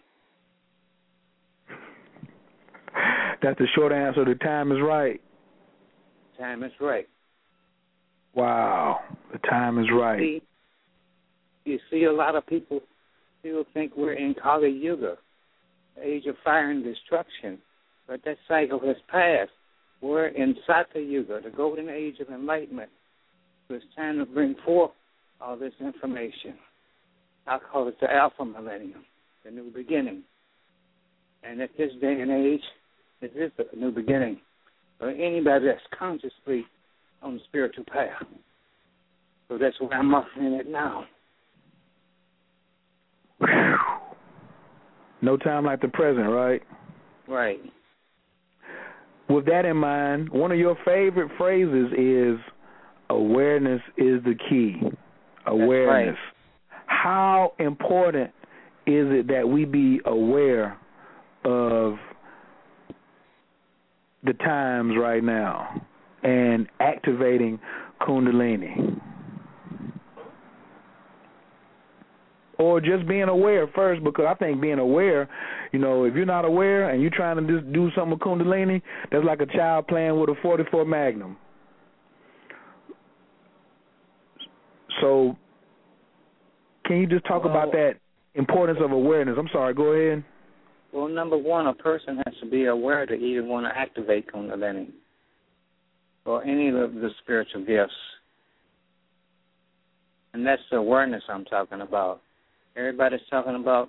[3.42, 4.24] That's the short answer.
[4.24, 5.20] The time is right.
[6.38, 7.08] Time is right.
[8.34, 9.00] Wow.
[9.32, 10.20] The time is right.
[10.20, 10.42] You see,
[11.70, 12.80] you see a lot of people
[13.40, 15.16] still think we're in Kali Yuga,
[16.00, 17.58] age of fire and destruction,
[18.06, 19.50] but that cycle has passed.
[20.00, 22.90] We're in Satya Yuga, the golden age of enlightenment.
[23.68, 24.90] So it's time to bring forth
[25.40, 26.54] all this information.
[27.46, 29.04] I call it the Alpha Millennium,
[29.44, 30.22] the new beginning.
[31.42, 32.60] And at this day and age,
[33.20, 34.38] it is a new beginning
[34.98, 36.64] for anybody that's consciously
[37.22, 38.26] on the spiritual path.
[39.48, 41.04] So that's why I'm offering it now.
[45.24, 46.60] No time like the present, right?
[47.28, 47.60] Right.
[49.28, 52.40] With that in mind, one of your favorite phrases is
[53.08, 54.80] awareness is the key.
[55.46, 56.18] Awareness.
[57.02, 58.30] How important
[58.86, 60.78] is it that we be aware
[61.44, 61.96] of
[64.22, 65.84] the times right now
[66.22, 67.58] and activating
[68.00, 69.00] Kundalini?
[72.60, 75.28] Or just being aware first, because I think being aware,
[75.72, 78.80] you know, if you're not aware and you're trying to just do something with Kundalini,
[79.10, 81.36] that's like a child playing with a 44 Magnum.
[85.00, 85.36] So,
[86.92, 87.94] can you just talk well, about that
[88.34, 89.36] importance of awareness?
[89.38, 90.22] I'm sorry, go ahead.
[90.92, 94.88] Well, number one, a person has to be aware to even want to activate Kundalini
[96.26, 97.94] or any of the spiritual gifts.
[100.34, 102.20] And that's the awareness I'm talking about.
[102.76, 103.88] Everybody's talking about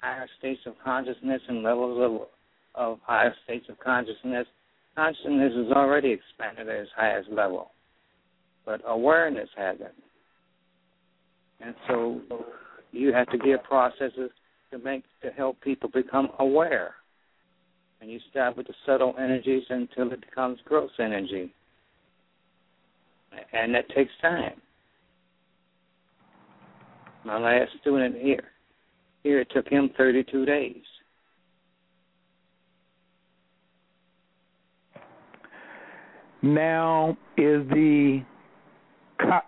[0.00, 2.28] higher states of consciousness and levels of
[2.74, 4.46] of higher states of consciousness.
[4.96, 7.70] Consciousness is already expanded at its highest level,
[8.64, 9.94] but awareness hasn't.
[11.64, 12.20] And so
[12.90, 14.30] you have to give processes
[14.70, 16.94] to make to help people become aware.
[18.00, 21.54] And you start with the subtle energies until it becomes gross energy.
[23.52, 24.60] And that takes time.
[27.24, 28.42] My last student here,
[29.22, 30.82] here it took him 32 days.
[36.42, 38.24] Now is the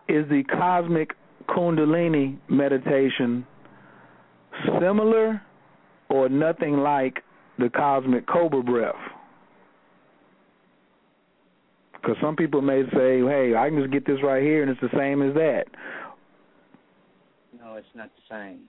[0.09, 1.11] is the cosmic
[1.49, 3.47] Kundalini meditation
[4.81, 5.43] similar
[6.09, 7.23] or nothing like
[7.59, 8.95] the cosmic cobra breath?
[11.95, 14.81] Because some people may say, "Hey, I can just get this right here, and it's
[14.81, 15.65] the same as that."
[17.59, 18.69] No, it's not the same.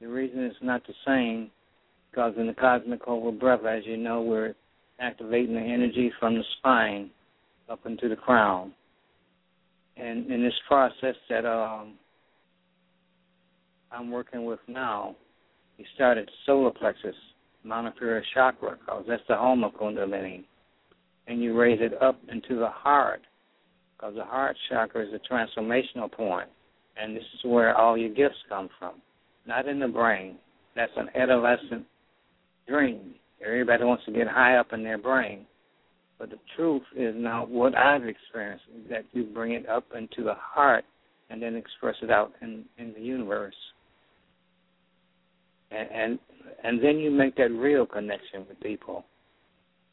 [0.00, 1.50] The reason it's not the same,
[2.10, 4.54] because in the cosmic cobra breath, as you know, we're
[5.00, 7.10] activating the energy from the spine
[7.68, 8.72] up into the crown.
[9.96, 11.94] And in this process that um,
[13.90, 15.16] I'm working with now,
[15.76, 17.14] you start at solar plexus,
[17.66, 20.44] Manipura chakra, because that's the home of Kundalini.
[21.26, 23.22] And you raise it up into the heart,
[23.96, 26.10] because the heart chakra is a transformational.
[26.96, 28.94] And this is where all your gifts come from,
[29.46, 30.36] not in the brain.
[30.74, 31.84] That's an adolescent
[32.66, 33.14] dream.
[33.44, 35.46] Everybody wants to get high up in their brain.
[36.18, 40.34] But the truth is now what I've experienced that you bring it up into the
[40.36, 40.84] heart
[41.30, 43.54] and then express it out in, in the universe.
[45.70, 46.18] And, and
[46.64, 49.04] and then you make that real connection with people.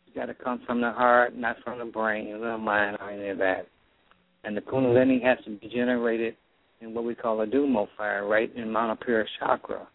[0.06, 3.30] It's got to come from the heart, not from the brain, the mind, or any
[3.30, 3.68] of that.
[4.44, 6.36] And the Kundalini has to be generated
[6.82, 9.88] in what we call a Dumo fire, right in Manipura chakra.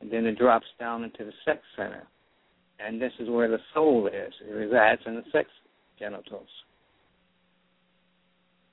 [0.00, 2.06] And then it drops down into the sex center
[2.84, 4.32] and this is where the soul is.
[4.48, 5.48] It resides in the sex
[5.98, 6.48] genitals.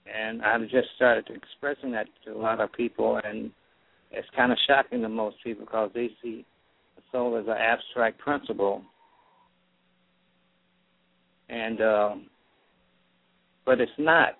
[0.05, 3.49] And I've just started expressing that to a lot of people, and
[4.11, 6.45] it's kind of shocking to most people because they see
[6.95, 8.83] the soul as an abstract principle.
[11.49, 12.29] And um,
[13.65, 14.37] but it's not.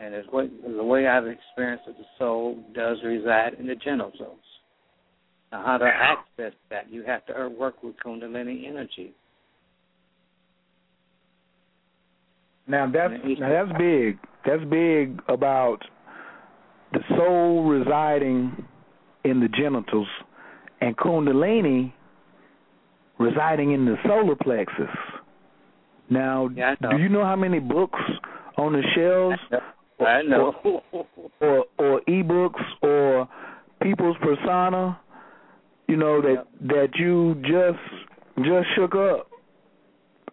[0.00, 4.38] And it's what, the way I've experienced that the soul does reside in the genitals.
[5.62, 6.90] How to access that?
[6.90, 9.12] You have to er, work with Kundalini energy.
[12.66, 14.18] Now that's now that's big.
[14.46, 15.78] That's big about
[16.92, 18.64] the soul residing
[19.24, 20.06] in the genitals
[20.80, 21.92] and Kundalini
[23.18, 24.94] residing in the solar plexus.
[26.10, 28.00] Now, yeah, do you know how many books
[28.56, 29.62] on the shelves?
[30.00, 30.54] I know.
[30.92, 31.06] Or,
[31.40, 33.28] or, or ebooks or
[33.82, 34.98] people's persona
[35.88, 36.48] you know that yep.
[36.62, 39.28] that you just just shook up.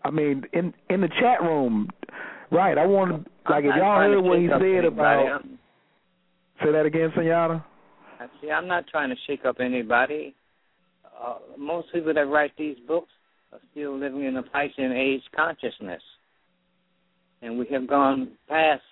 [0.03, 1.89] I mean, in in the chat room,
[2.51, 2.77] right?
[2.77, 5.43] I want to like if y'all heard what he said about.
[6.63, 7.65] Say that again, Senora.
[8.39, 10.35] See, I'm not trying to shake up anybody.
[11.19, 13.11] Uh, most people that write these books
[13.51, 16.01] are still living in a Piscean age consciousness,
[17.41, 18.83] and we have gone past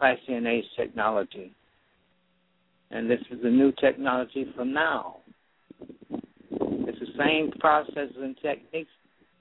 [0.00, 1.52] Piscean age technology,
[2.90, 5.16] and this is the new technology for now.
[6.50, 8.90] It's the same processes and techniques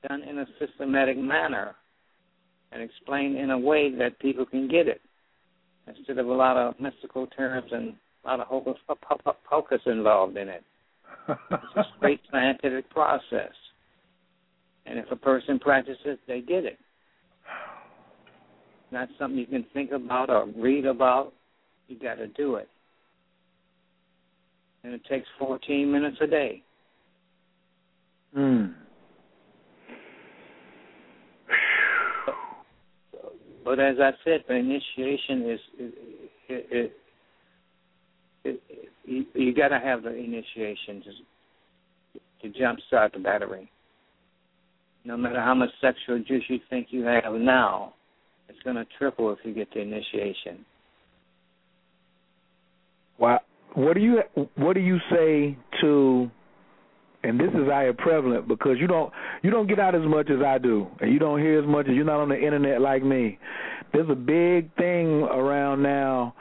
[0.07, 1.75] done in a systematic manner
[2.71, 5.01] and explained in a way that people can get it
[5.87, 8.75] instead of a lot of mystical terms and a lot of hocus
[9.49, 10.63] pocus involved in it.
[11.29, 13.53] it's a straight scientific process.
[14.85, 16.77] And if a person practices, they get it.
[18.91, 21.33] Not something you can think about or read about.
[21.87, 22.69] You got to do it
[24.87, 26.63] and it takes 14 minutes a day.
[28.33, 28.67] Hmm.
[33.65, 35.59] But as I said, the initiation is
[36.47, 36.93] it, it,
[38.45, 38.61] it,
[39.03, 43.69] you, you got to have the initiation to to jumpstart the battery.
[45.03, 47.93] No matter how much sexual juice you think you have now,
[48.47, 50.65] it's going to triple if you get the initiation.
[53.19, 53.41] Wow
[53.77, 54.21] what do you
[54.55, 56.31] what do you say to
[57.23, 59.13] and this is higher prevalent because you don't
[59.43, 61.85] you don't get out as much as I do and you don't hear as much
[61.87, 63.37] as you're not on the internet like me.
[63.93, 66.33] There's a big thing around now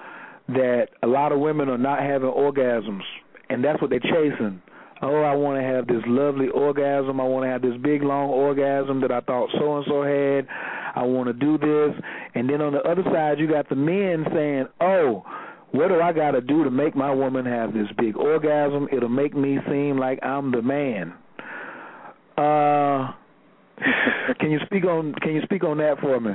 [0.49, 3.03] that a lot of women are not having orgasms
[3.51, 4.63] and that's what they're chasing.
[5.03, 7.21] Oh, I want to have this lovely orgasm.
[7.21, 10.49] I want to have this big long orgasm that I thought so and so had.
[10.95, 12.03] I want to do this.
[12.35, 15.23] And then on the other side, you got the men saying, "Oh,
[15.73, 18.89] what do I got to do to make my woman have this big orgasm?
[18.93, 21.15] It'll make me seem like I'm the man.
[22.39, 23.13] Uh,
[24.41, 26.33] can you speak on Can you speak on that for me?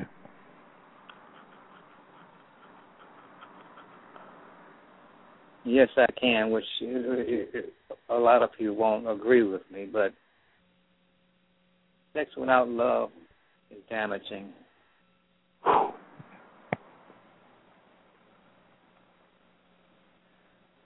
[5.64, 6.66] Yes, I can, which
[8.10, 10.12] a lot of you won't agree with me, but
[12.14, 13.12] sex without love
[13.70, 14.52] is damaging.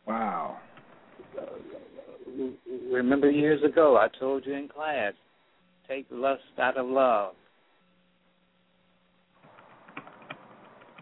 [0.07, 0.57] Wow.
[2.91, 5.13] Remember years ago, I told you in class,
[5.87, 7.33] take lust out of love.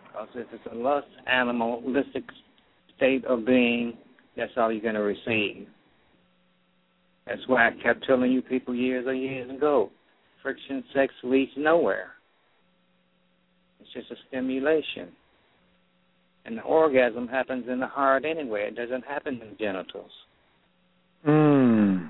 [0.08, 2.24] Because if it's a lust animalistic
[2.96, 3.98] state of being,
[4.38, 5.68] that's all you're going to receive.
[7.26, 9.90] That's why I kept telling you people years or years ago,
[10.42, 12.12] friction sex leads nowhere.
[13.80, 15.10] It's just a stimulation.
[16.46, 18.68] And the orgasm happens in the heart anyway.
[18.68, 20.12] It doesn't happen in the genitals.
[21.26, 22.10] Mm.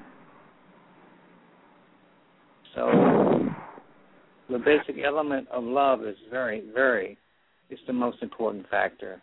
[2.74, 2.92] So
[4.50, 7.18] the basic element of love is very, very
[7.70, 9.22] it's the most important factor.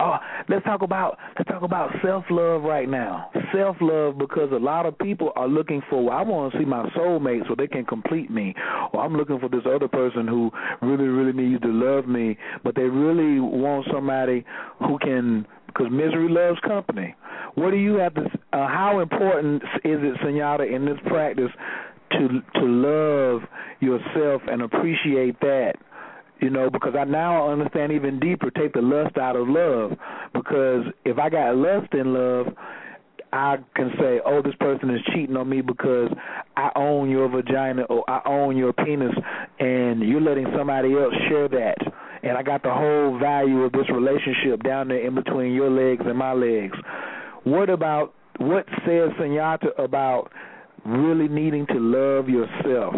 [0.00, 0.16] Oh,
[0.48, 3.30] let's talk about let's talk about self love right now.
[3.54, 6.04] Self love because a lot of people are looking for.
[6.04, 8.54] Well, I want to see my soulmate so they can complete me,
[8.92, 12.74] or I'm looking for this other person who really really needs to love me, but
[12.74, 14.44] they really want somebody
[14.78, 17.14] who can because misery loves company.
[17.54, 18.22] What do you have to?
[18.52, 21.50] Uh, how important is it, Senora, in this practice
[22.12, 23.42] to to love
[23.80, 25.74] yourself and appreciate that?
[26.40, 28.50] You know, because I now understand even deeper.
[28.50, 29.92] Take the lust out of love,
[30.34, 32.48] because if I got lust in love,
[33.32, 36.10] I can say, oh, this person is cheating on me because
[36.56, 39.14] I own your vagina or I own your penis,
[39.58, 41.76] and you're letting somebody else share that.
[42.22, 46.02] And I got the whole value of this relationship down there in between your legs
[46.06, 46.76] and my legs.
[47.44, 50.32] What about what says Sunyata about
[50.84, 52.94] really needing to love yourself?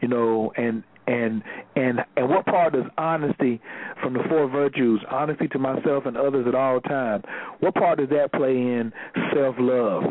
[0.00, 1.42] You know, and and
[1.74, 3.60] and and what part does honesty
[4.02, 7.24] from the four virtues, honesty to myself and others at all times,
[7.60, 8.92] what part does that play in
[9.34, 10.02] self love?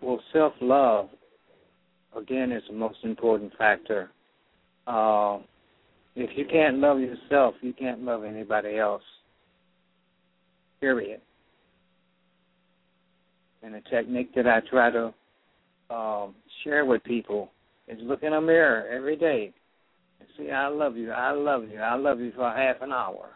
[0.00, 1.08] Well, self love
[2.16, 4.10] again is the most important factor.
[4.86, 5.38] Uh,
[6.14, 9.02] if you can't love yourself, you can't love anybody else.
[10.80, 11.20] Period.
[13.64, 15.12] And a technique that I try to
[15.90, 17.50] um, share with people
[17.88, 19.52] is look in a mirror every day
[20.20, 23.30] and say, I love you, I love you, I love you for half an hour.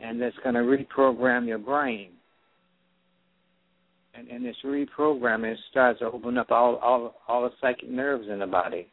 [0.00, 2.10] And that's going to reprogram your brain.
[4.14, 8.26] And in this reprogramming, it starts to open up all, all, all the psychic nerves
[8.30, 8.88] in the body.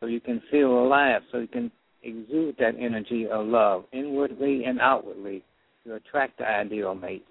[0.00, 1.70] So you can feel alive, so you can
[2.02, 5.44] exude that energy of love inwardly and outwardly
[5.84, 7.24] to attract the ideal mate.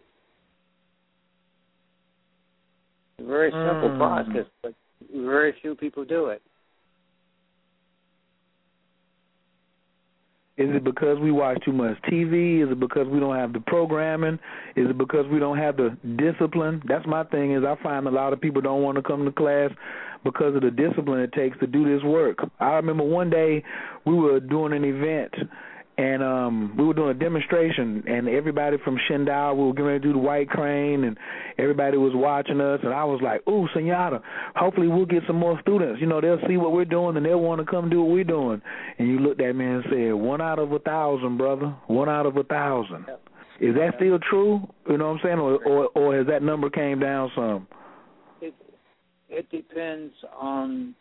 [3.18, 3.97] It's a very simple mm.
[3.97, 4.73] process, but
[5.14, 6.42] very few people do it.
[10.58, 12.64] Is it because we watch too much TV?
[12.64, 14.38] Is it because we don't have the programming?
[14.76, 16.84] Is it because we don't have the discipline?
[16.88, 19.32] That's my thing is I find a lot of people don't want to come to
[19.32, 19.72] class
[20.24, 22.38] because of the discipline it takes to do this work.
[22.60, 23.64] I remember one day
[24.06, 25.34] we were doing an event
[25.97, 29.99] and um we were doing a demonstration and everybody from Shentao we were getting ready
[29.99, 31.18] to do the white crane and
[31.57, 34.22] everybody was watching us and I was like, Ooh, Senora,
[34.55, 35.99] hopefully we'll get some more students.
[35.99, 38.23] You know, they'll see what we're doing and they'll want to come do what we're
[38.23, 38.61] doing
[38.97, 41.76] and you looked at me and said, One out of a thousand, brother.
[41.88, 43.05] One out of a thousand.
[43.59, 44.68] Is that still true?
[44.89, 45.39] You know what I'm saying?
[45.39, 47.68] Or or, or has that number came down some?
[48.41, 48.55] It
[49.30, 50.95] it depends on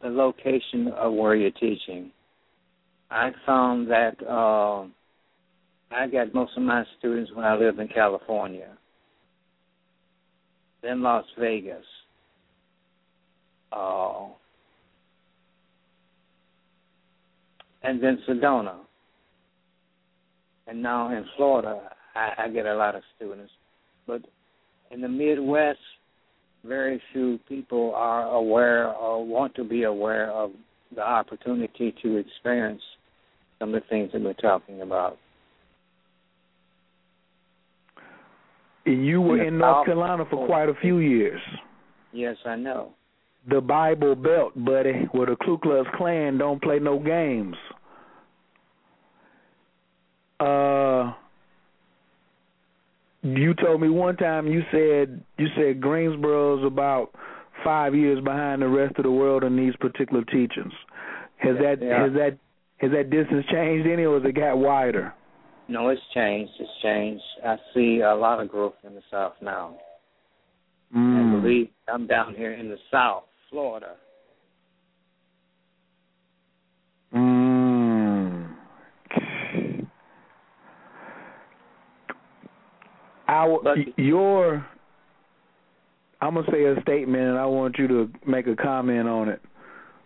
[0.00, 2.12] the location of where you're teaching
[3.10, 4.84] I found that uh,
[5.90, 8.76] I got most of my students when I lived in California,
[10.82, 11.84] then Las Vegas,
[13.72, 14.26] uh,
[17.82, 18.76] and then Sedona,
[20.66, 21.80] and now in Florida,
[22.14, 23.52] I, I get a lot of students.
[24.06, 24.20] But
[24.90, 25.78] in the Midwest,
[26.64, 30.50] very few people are aware or want to be aware of
[30.94, 32.82] the opportunity to experience
[33.58, 35.18] some of the things that we're talking about.
[38.86, 41.40] And You were in, in North Carolina for quite a few years.
[42.12, 42.92] Yes, I know.
[43.50, 47.56] The Bible Belt, buddy, where the Ku Klux Klan don't play no games.
[50.40, 51.12] Uh,
[53.22, 57.10] you told me one time you said you said Greensboro's about
[57.64, 60.72] five years behind the rest of the world in these particular teachings.
[61.38, 62.38] Has yeah, that has that
[62.78, 65.12] has that distance changed any, or has it got wider?
[65.68, 66.52] No, it's changed.
[66.58, 67.22] It's changed.
[67.44, 69.76] I see a lot of growth in the South now.
[70.96, 71.36] Mm.
[71.36, 73.96] I believe I'm down here in the South, Florida.
[77.14, 78.48] Mm.
[83.28, 84.66] Our, But- your,
[86.22, 89.42] I'm gonna say a statement, and I want you to make a comment on it.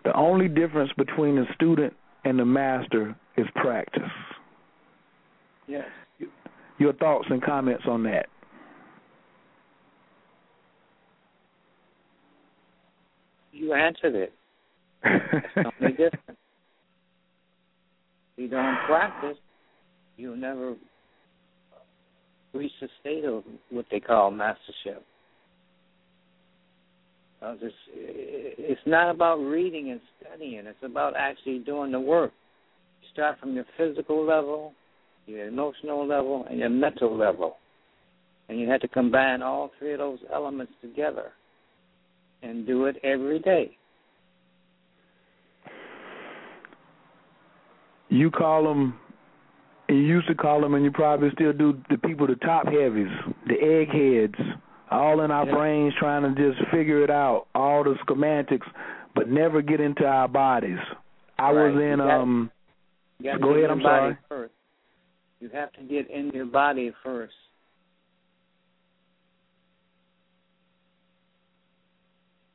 [0.05, 1.95] The only difference between a student
[2.25, 4.03] and the master is practice.
[5.67, 5.85] Yes.
[6.79, 8.27] Your thoughts and comments on that?
[13.53, 14.33] You answered it.
[15.05, 16.39] It's only different.
[18.37, 19.37] You don't practice,
[20.17, 20.75] you'll never
[22.55, 25.05] reach the state of what they call mastership.
[27.43, 30.67] Uh, it's, it's not about reading and studying.
[30.67, 32.33] It's about actually doing the work.
[33.01, 34.73] You start from your physical level,
[35.27, 37.57] your emotional level, and your mental level.
[38.49, 41.33] And you have to combine all three of those elements together
[42.43, 43.77] and do it every day.
[48.09, 48.99] You call them,
[49.89, 53.09] you used to call them, and you probably still do the people, the top heavies,
[53.47, 54.35] the eggheads,
[54.93, 55.55] all in our yeah.
[55.55, 58.67] brains trying to just figure it out, all the schematics,
[59.15, 60.79] but never get into our bodies.
[61.39, 61.73] I right.
[61.73, 62.51] was in gotta, um.
[63.21, 63.71] go ahead.
[63.71, 64.17] I'm sorry.
[64.29, 64.53] First.
[65.41, 67.35] You have to get in your body first.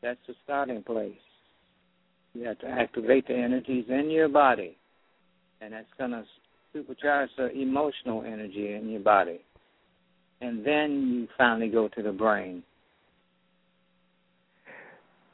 [0.01, 1.11] That's the starting place.
[2.34, 4.77] You have to activate the energies in your body,
[5.59, 6.23] and that's going to
[6.73, 9.41] supercharge the emotional energy in your body.
[10.41, 12.64] And then you finally go to the brain.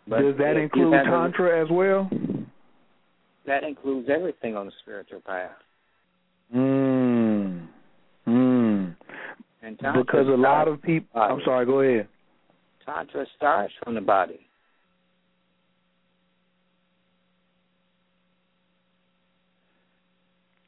[0.07, 2.09] But Does that include Tantra a, as well?
[3.45, 5.51] That includes everything on the spiritual path.
[6.55, 7.67] Mm.
[8.27, 8.95] Mm.
[9.61, 11.21] And because a lot of people.
[11.21, 11.65] I'm sorry.
[11.65, 12.07] Go ahead.
[12.85, 14.39] Tantra starts from the body.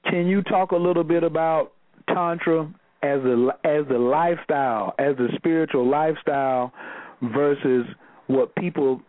[0.06, 1.74] Can you talk a little bit about
[2.08, 2.72] tantra
[3.06, 6.72] as a as a lifestyle, as a spiritual lifestyle,
[7.22, 7.86] versus
[8.28, 9.02] what people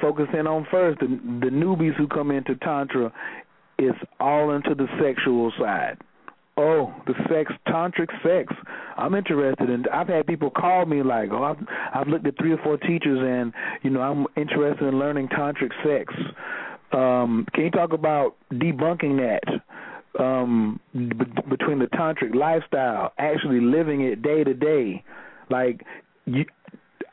[0.00, 1.00] focus in on first?
[1.00, 3.12] The, the newbies who come into tantra
[3.78, 5.98] it's all into the sexual side.
[6.56, 8.52] Oh, the sex, tantric sex.
[8.98, 9.84] I'm interested in.
[9.92, 13.18] I've had people call me like, oh, I've, I've looked at three or four teachers,
[13.22, 13.52] and
[13.82, 16.12] you know, I'm interested in learning tantric sex.
[16.92, 19.62] Um, can you talk about debunking that?
[20.18, 21.08] Um b-
[21.48, 25.04] between the tantric lifestyle, actually living it day to day.
[25.50, 25.84] Like
[26.26, 26.44] you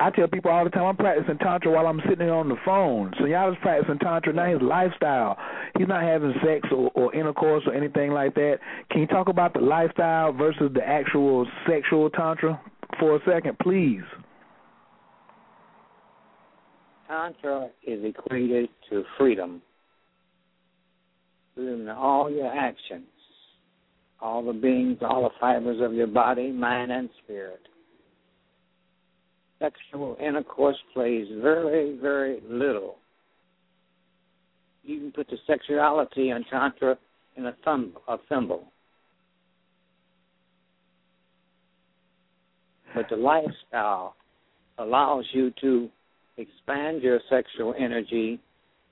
[0.01, 2.55] I tell people all the time I'm practicing tantra while I'm sitting here on the
[2.63, 3.13] phone.
[3.19, 5.37] So y'all is practicing tantra now his lifestyle.
[5.77, 8.59] He's not having sex or, or intercourse or anything like that.
[8.91, 12.61] Can you talk about the lifestyle versus the actual sexual tantra
[12.97, 14.03] for a second, please?
[17.09, 19.61] Tantra is equated to freedom
[21.59, 23.07] in all your actions,
[24.21, 27.61] all the beings, all the fibers of your body, mind, and spirit.
[29.59, 32.95] Sexual intercourse plays very, very little.
[34.83, 36.97] You can put the sexuality and tantra
[37.35, 38.71] in a thumb, a thimble.
[42.95, 44.15] But the lifestyle
[44.77, 45.89] allows you to
[46.37, 48.39] expand your sexual energy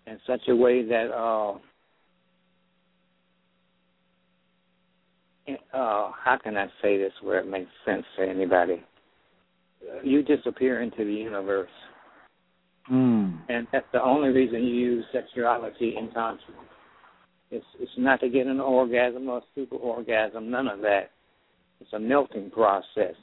[0.05, 1.57] in such a way that uh,
[5.73, 8.83] uh, how can I say this where it makes sense to anybody?
[10.03, 11.69] You disappear into the universe.
[12.91, 13.39] Mm.
[13.49, 16.53] And that's the only reason you use sexuality in tantra.
[17.49, 21.11] It's it's not to get an orgasm or super orgasm, none of that.
[21.79, 23.15] It's a melting process.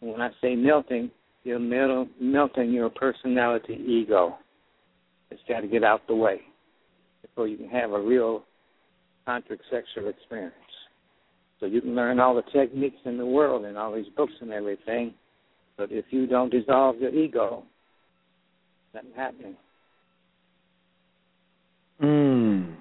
[0.00, 1.10] And when I say melting,
[1.44, 4.36] you're mel- melting your personality ego.
[5.30, 6.40] It's got to get out the way
[7.22, 8.44] before you can have a real
[9.26, 10.54] tantric sexual experience.
[11.60, 14.52] So you can learn all the techniques in the world and all these books and
[14.52, 15.14] everything,
[15.76, 17.62] but if you don't dissolve your ego,
[18.94, 19.56] nothing happening.
[22.02, 22.74] Mm.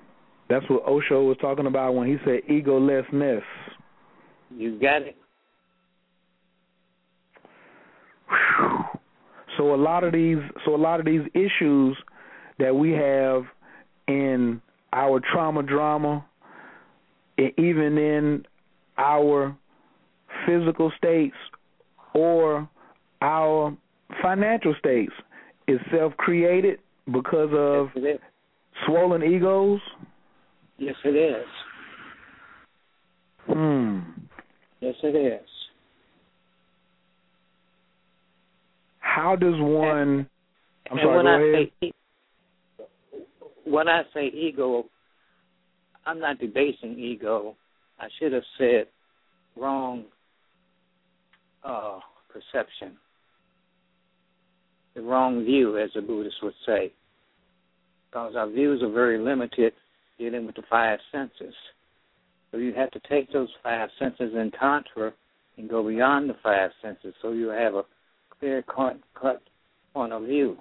[0.50, 3.42] That's what Osho was talking about when he said egolessness.
[4.56, 5.16] You got it.
[9.58, 11.98] So a lot of these so a lot of these issues
[12.60, 13.44] that we have
[14.08, 14.62] in
[14.92, 16.26] our trauma drama
[17.38, 18.46] even in
[18.98, 19.56] our
[20.46, 21.36] physical states
[22.14, 22.68] or
[23.22, 23.76] our
[24.22, 25.14] financial states
[25.68, 26.80] is self created
[27.12, 28.20] because of yes,
[28.86, 29.80] swollen egos?
[30.78, 31.46] Yes, it is.
[33.48, 34.00] Hmm.
[34.82, 35.48] Yes, it is.
[39.00, 39.98] How does one?
[39.98, 40.26] And,
[40.92, 41.16] I'm and sorry.
[41.16, 41.72] When go I ahead.
[41.82, 41.92] Say,
[43.66, 44.86] when I say ego,
[46.06, 47.56] I'm not debasing ego.
[48.00, 48.88] I should have said
[49.56, 50.06] wrong
[51.64, 52.00] uh,
[52.30, 52.98] perception,
[54.96, 56.92] the wrong view, as the Buddhists would say,
[58.10, 59.74] because our views are very limited
[60.18, 61.54] dealing with the five senses.
[62.52, 65.14] So you have to take those five senses in Tantra
[65.58, 67.84] and go beyond the five senses so you have a
[68.40, 69.42] clear cut, cut
[69.94, 70.58] point of view.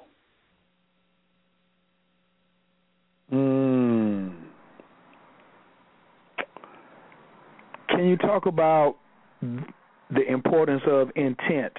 [3.32, 3.63] Mm.
[8.04, 8.96] Can you talk about
[9.40, 11.72] the importance of intent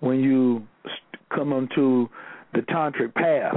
[0.00, 0.66] when you
[1.32, 2.08] come onto
[2.54, 3.54] the tantric path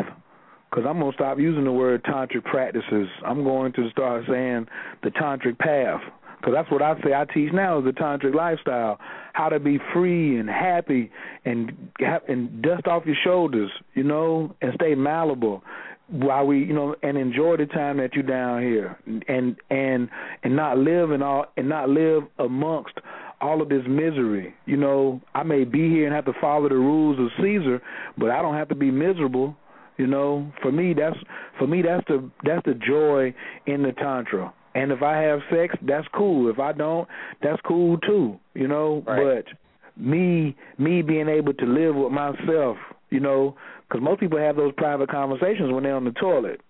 [0.69, 3.07] because I'm going to stop using the word tantric practices.
[3.26, 4.68] I'm going to start saying
[5.02, 6.02] the tantric path
[6.38, 7.15] because that's what I say.
[7.15, 8.99] I teach now is the tantric lifestyle,
[9.34, 11.10] how to be free and happy
[11.45, 11.89] and
[12.27, 15.64] and dust off your shoulders, you know, and stay malleable
[16.10, 18.98] while we, you know, and enjoy the time that you're down here,
[19.28, 20.10] and and
[20.44, 22.94] and not live in all and not live amongst
[23.42, 24.54] all of this misery.
[24.66, 27.82] You know, I may be here and have to follow the rules of Caesar,
[28.18, 29.56] but I don't have to be miserable.
[29.98, 31.18] You know, for me that's
[31.58, 33.34] for me that's the that's the joy
[33.66, 34.54] in the tantra.
[34.76, 36.52] And if I have sex, that's cool.
[36.52, 37.08] If I don't,
[37.42, 38.40] that's cool too.
[38.54, 39.44] You know, right.
[39.46, 42.78] but me me being able to live with myself,
[43.10, 43.56] you know,
[43.88, 46.62] because most people have those private conversations when they're on the toilet.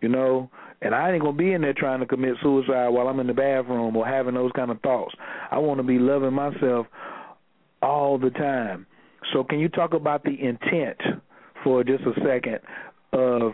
[0.00, 0.48] You know,
[0.80, 3.34] and I ain't gonna be in there trying to commit suicide while I'm in the
[3.34, 5.14] bathroom or having those kind of thoughts.
[5.50, 6.86] I want to be loving myself
[7.82, 8.86] all the time.
[9.32, 10.98] So, can you talk about the intent
[11.64, 12.60] for just a second
[13.12, 13.52] of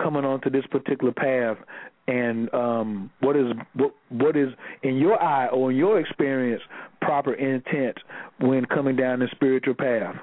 [0.00, 1.58] coming onto this particular path
[2.06, 4.48] and um, what is what, what is
[4.82, 6.62] in your eye or in your experience
[7.00, 7.96] proper intent
[8.40, 10.14] when coming down the spiritual path?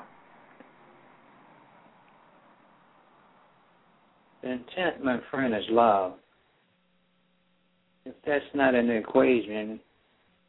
[4.42, 6.14] The intent, my friend, is love.
[8.06, 9.80] If that's not an equation,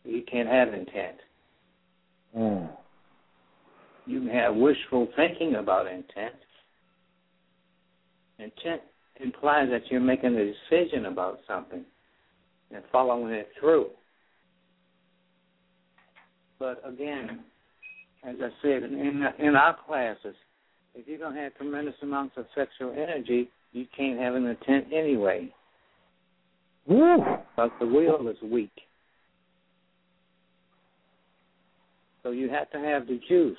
[0.04, 1.16] you can't have intent.
[2.36, 2.70] Mm.
[4.06, 6.34] You can have wishful thinking about intent.
[8.38, 8.82] Intent
[9.20, 11.84] implies that you're making a decision about something
[12.74, 13.90] and following it through.
[16.58, 17.40] But again,
[18.24, 20.34] as I said in in our classes,
[20.94, 25.52] if you don't have tremendous amounts of sexual energy, you can't have an intent anyway.
[26.86, 27.18] Woo.
[27.56, 28.72] Because the will is weak.
[32.22, 33.56] So you have to have the juice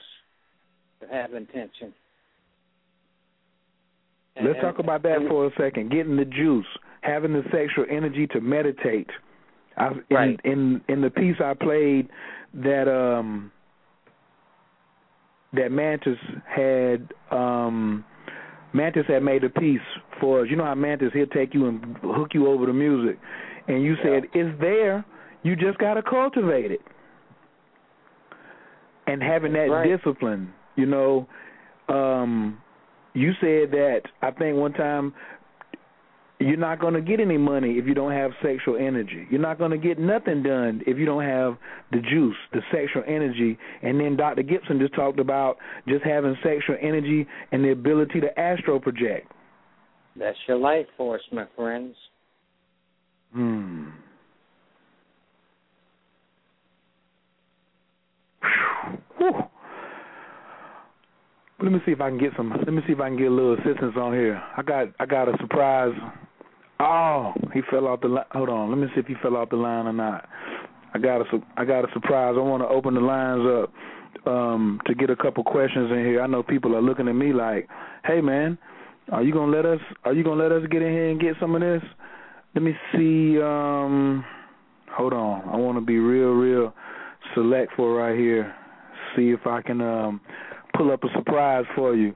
[1.01, 1.93] to have intention.
[4.41, 5.91] Let's talk about that for a second.
[5.91, 6.65] Getting the juice,
[7.01, 9.09] having the sexual energy to meditate.
[9.77, 10.39] I, in, right.
[10.43, 12.09] in in the piece I played
[12.53, 13.51] that um
[15.53, 18.05] that Mantis had um
[18.73, 19.79] Mantis had made a piece
[20.19, 20.47] for us.
[20.49, 23.19] You know how Mantis he'll take you and hook you over the music,
[23.67, 24.41] and you said yeah.
[24.41, 25.05] it's there.
[25.43, 26.81] You just got to cultivate it,
[29.07, 29.87] and having that right.
[29.87, 30.53] discipline.
[30.75, 31.27] You know,
[31.89, 32.57] um,
[33.13, 35.13] you said that I think one time
[36.39, 39.27] you're not going to get any money if you don't have sexual energy.
[39.29, 41.57] You're not going to get nothing done if you don't have
[41.91, 43.57] the juice, the sexual energy.
[43.81, 44.43] And then Dr.
[44.43, 45.57] Gibson just talked about
[45.87, 49.31] just having sexual energy and the ability to astro project.
[50.15, 51.95] That's your life force, my friends.
[53.33, 53.89] Hmm.
[59.17, 59.43] Whew.
[61.63, 62.49] Let me see if I can get some.
[62.49, 64.41] Let me see if I can get a little assistance on here.
[64.57, 65.93] I got I got a surprise.
[66.81, 68.25] Oh, he fell off the line.
[68.31, 68.69] Hold on.
[68.69, 70.27] Let me see if he fell off the line or not.
[70.93, 71.25] I got a
[71.55, 72.35] I got a surprise.
[72.37, 76.21] I want to open the lines up um, to get a couple questions in here.
[76.21, 77.69] I know people are looking at me like,
[78.03, 78.57] "Hey, man,
[79.13, 79.79] are you gonna let us?
[80.03, 81.81] Are you gonna let us get in here and get some of this?"
[82.55, 83.41] Let me see.
[83.41, 84.25] Um,
[84.91, 85.47] hold on.
[85.47, 86.73] I want to be real, real
[87.33, 88.53] select for right here.
[89.15, 90.19] See if I can um,
[90.75, 92.15] pull up a surprise for you.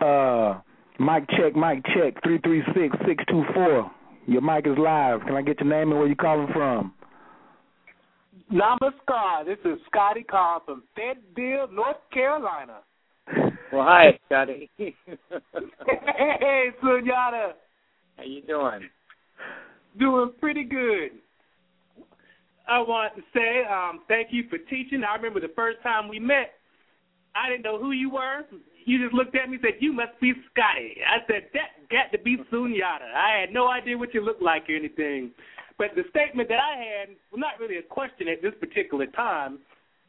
[0.00, 0.60] Uh,
[0.98, 3.90] mic check, mic check, three three six six two four.
[4.26, 5.20] Your mic is live.
[5.26, 6.94] Can I get your name and where you calling from?
[8.52, 9.44] Namaskar.
[9.44, 12.78] This is Scotty calling from Fayetteville, North Carolina.
[13.72, 14.70] Well, hi, Scotty.
[14.78, 14.94] hey,
[16.82, 17.52] Sunyata.
[18.16, 18.88] How you doing?
[19.98, 21.10] Doing pretty good.
[22.66, 25.02] I want to say um, thank you for teaching.
[25.04, 26.52] I remember the first time we met,
[27.34, 28.42] I didn't know who you were.
[28.84, 30.96] You just looked at me and said, You must be Scotty.
[31.06, 33.12] I said, That got to be Sunyata.
[33.14, 35.32] I had no idea what you looked like or anything.
[35.78, 39.58] But the statement that I had was not really a question at this particular time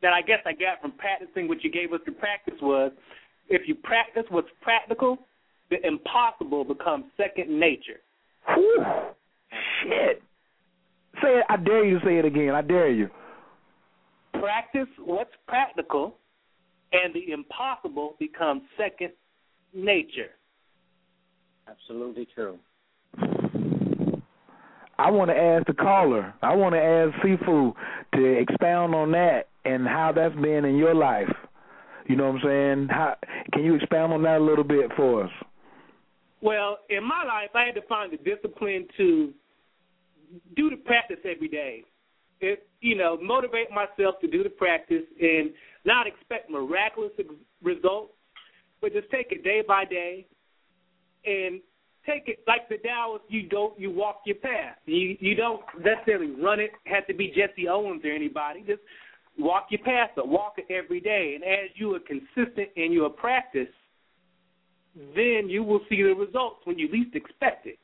[0.02, 2.92] that I guess I got from practicing what you gave us to practice was
[3.50, 5.18] if you practice what's practical,
[5.70, 8.00] the impossible becomes second nature.
[8.54, 8.86] Whew.
[9.84, 10.22] Shit.
[11.24, 11.46] Say it.
[11.50, 12.54] I dare you to say it again.
[12.54, 13.10] I dare you.
[14.34, 16.18] Practice what's practical,
[17.04, 19.12] and the impossible becomes second
[19.74, 20.32] nature.
[21.68, 22.60] Absolutely true.
[24.98, 26.34] I want to ask the caller.
[26.42, 27.74] I want to ask Sifu
[28.14, 31.32] to expound on that and how that's been in your life.
[32.08, 32.88] You know what I'm saying?
[32.90, 33.16] How
[33.52, 35.32] can you expound on that a little bit for us?
[36.42, 39.34] Well, in my life, I had to find the discipline to
[40.56, 41.84] do the practice every day.
[42.42, 45.52] It you know motivate myself to do the practice and
[45.86, 47.12] not expect miraculous
[47.62, 48.14] results,
[48.82, 50.26] but just take it day by day
[51.26, 51.62] and
[52.06, 53.24] take it like the Taoist.
[53.30, 54.78] You don't you walk your path.
[54.86, 56.72] You you don't necessarily run it.
[56.86, 58.64] Have to be Jesse Owens or anybody.
[58.66, 58.82] Just
[59.38, 61.34] walk your path, but walk it every day.
[61.36, 63.68] And as you are consistent in your practice,
[65.16, 67.80] then you will see the results when you least expect it.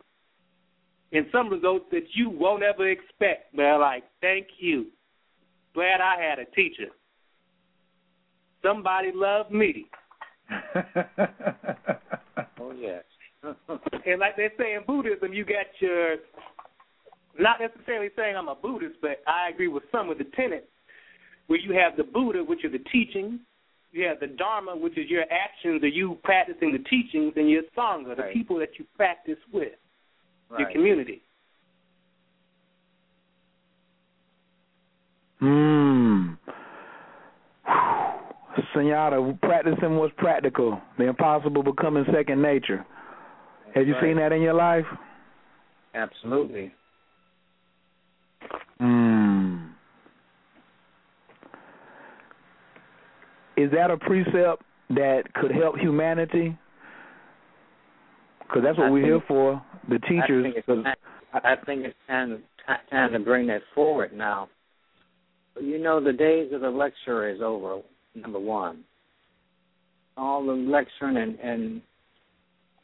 [1.14, 3.56] And some results that you won't ever expect.
[3.56, 4.88] They're like, thank you.
[5.74, 6.88] Glad I had a teacher.
[8.64, 9.88] Somebody loved me.
[12.60, 13.04] oh yes.
[13.44, 16.18] and like they say in Buddhism, you got your
[17.40, 20.68] not necessarily saying I'm a Buddhist, but I agree with some of the tenets
[21.48, 23.40] where you have the Buddha, which are the teachings,
[23.92, 27.64] you have the Dharma, which is your actions or you practicing the teachings, and your
[27.78, 28.34] Sangha, the right.
[28.34, 29.74] people that you practice with,
[30.52, 30.60] right.
[30.60, 31.22] your community.
[35.40, 36.34] Hmm.
[38.76, 40.80] Sunyata, practicing what's practical.
[40.98, 42.86] The impossible becoming second nature.
[43.74, 44.04] Have you right.
[44.04, 44.86] seen that in your life?
[45.96, 46.74] Absolutely.
[48.80, 49.58] Hmm.
[53.58, 56.58] Is that a precept that could help humanity?
[58.52, 60.44] Because that's what I we're here for, the teachers.
[60.44, 60.96] I think it's time,
[61.34, 62.44] I think it's time,
[62.90, 64.50] time to bring that forward now.
[65.60, 67.82] You know, the days of the lecture is over.
[68.14, 68.84] Number one,
[70.18, 71.82] all the lecturing and and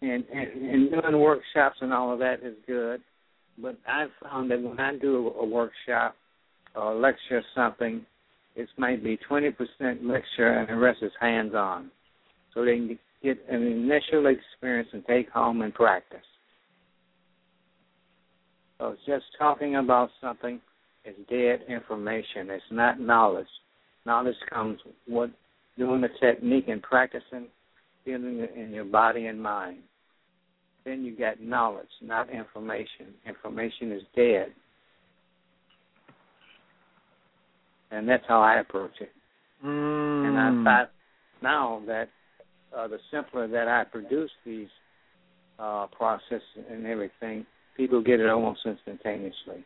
[0.02, 3.02] and, and, and doing workshops and all of that is good.
[3.61, 6.15] But I've found that when I do a workshop
[6.76, 8.06] or a lecture or something,
[8.56, 9.53] it might be 20%
[10.03, 11.91] lecture and the rest is hands on.
[12.53, 16.19] So they can get an initial experience and take home and practice.
[18.80, 20.61] So it's just talking about something
[21.06, 22.49] is dead information.
[22.49, 23.48] It's not knowledge.
[24.06, 25.31] Knowledge comes with
[25.77, 27.48] doing the technique and practicing,
[28.06, 29.80] feeling it in your body and mind.
[30.85, 33.14] Then you get knowledge, not information.
[33.27, 34.48] Information is dead.
[37.91, 39.11] And that's how I approach it.
[39.65, 40.27] Mm.
[40.27, 40.91] And I thought
[41.41, 42.10] now that
[42.78, 44.68] uh, the simpler that I produce these
[45.60, 47.45] uh, processes and everything,
[47.76, 49.66] people get it almost instantaneously.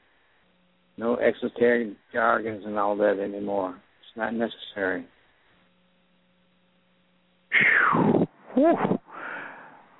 [0.98, 3.72] No exoteric jargons and all that anymore.
[3.72, 5.06] It's not necessary.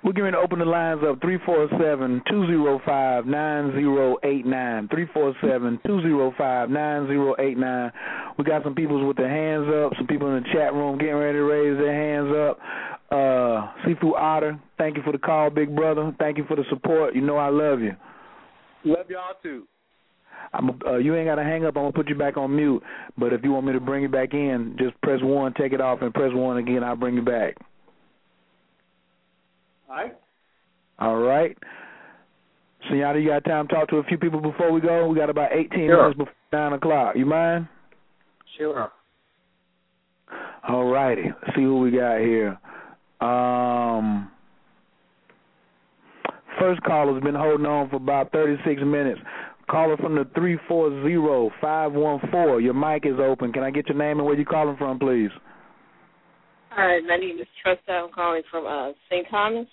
[0.04, 4.88] We're going to open the lines up 347 205 9089.
[4.88, 7.92] 347 205 9089.
[8.36, 11.14] We got some people with their hands up, some people in the chat room getting
[11.14, 12.58] ready to raise their hands up.
[13.12, 16.14] Uh, Sifu Otter, thank you for the call, big brother.
[16.18, 17.14] Thank you for the support.
[17.14, 17.94] You know I love you.
[18.84, 19.64] Love y'all too.
[20.54, 21.76] I'm, uh, you ain't got to hang up.
[21.76, 22.82] I'm going to put you back on mute.
[23.18, 25.80] But if you want me to bring you back in, just press 1, take it
[25.80, 26.82] off, and press 1 again.
[26.82, 27.54] I'll bring you back.
[29.90, 30.16] All right.
[30.98, 31.56] All right.
[32.90, 35.06] Sunyata, you got time to talk to a few people before we go?
[35.06, 36.02] We got about 18 Sure.
[36.02, 37.14] minutes before 9 o'clock.
[37.16, 37.68] You mind?
[38.58, 38.90] Sure.
[40.66, 41.24] All righty.
[41.24, 42.58] Let's see who we got here.
[43.22, 44.30] Um,
[46.58, 49.20] first caller's been holding on for about 36 minutes.
[49.70, 50.24] Caller from the
[50.70, 52.62] 340-514.
[52.62, 53.52] Your mic is open.
[53.52, 55.30] Can I get your name and where you calling from, please?
[56.70, 58.04] Hi, my name is Trista.
[58.04, 59.26] I'm calling from uh, St.
[59.30, 59.66] Thomas.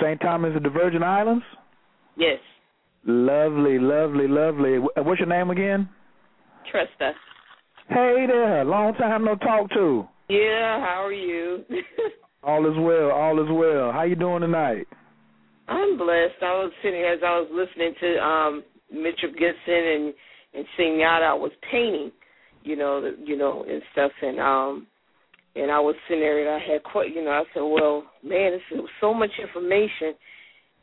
[0.00, 0.20] St.
[0.20, 1.44] Thomas of the Virgin Islands?
[2.16, 2.38] Yes,
[3.08, 4.78] Lovely, lovely, lovely.
[4.78, 5.88] What's your name again?
[6.72, 7.12] Trista.
[7.88, 8.64] Hey there.
[8.64, 10.08] Long time no talk to.
[10.28, 11.64] Yeah, how are you?
[12.46, 13.10] All is well.
[13.10, 13.90] All is well.
[13.90, 14.86] How you doing tonight?
[15.66, 16.40] I'm blessed.
[16.42, 20.14] I was sitting as I was listening to um Mitchell Gibson and
[20.54, 21.24] and Sunyata.
[21.24, 22.12] I was painting,
[22.62, 24.86] you know, you know, and stuff, and um,
[25.56, 28.54] and I was sitting there and I had quite, you know, I said, well, man,
[28.54, 28.60] is
[29.00, 30.14] so much information.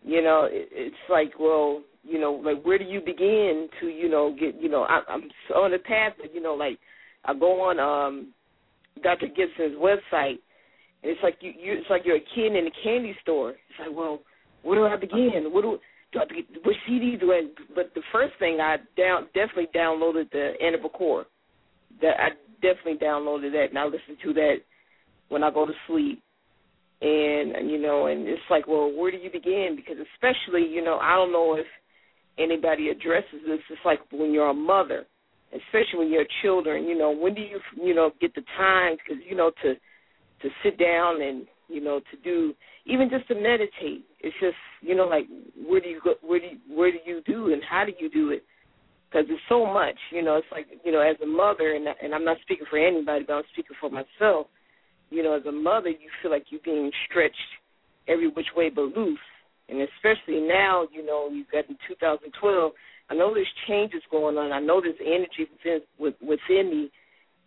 [0.03, 4.09] You know, it, it's like, well, you know, like where do you begin to, you
[4.09, 6.77] know, get, you know, I, I'm on the path, but you know, like
[7.23, 8.33] I go on um
[9.01, 9.27] Dr.
[9.27, 10.39] Gibson's website,
[11.03, 13.51] and it's like you, you, it's like you're a kid in a candy store.
[13.51, 14.21] It's like, well
[14.63, 15.51] where do I begin?
[15.51, 15.77] What do,
[16.11, 16.45] do I begin?
[16.65, 17.43] Which CD do I?
[17.75, 21.25] But the first thing I down definitely downloaded the Anahata Core.
[22.01, 22.29] That I
[22.61, 24.55] definitely downloaded that, and I listen to that
[25.29, 26.23] when I go to sleep.
[27.01, 29.75] And you know, and it's like, well, where do you begin?
[29.75, 31.67] Because especially, you know, I don't know if
[32.39, 33.59] anybody addresses this.
[33.69, 35.05] It's like when you're a mother,
[35.51, 36.85] especially when you're children.
[36.85, 38.95] You know, when do you, you know, get the time?
[38.95, 39.73] Because you know, to
[40.43, 42.53] to sit down and you know to do
[42.85, 45.25] even just to meditate it's just you know like
[45.65, 48.09] where do you go where do you, where do you do and how do you
[48.09, 48.43] do it
[49.13, 49.97] because it's so much.
[50.11, 52.79] You know, it's like you know, as a mother, and and I'm not speaking for
[52.79, 54.47] anybody, but I'm speaking for myself.
[55.09, 57.37] You know, as a mother, you feel like you're being stretched
[58.07, 59.19] every which way but loose,
[59.69, 62.71] and especially now, you know, you've got in 2012.
[63.09, 64.51] I know there's changes going on.
[64.51, 66.91] I know there's energy within within me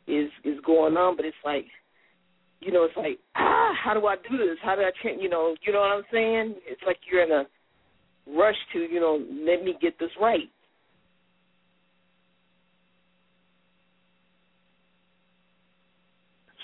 [0.07, 1.67] is is going on, but it's like,
[2.61, 4.57] you know, it's like ah, how do I do this?
[4.63, 5.21] How do I change?
[5.23, 6.55] You know, you know what I'm saying?
[6.67, 7.45] It's like you're in a
[8.27, 10.51] rush to, you know, let me get this right.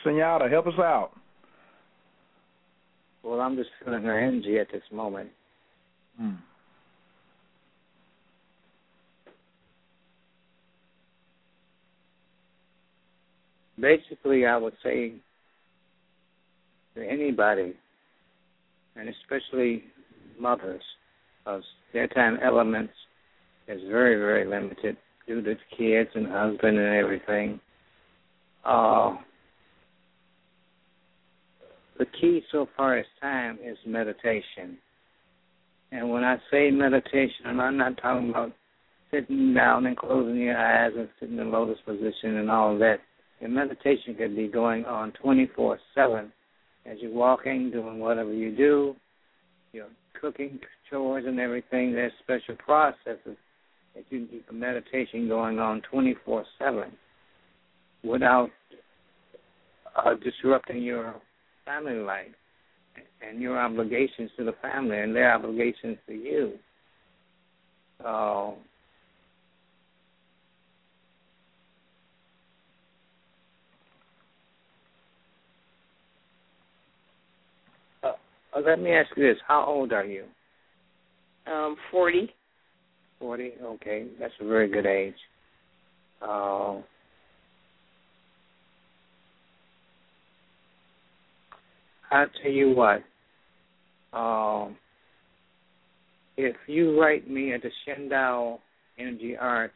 [0.04, 1.10] Sunyata, help us out.
[3.22, 5.30] Well, I'm just feeling her energy at this moment.
[6.18, 6.32] Hmm.
[13.80, 15.14] Basically, I would say
[16.94, 17.74] to anybody,
[18.96, 19.84] and especially
[20.38, 20.82] mothers,
[21.38, 21.62] because
[21.92, 22.92] their time elements
[23.68, 24.96] is very, very limited
[25.26, 27.60] due to kids and husband and everything.
[28.64, 29.16] Uh,
[31.98, 34.78] the key so far as time is meditation.
[35.92, 38.52] And when I say meditation, I'm not talking about
[39.10, 42.98] sitting down and closing your eyes and sitting in lotus position and all that.
[43.40, 46.32] Your meditation could be going on 24 7
[46.86, 48.94] as you're walking, doing whatever you do,
[49.72, 49.88] you're
[50.20, 50.58] cooking,
[50.90, 51.92] chores, and everything.
[51.92, 53.36] There's special processes
[53.94, 56.84] that you can keep a meditation going on 24 7
[58.04, 58.50] without
[59.96, 61.14] uh, disrupting your
[61.64, 62.26] family life
[63.26, 66.52] and your obligations to the family and their obligations to you.
[68.04, 68.50] Uh,
[78.60, 80.24] let me ask you this: How old are you?
[81.46, 82.34] Um, forty.
[83.18, 83.52] Forty.
[83.62, 85.14] Okay, that's a very good age.
[86.20, 86.80] Uh,
[92.10, 93.02] I'll tell you what.
[94.12, 94.76] Um,
[96.36, 98.58] if you write me at the Shentao
[99.00, 99.74] Innergy Arts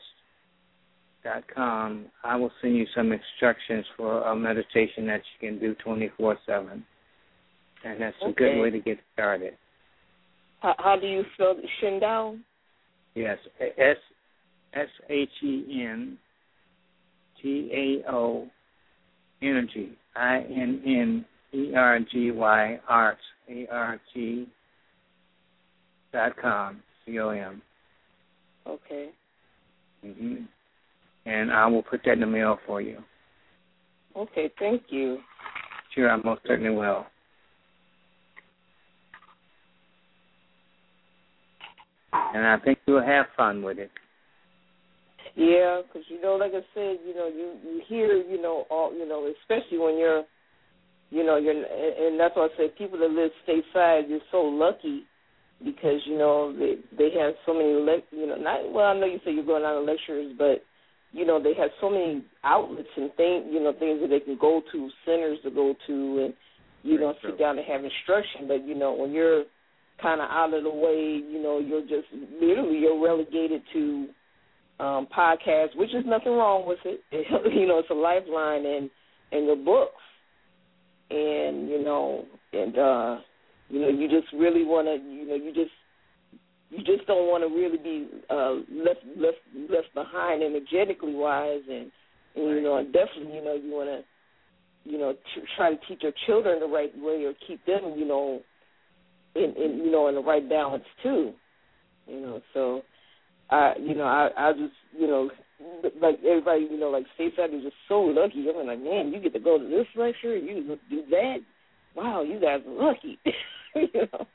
[1.24, 5.74] dot com, I will send you some instructions for a meditation that you can do
[5.82, 6.84] twenty four seven,
[7.86, 8.30] and that's okay.
[8.30, 9.54] a good way to get started.
[10.60, 12.38] How, how do you spell Shentao?
[13.14, 13.96] Yes, S
[14.74, 16.18] S H E N
[17.40, 18.46] T A O
[19.42, 24.48] Innergy I N N E R G Y Arts A R T
[26.12, 27.62] dot com C O M.
[28.66, 29.10] Okay.
[30.04, 30.46] Mhm.
[31.24, 33.02] And I will put that in the mail for you.
[34.16, 35.18] Okay, thank you.
[35.94, 37.06] Sure, I most certainly will.
[42.34, 43.90] And I think you'll have fun with it.
[45.34, 48.94] Yeah, because you know, like I said, you know, you you hear, you know, all,
[48.94, 50.24] you know, especially when you're
[51.10, 55.04] you know, you're, and that's why I say people that live stateside, you're so lucky
[55.64, 58.86] because you know they they have so many, le- you know, not well.
[58.86, 60.62] I know you say you're going out on lectures, but
[61.12, 64.36] you know they have so many outlets and things, you know, things that they can
[64.38, 66.34] go to, centers to go to, and
[66.82, 68.48] you know, sit down and have instruction.
[68.48, 69.44] But you know, when you're
[70.00, 72.08] kind of out of the way, you know, you're just
[72.40, 74.08] literally you're relegated to
[74.78, 77.00] um podcasts, which is nothing wrong with it.
[77.12, 78.90] you know, it's a lifeline and
[79.32, 80.02] and your books
[81.10, 83.16] and you know, and uh,
[83.68, 85.70] you know, you just really want to, you know, you just
[86.70, 88.54] you just don't want to really be uh,
[88.84, 89.38] left left
[89.70, 91.90] left behind energetically wise, and,
[92.34, 95.78] and you know, and definitely, you know, you want to, you know, t- try to
[95.88, 98.40] teach your children the right way or keep them, you know,
[99.36, 101.32] in, in you know in the right balance too,
[102.06, 102.40] you know.
[102.54, 102.82] So,
[103.50, 105.30] I you know I I just you know
[106.00, 108.46] like everybody, you know, like stateside is just so lucky.
[108.48, 111.38] I'm like, man, you get to go to this lecture, you do that.
[111.94, 113.18] Wow, you guys are lucky.
[113.74, 114.26] you know.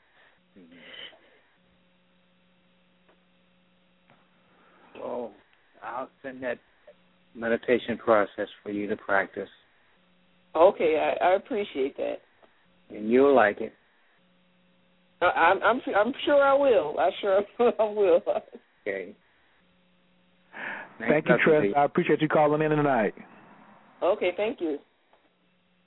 [4.99, 5.31] Well,
[5.83, 6.57] I'll send that
[7.35, 9.49] meditation process for you to practice.
[10.55, 12.17] Okay, I, I appreciate that.
[12.89, 13.73] And you'll like it.
[15.21, 16.99] I, I'm I'm I'm sure I will.
[16.99, 17.41] I sure
[17.79, 18.21] I will.
[18.81, 19.15] Okay.
[20.99, 21.65] Thank you, Tress.
[21.75, 23.15] I appreciate you calling in tonight.
[24.01, 24.79] Okay, thank you.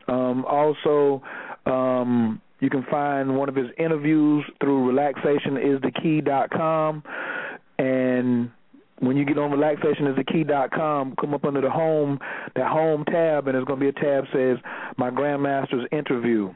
[0.08, 1.24] Um, also,
[1.66, 7.04] um, you can find one of his interviews through relaxationisthekey.com.
[7.80, 8.52] And
[9.00, 12.20] when you get on relaxationisthekey.com, come up under the home,
[12.56, 14.60] that home tab, and there's going to be a tab that says
[14.98, 16.54] My Grandmaster's Interview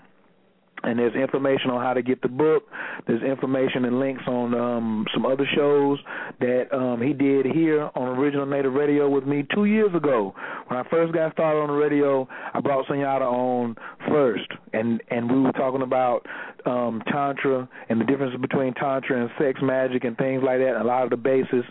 [0.83, 2.63] and there's information on how to get the book.
[3.07, 5.99] There's information and links on um, some other shows
[6.39, 10.33] that um, he did here on Original Native Radio with me two years ago.
[10.67, 13.75] When I first got started on the radio, I brought Sunyata on
[14.07, 16.25] first, and and we were talking about
[16.65, 20.75] um, tantra and the difference between tantra and sex magic and things like that.
[20.75, 21.65] And A lot of the basis.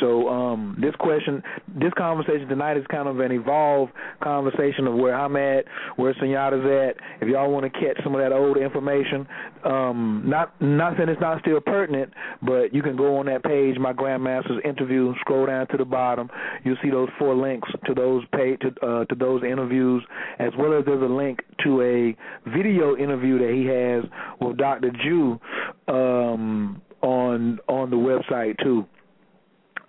[0.00, 1.42] So um, this question,
[1.80, 5.64] this conversation tonight is kind of an evolved conversation of where I'm at,
[5.96, 7.22] where Sunyata's at.
[7.22, 9.26] If y'all want to catch some of that old the information.
[9.64, 12.12] Um, not not saying it's not still pertinent,
[12.42, 15.14] but you can go on that page, my grandmaster's interview.
[15.20, 16.28] Scroll down to the bottom,
[16.64, 20.04] you'll see those four links to those page to uh, to those interviews,
[20.38, 24.04] as well as there's a link to a video interview that he has
[24.40, 24.90] with Dr.
[25.04, 25.38] Jew
[25.88, 28.84] um, on on the website too.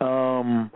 [0.03, 0.72] Um,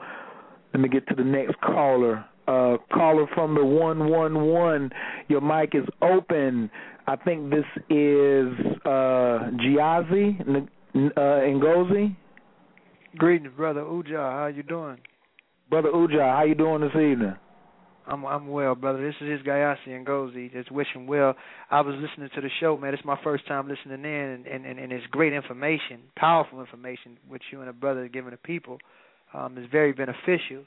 [0.73, 2.25] let me get to the next caller.
[2.51, 4.89] Uh, caller from the 111.
[5.29, 6.69] Your mic is open.
[7.07, 8.47] I think this is
[8.83, 12.13] uh, Giazzi uh, Ngozi.
[13.15, 14.17] Greetings, brother Uja.
[14.17, 14.97] How you doing?
[15.69, 17.35] Brother Uja, how you doing this evening?
[18.05, 19.01] I'm I'm well, brother.
[19.01, 20.51] This is his Gayasi Ngozi.
[20.51, 21.35] Just wishing well.
[21.69, 22.93] I was listening to the show, man.
[22.93, 27.17] It's my first time listening in, and, and, and, and it's great information, powerful information,
[27.29, 28.77] which you and a brother are giving the people.
[29.33, 30.65] Um, is very beneficial.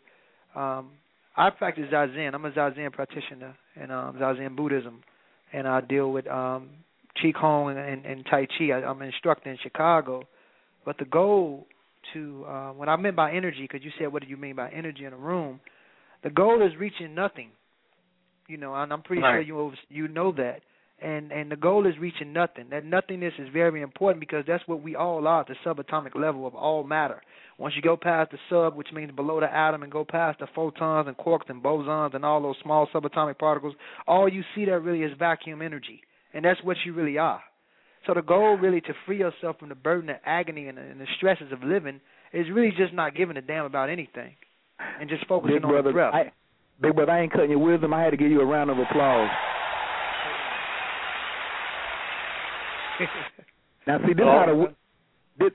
[0.56, 0.92] Um,
[1.36, 2.34] I practice Zazen.
[2.34, 5.02] I'm a Zazen practitioner in um, Zazen Buddhism
[5.54, 6.70] and I deal with um
[7.22, 8.70] Qigong and, and, and Tai Chi.
[8.72, 10.24] I, I'm an instructor in Chicago,
[10.84, 11.66] but the goal
[12.12, 14.68] to uh, what I meant by energy, because you said what do you mean by
[14.70, 15.60] energy in a room?
[16.24, 17.50] The goal is reaching nothing.
[18.48, 19.32] You know, and I'm pretty right.
[19.32, 20.60] sure you you know that.
[21.02, 22.66] And and the goal is reaching nothing.
[22.70, 26.46] That nothingness is very important because that's what we all are at the subatomic level
[26.46, 27.20] of all matter.
[27.58, 30.46] Once you go past the sub, which means below the atom, and go past the
[30.54, 33.74] photons and quarks and bosons and all those small subatomic particles,
[34.06, 36.00] all you see there really is vacuum energy,
[36.32, 37.42] and that's what you really are.
[38.06, 41.06] So the goal really to free yourself from the burden of agony and, and the
[41.16, 42.00] stresses of living
[42.32, 44.34] is really just not giving a damn about anything
[45.00, 46.14] and just focusing Big brother, on the breath.
[46.14, 46.32] I,
[46.80, 47.94] Big brother, I ain't cutting your wisdom.
[47.94, 49.30] I had to give you a round of applause.
[53.86, 54.74] Now, see, this is how the
[55.38, 55.50] this,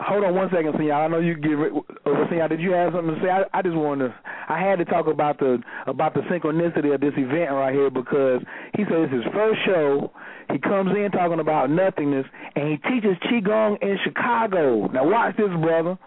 [0.00, 0.92] hold on one second, Senor.
[0.92, 1.52] I know you get.
[1.52, 3.30] Uh, Senor, did you have something to say?
[3.30, 4.08] I, I just wanted.
[4.08, 4.14] To,
[4.48, 8.40] I had to talk about the about the synchronicity of this event right here because
[8.76, 10.12] he says it's his first show.
[10.52, 12.26] He comes in talking about nothingness,
[12.56, 14.86] and he teaches qigong in Chicago.
[14.88, 15.98] Now watch this, brother.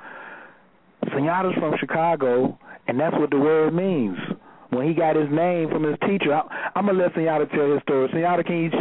[1.13, 2.57] Sunyata's from Chicago,
[2.87, 4.17] and that's what the word means.
[4.69, 7.81] When he got his name from his teacher, I, I'm gonna let Sunyata tell his
[7.81, 8.07] story.
[8.09, 8.71] Sunyata, can you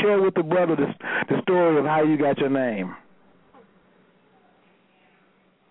[0.00, 0.86] share with the brother the,
[1.28, 2.94] the story of how you got your name?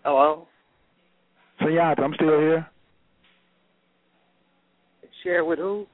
[0.04, 0.48] Hello?
[1.62, 2.68] Sunyata, I'm still here.
[5.24, 5.86] Share with who?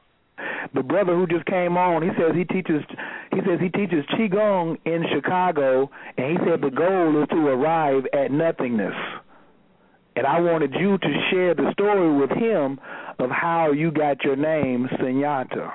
[0.74, 2.84] The brother who just came on, he says he teaches
[3.32, 8.04] he says he teaches qigong in Chicago and he said the goal is to arrive
[8.14, 8.94] at nothingness.
[10.16, 12.80] And I wanted you to share the story with him
[13.20, 15.72] of how you got your name Sunyata.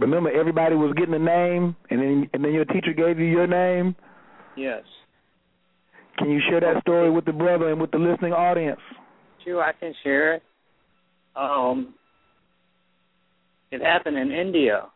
[0.00, 3.46] Remember everybody was getting a name and then and then your teacher gave you your
[3.46, 3.94] name?
[4.56, 4.82] Yes.
[6.18, 8.80] Can you share that story with the brother and with the listening audience?
[9.44, 10.42] Sure, I can share it.
[11.36, 11.94] Um,
[13.70, 14.86] it happened in India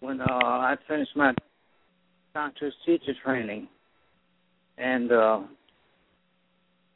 [0.00, 1.32] when uh, I finished my
[2.34, 3.68] doctor's teacher training,
[4.76, 5.40] and uh,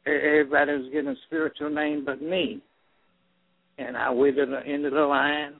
[0.05, 2.61] everybody was getting a spiritual name but me.
[3.77, 5.53] And I waited at the end of the line,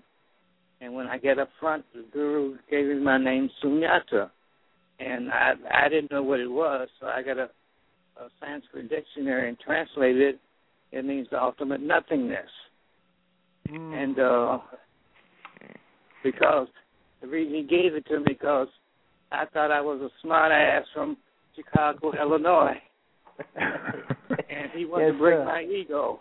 [0.81, 4.30] and when I get up front, the guru gave me my name Sunyata,
[4.99, 7.49] and I I didn't know what it was, so I got a,
[8.18, 10.39] a Sanskrit dictionary and translated it.
[10.91, 12.49] It means the ultimate nothingness.
[13.69, 14.03] Mm.
[14.03, 14.57] And uh
[16.23, 16.68] because
[17.22, 18.68] the reason he gave it to me because
[19.31, 21.18] I thought I was a smart ass from
[21.56, 22.77] Chicago, Illinois.
[23.56, 25.45] and he wanted Yes, to break sir.
[25.45, 26.19] my ego.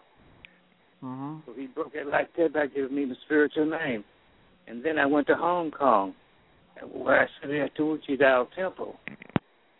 [1.03, 1.43] Mhm.
[1.47, 4.05] So he broke it like that by giving me the spiritual name.
[4.69, 6.15] And then I went to Hong Kong,
[6.93, 8.97] where I studied at Tuichi Dao Temple.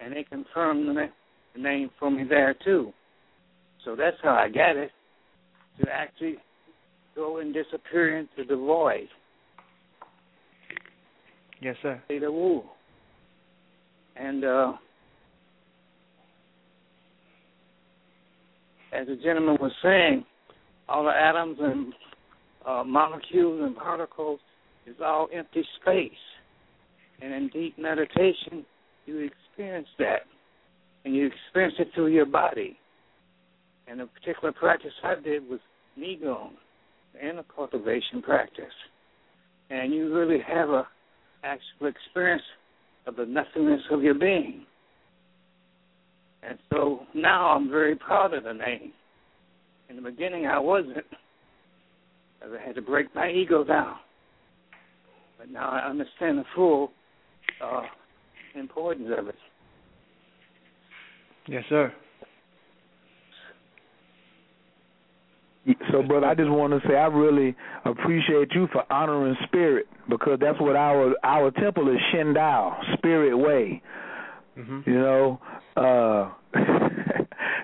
[0.01, 1.07] And they confirmed the, na-
[1.55, 2.93] the name for me there, too.
[3.85, 4.91] So that's how I got it,
[5.83, 6.37] to actually
[7.15, 9.09] go and disappear into the void,
[11.61, 12.01] Yes, sir.
[12.09, 12.63] the woo.
[14.17, 14.73] And uh,
[18.93, 20.25] as the gentleman was saying,
[20.89, 21.93] all the atoms and
[22.67, 24.39] uh, molecules and particles
[24.89, 26.11] is all empty space.
[27.21, 28.65] And in deep meditation,
[29.07, 30.23] you experience that.
[31.05, 32.79] And you experience it through your body.
[33.87, 35.61] And the particular practice I did was
[35.99, 36.51] Qigong,
[37.21, 38.65] and a cultivation practice.
[39.71, 40.87] And you really have a
[41.43, 42.43] actual experience
[43.07, 44.65] of the nothingness of your being.
[46.43, 48.93] And so now I'm very proud of the name.
[49.89, 51.05] In the beginning, I wasn't,
[52.43, 53.97] I had to break my ego down.
[55.39, 56.93] But now I understand the full
[57.63, 57.83] uh,
[58.55, 59.35] importance of it.
[61.47, 61.93] Yes, sir.
[65.91, 67.55] So, brother, I just want to say I really
[67.85, 73.83] appreciate you for honoring spirit because that's what our our temple is Shentao, Spirit Way.
[74.59, 74.91] Mm-hmm.
[74.91, 75.41] You know,
[75.77, 76.31] uh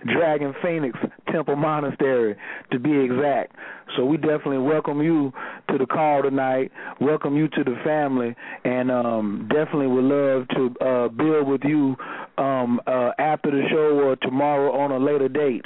[0.06, 0.98] Dragon Phoenix
[1.30, 2.36] Temple Monastery
[2.72, 3.54] to be exact.
[3.96, 5.32] So we definitely welcome you
[5.70, 6.72] to the call tonight.
[7.00, 11.96] Welcome you to the family, and um, definitely would love to uh, build with you
[12.38, 15.64] um, uh, after the show or tomorrow on a later date.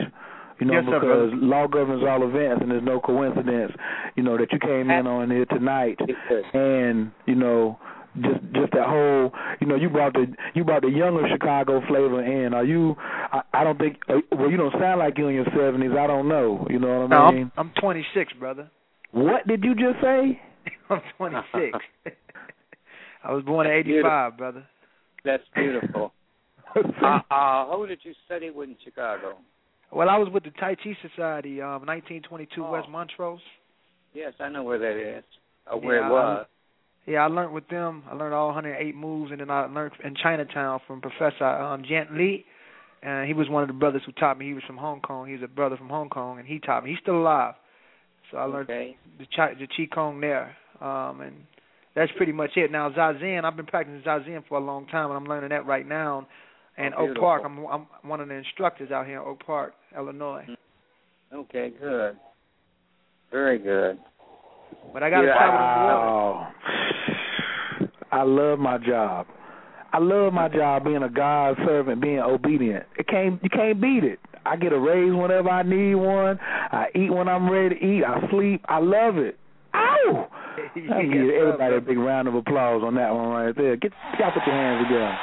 [0.60, 1.36] You know, Yes, because brother.
[1.36, 3.73] law governs all events, and there's no coincidence.
[4.16, 5.98] You know that you came in on here tonight,
[6.52, 7.78] and you know
[8.22, 12.22] just just that whole you know you brought the you brought the younger Chicago flavor
[12.24, 12.54] in.
[12.54, 12.94] Are you?
[12.98, 13.96] I, I don't think.
[14.08, 15.92] uh, Well, you don't sound like you're in your seventies.
[15.98, 16.66] I don't know.
[16.70, 17.52] You know what I mean?
[17.56, 18.70] I'm, I'm 26, brother.
[19.12, 20.40] What did you just say?
[20.90, 21.78] I'm 26.
[23.24, 24.64] I was born in '85, brother.
[25.24, 26.12] That's beautiful.
[27.02, 29.36] uh, uh, who did you study with in Chicago?
[29.90, 32.70] Well, I was with the Tai Chi Society, um, 1922 Oh.
[32.72, 33.40] West Montrose.
[34.14, 35.24] Yes, I know where that is.
[35.70, 36.46] Or where Yeah, it was.
[37.09, 38.02] Yeah, I learned with them.
[38.10, 42.12] I learned all 108 moves, and then I learned in Chinatown from Professor um, Jet
[42.12, 42.44] Lee.
[43.02, 44.47] And he was one of the brothers who taught me.
[44.47, 45.26] He was from Hong Kong.
[45.26, 46.90] He was a brother from Hong Kong, and he taught me.
[46.90, 47.55] He's still alive.
[48.30, 48.97] So I learned Okay.
[49.18, 51.35] the chi, the Qigong there, um, and
[51.94, 52.70] that's pretty much it.
[52.70, 55.86] Now Zazen, I've been practicing Zazen for a long time, and I'm learning that right
[55.86, 56.26] now.
[56.76, 57.43] And Oh, Oak Park.
[57.44, 60.47] I'm I'm one of the instructors out here in Oak Park, Illinois.
[61.32, 62.16] Okay, good.
[63.30, 63.98] Very good.
[64.93, 66.47] But I got to Yeah, travel the world.
[68.10, 69.26] I love my job.
[69.93, 72.85] I love my job being a God servant, being obedient.
[72.98, 74.18] It can't you can't beat it.
[74.44, 76.39] I get a raise whenever I need one.
[76.40, 78.05] I eat when I'm ready to eat.
[78.05, 78.64] I sleep.
[78.68, 79.39] I love it.
[79.74, 80.28] Ow!
[80.59, 83.76] I give everybody a big round of applause on that one right there.
[83.76, 85.16] Get y'all put your hands together.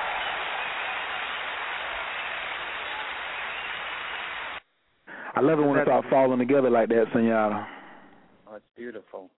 [5.35, 7.67] I love it when it starts falling together like that, Sunyata.
[8.47, 9.29] Oh, it's beautiful.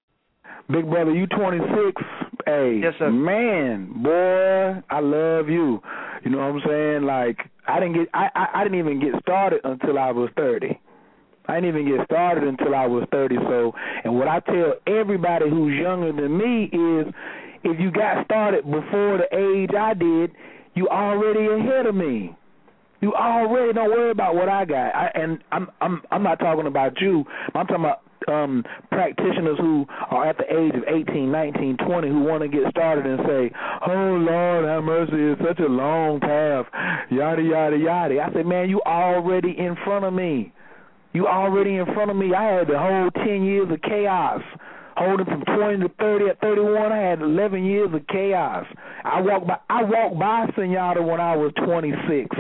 [0.70, 2.02] Big brother, you 26.
[2.48, 3.12] Hey, Yes, sir.
[3.12, 5.82] man, boy, I love you.
[6.24, 7.04] You know what I'm saying?
[7.04, 10.80] Like I didn't get, I, I, I didn't even get started until I was 30.
[11.50, 13.36] I didn't even get started until I was 30.
[13.50, 13.74] So,
[14.06, 17.14] and what I tell everybody who's younger than me is,
[17.64, 20.32] if you got started before the age I did,
[20.74, 22.34] you already ahead of me.
[23.02, 24.96] You already don't worry about what I got.
[24.96, 27.26] I, and I'm I'm I'm not talking about you.
[27.54, 32.20] I'm talking about um practitioners who are at the age of 18, 19, 20 who
[32.22, 33.52] want to get started and say,
[33.86, 36.66] "Oh Lord, have mercy, it's such a long path."
[37.10, 38.22] Yada yada yada.
[38.22, 40.52] I said, "Man, you already in front of me.
[41.14, 42.34] You already in front of me.
[42.34, 44.42] I had the whole 10 years of chaos."
[44.98, 48.66] Holding from 20 to 30 at 31, I had 11 years of chaos.
[49.04, 52.36] I walked by I walked by Sunyata when I was 26.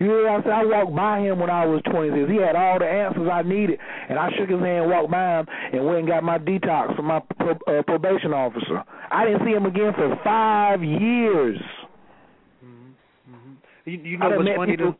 [0.00, 0.54] You know what I'm saying?
[0.54, 2.30] I walked by him when I was 26.
[2.30, 5.46] He had all the answers I needed, and I shook his hand, walked by him,
[5.72, 8.82] and went and got my detox from my pro, uh, probation officer.
[9.10, 11.58] I didn't see him again for five years.
[13.84, 14.76] You, you know what's funny?
[14.76, 14.96] people-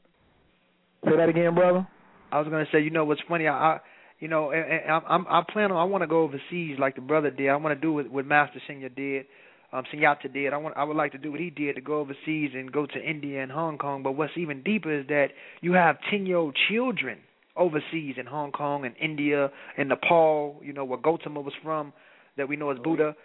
[1.03, 1.11] though?
[1.11, 1.87] Say that again, brother.
[2.33, 3.47] I was gonna say, you know what's funny?
[3.47, 3.81] I, I
[4.21, 6.95] you know, and, and I'm I'm I plan on I want to go overseas like
[6.95, 7.49] the brother did.
[7.49, 9.27] I want to do what, what Master Senior did,
[9.75, 10.53] um, Sunyata did.
[10.53, 12.87] I want I would like to do what he did to go overseas and go
[12.87, 14.05] to India and Hong Kong.
[14.05, 15.29] But what's even deeper is that
[15.61, 17.19] you have ten year old children
[17.57, 20.61] overseas in Hong Kong and India and Nepal.
[20.63, 21.93] You know where Gautama was from,
[22.37, 23.17] that we know as Buddha.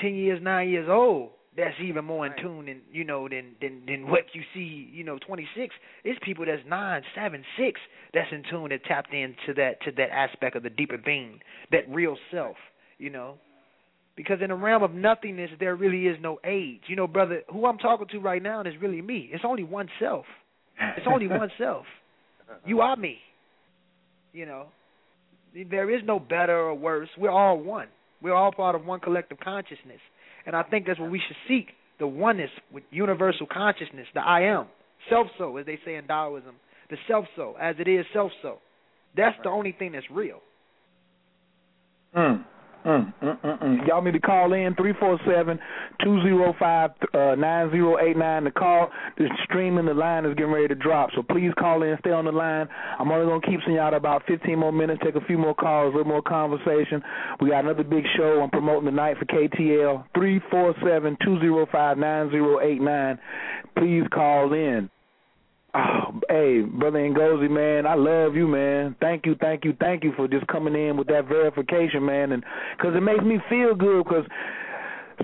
[0.00, 1.30] Ten years, nine years old.
[1.56, 4.88] That's even more in tune than you know than than than what you see.
[4.92, 5.74] You know, twenty six.
[6.04, 7.80] It's people that's nine, seven, six
[8.14, 11.40] that's in tune and tapped into that to that aspect of the deeper being,
[11.72, 12.56] that real self.
[12.98, 13.38] You know,
[14.16, 16.80] because in the realm of nothingness, there really is no age.
[16.88, 19.28] You know, brother, who I'm talking to right now is really me.
[19.32, 20.24] It's only one self.
[20.96, 21.84] It's only one self.
[22.64, 23.18] You are me.
[24.32, 24.66] You know,
[25.70, 27.08] there is no better or worse.
[27.18, 27.88] We're all one.
[28.22, 30.00] We're all part of one collective consciousness.
[30.46, 31.68] And I think that's what we should seek
[31.98, 34.66] the oneness with universal consciousness, the I am,
[35.08, 36.54] self so, as they say in Taoism,
[36.90, 38.58] the self so, as it is self so.
[39.16, 40.40] That's the only thing that's real.
[42.14, 42.44] Mm.
[42.86, 45.58] Y'all need to call in three four seven
[46.02, 47.34] two zero five uh.
[47.36, 51.10] The call, the streaming, the line is getting ready to drop.
[51.14, 52.68] So please call in, stay on the line.
[52.98, 55.96] I'm only gonna keep y'all about 15 more minutes, take a few more calls, a
[55.96, 57.02] little more conversation.
[57.40, 60.04] We got another big show I'm promoting tonight for KTL.
[60.14, 63.18] Three four seven two zero five nine zero eight nine.
[63.76, 64.88] Please call in.
[65.76, 68.96] Oh, hey, brother Ngozi, man, I love you, man.
[68.98, 72.42] Thank you, thank you, thank you for just coming in with that verification, man, and
[72.78, 74.04] because it makes me feel good.
[74.04, 74.24] Because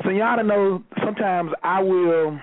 [0.05, 2.39] Sunyata knows sometimes I will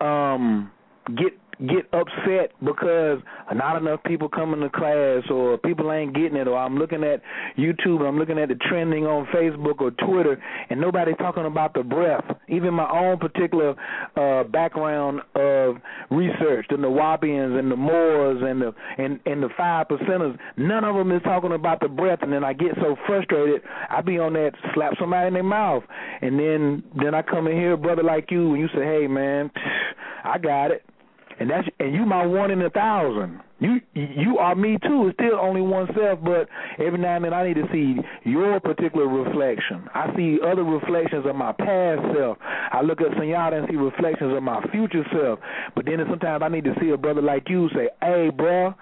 [0.00, 0.72] um
[1.16, 3.18] get get upset because
[3.54, 6.46] not enough people coming to class or people ain't getting it.
[6.46, 7.20] Or I'm looking at
[7.58, 10.40] YouTube and I'm looking at the trending on Facebook or Twitter
[10.70, 12.24] and nobody's talking about the breath.
[12.48, 13.74] Even my own particular
[14.16, 15.76] uh background of
[16.10, 20.94] research, the Nuwaubians and the Moors and the and, and the five percenters, none of
[20.94, 22.20] them is talking about the breath.
[22.22, 25.82] And then I get so frustrated I be on that slap somebody in their mouth.
[26.22, 29.50] And then then I come in here, brother like you and you say, Hey man,
[30.24, 30.84] I got it
[31.40, 33.40] and that's and you my one in a thousand.
[33.60, 35.08] You you are me too.
[35.08, 36.48] It's still only oneself, but
[36.78, 39.88] every now and then I need to see your particular reflection.
[39.94, 42.38] I see other reflections of my past self.
[42.40, 45.40] I look at Sunyata and see reflections of my future self.
[45.74, 48.74] But then sometimes I need to see a brother like you say, "Hey, bro,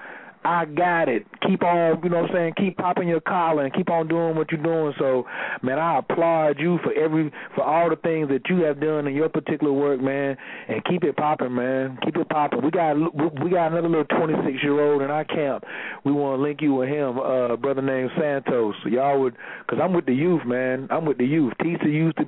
[0.46, 1.26] I got it.
[1.44, 2.54] Keep on, you know what I'm saying?
[2.56, 4.94] Keep popping your collar and keep on doing what you're doing.
[4.96, 5.24] So,
[5.60, 9.14] man, I applaud you for every for all the things that you have done in
[9.14, 10.36] your particular work, man.
[10.68, 11.98] And keep it popping, man.
[12.04, 12.62] Keep it popping.
[12.62, 12.94] We got
[13.42, 15.64] we got another little 26 year old in our camp.
[16.04, 18.76] We want to link you with him, uh, brother named Santos.
[18.84, 19.34] So y'all would,
[19.68, 20.86] cause I'm with the youth, man.
[20.92, 21.54] I'm with the youth.
[21.60, 22.24] Teach the youth to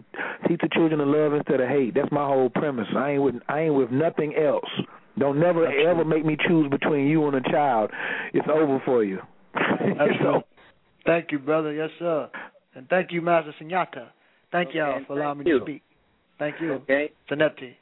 [0.49, 1.95] teach the children to love instead of hate.
[1.95, 2.89] That's my whole premise.
[2.97, 4.69] I ain't with I ain't with nothing else.
[5.19, 6.11] Don't never That's ever true.
[6.11, 7.91] make me choose between you and a child.
[8.33, 9.21] It's over for you.
[10.23, 10.43] So,
[11.07, 11.73] Thank you, brother.
[11.73, 12.29] Yes, sir.
[12.75, 14.09] And thank you, Master Sunyata.
[14.53, 15.83] Thank okay, y'all for allowing me to speak.
[16.39, 16.75] Thank you.
[16.75, 17.11] Okay.
[17.31, 17.75] Zanetti.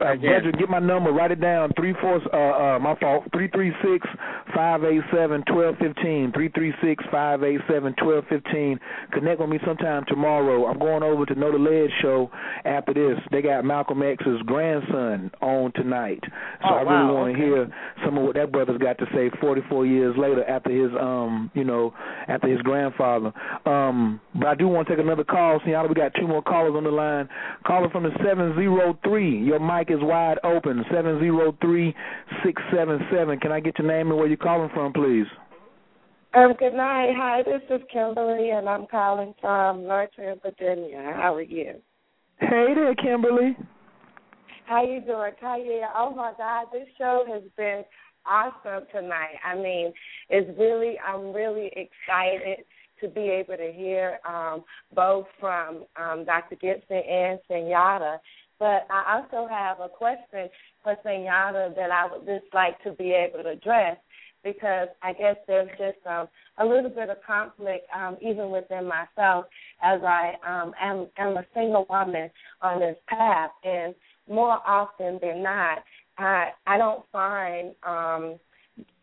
[0.00, 1.12] Uh, Roger, get my number.
[1.12, 1.72] Write it down.
[1.76, 2.20] Three four.
[2.32, 3.24] Uh, uh, my fault.
[3.32, 4.06] Three three six
[4.52, 6.32] five eight seven twelve fifteen.
[6.32, 8.80] Three three six five eight seven twelve fifteen.
[9.12, 10.66] Connect with me sometime tomorrow.
[10.66, 12.28] I'm going over to Know the Ledge show
[12.64, 13.22] after this.
[13.30, 17.14] They got Malcolm X's grandson on tonight, so oh, I really wow.
[17.14, 17.54] want to okay.
[17.54, 19.30] hear some of what that brother's got to say.
[19.40, 21.94] Forty four years later, after his um, you know,
[22.26, 23.32] after his grandfather.
[23.64, 25.60] Um, but I do want to take another call.
[25.64, 27.28] See, we got two more callers on the line.
[27.64, 29.38] Caller from the seven zero three.
[29.38, 30.84] Your mic is wide open.
[30.92, 31.94] Seven zero three
[32.44, 33.38] six seven seven.
[33.40, 35.26] Can I get your name and where you're calling from, please?
[36.34, 37.12] Um, good night.
[37.16, 41.12] Hi, this is Kimberly, and I'm calling from Northern Virginia.
[41.16, 41.74] How are you?
[42.40, 43.56] Hey there, Kimberly.
[44.66, 45.88] How you doing, Khayr?
[45.94, 47.84] Oh my God, this show has been
[48.26, 49.36] awesome tonight.
[49.44, 49.92] I mean,
[50.30, 52.64] it's really, I'm really excited
[53.00, 56.56] to be able to hear um, both from um, Dr.
[56.56, 58.18] Gibson and Sunyata
[58.58, 60.48] but I also have a question
[60.82, 63.96] for Sunyata that I would just like to be able to address
[64.44, 66.28] because I guess there's just um,
[66.58, 69.46] a little bit of conflict um, even within myself
[69.82, 73.94] as I um, am, am a single woman on this path, and
[74.28, 75.78] more often than not,
[76.18, 78.38] I I don't find um,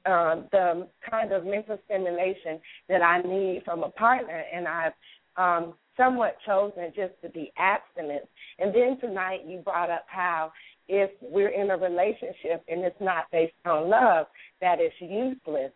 [0.06, 4.94] uh, the kind of mental stimulation that I need from a partner, and I've
[5.38, 8.24] um, somewhat chosen just to be abstinent.
[8.60, 10.52] And then tonight you brought up how
[10.88, 14.28] if we're in a relationship and it's not based on love,
[14.60, 15.72] that it's useless.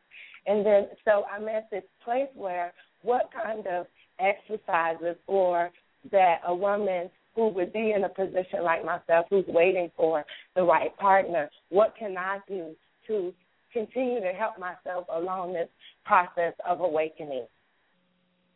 [0.47, 3.87] And then so I'm at this place where what kind of
[4.19, 5.71] exercises or
[6.11, 10.25] that a woman who would be in a position like myself who's waiting for
[10.55, 12.75] the right partner, what can I do
[13.07, 13.33] to
[13.73, 15.67] continue to help myself along this
[16.05, 17.45] process of awakening?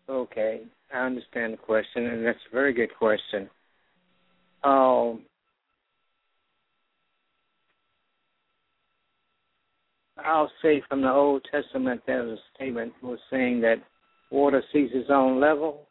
[0.09, 0.61] Okay,
[0.93, 3.47] I understand the question, and that's a very good question.
[4.63, 5.21] Um,
[10.17, 13.75] I'll say from the Old Testament, there was a statement was saying that
[14.31, 15.87] water sees its own level,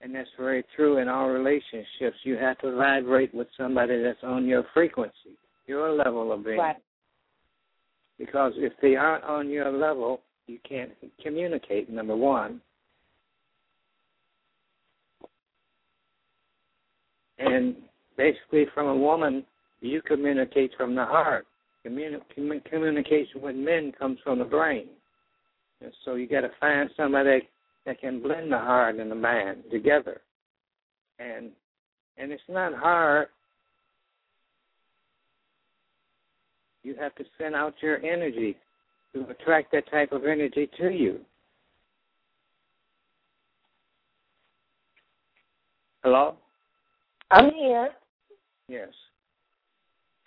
[0.00, 2.16] and that's very true in our relationships.
[2.22, 5.36] You have to vibrate with somebody that's on your frequency,
[5.66, 6.58] your level of being.
[6.58, 6.76] Right.
[8.16, 10.92] Because if they aren't on your level, you can't
[11.22, 12.60] communicate, number one.
[17.38, 17.76] And
[18.16, 19.44] basically, from a woman,
[19.80, 21.46] you communicate from the heart.
[21.84, 22.20] Communi-
[22.64, 24.88] communication with men comes from the brain.
[25.80, 27.48] And so you got to find somebody
[27.84, 30.20] that can blend the heart and the mind together.
[31.18, 31.50] And
[32.16, 33.28] and it's not hard.
[36.82, 38.56] You have to send out your energy
[39.14, 41.20] to attract that type of energy to you.
[46.02, 46.36] Hello?
[47.30, 47.90] I'm here.
[48.68, 48.88] Yes.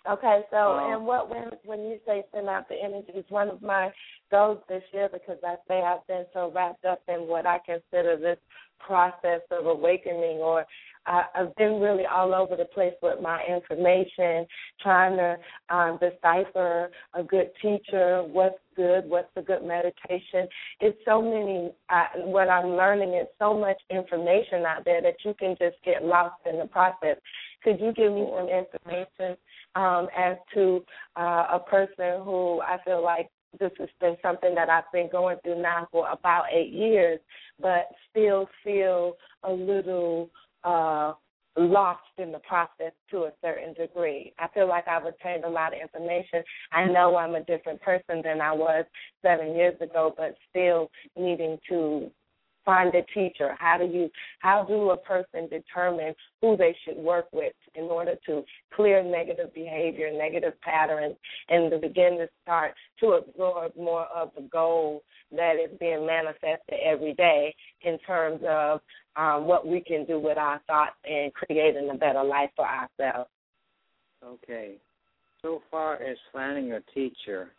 [0.08, 3.48] Okay, so Um, and what when when you say send out the energy is one
[3.48, 3.92] of my
[4.30, 8.16] goals this year because I say I've been so wrapped up in what I consider
[8.16, 8.38] this
[8.80, 10.64] process of awakening or
[11.06, 14.46] I, I've been really all over the place with my information,
[14.80, 15.36] trying to
[15.74, 20.46] um, decipher a good teacher, what's good, what's a good meditation.
[20.80, 21.72] It's so many.
[21.90, 26.04] I, what I'm learning is so much information out there that you can just get
[26.04, 27.16] lost in the process.
[27.64, 29.36] Could you give me some information
[29.74, 30.84] um, as to
[31.16, 33.28] uh, a person who I feel like
[33.58, 37.18] this has been something that I've been going through now for about eight years,
[37.60, 40.30] but still feel a little
[40.62, 41.14] uh,
[41.58, 44.32] lost in the process to a certain degree.
[44.38, 46.42] I feel like I've obtained a lot of information.
[46.72, 48.84] I know I'm a different person than I was
[49.22, 52.10] seven years ago, but still needing to
[52.68, 53.56] find a teacher.
[53.58, 58.14] How do you how do a person determine who they should work with in order
[58.26, 58.44] to
[58.76, 61.16] clear negative behavior, negative patterns,
[61.48, 65.02] and to begin to start to absorb more of the goal
[65.34, 68.80] that is being manifested every day in terms of
[69.16, 73.30] um, what we can do with our thoughts and creating a better life for ourselves.
[74.22, 74.74] Okay.
[75.40, 77.50] So far as finding a teacher,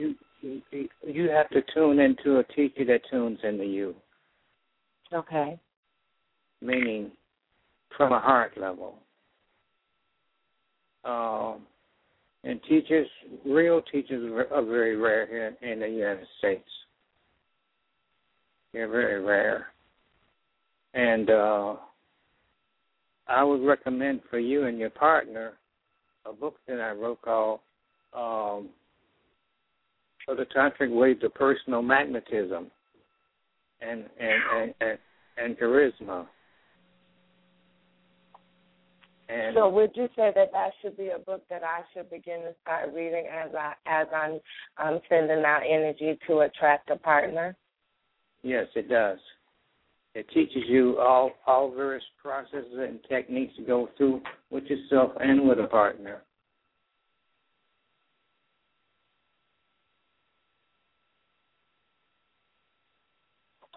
[0.00, 3.94] you you, have to tune into a teacher that tunes into you.
[5.12, 5.58] Okay.
[6.60, 7.10] Meaning,
[7.96, 8.96] from a heart level.
[11.04, 11.62] Um,
[12.44, 13.06] and teachers,
[13.44, 16.68] real teachers, are very rare here in the United States.
[18.72, 19.68] They're very rare.
[20.94, 21.76] And uh,
[23.28, 25.54] I would recommend for you and your partner
[26.24, 27.60] a book that I wrote called
[28.12, 28.70] um,
[30.26, 32.70] "For the Tantric Ways of Personal Magnetism
[33.80, 34.98] and and and, and,
[35.38, 36.26] and Charisma."
[39.28, 42.42] And so would you say that that should be a book that I should begin
[42.42, 44.40] to start reading as I as I'm
[44.78, 47.56] um, sending out energy to attract a partner?
[48.42, 49.18] Yes, it does.
[50.14, 55.48] It teaches you all all various processes and techniques to go through with yourself and
[55.48, 56.22] with a partner.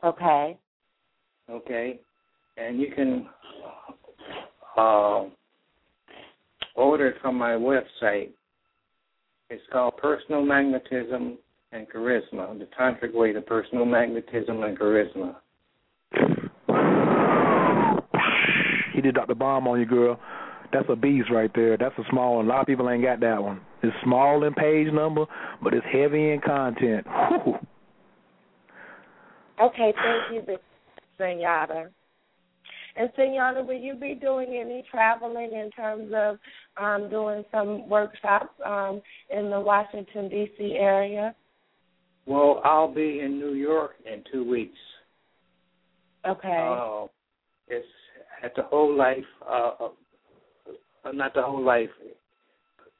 [0.03, 0.57] Okay.
[1.49, 1.99] Okay,
[2.57, 3.27] and you can
[4.77, 5.23] uh,
[6.75, 8.29] order it from my website.
[9.49, 11.39] It's called Personal Magnetism
[11.71, 15.35] and Charisma: The Tantric Way to Personal Magnetism and Charisma.
[18.93, 20.19] He did drop the bomb on you, girl.
[20.71, 21.77] That's a beast right there.
[21.77, 22.45] That's a small one.
[22.45, 23.59] A lot of people ain't got that one.
[23.81, 25.25] It's small in page number,
[25.63, 27.07] but it's heavy in content.
[27.07, 27.55] Whew.
[29.61, 30.57] Okay, thank you,
[31.19, 31.89] Sunyata.
[32.95, 36.37] And Sunyata, will you be doing any traveling in terms of
[36.77, 40.75] um, doing some workshops um, in the Washington D.C.
[40.79, 41.35] area?
[42.25, 44.77] Well, I'll be in New York in two weeks.
[46.27, 46.77] Okay.
[46.77, 47.07] Uh,
[47.67, 47.87] it's
[48.43, 49.17] at the Whole Life,
[49.49, 49.71] uh,
[51.05, 51.89] uh, not the Whole Life.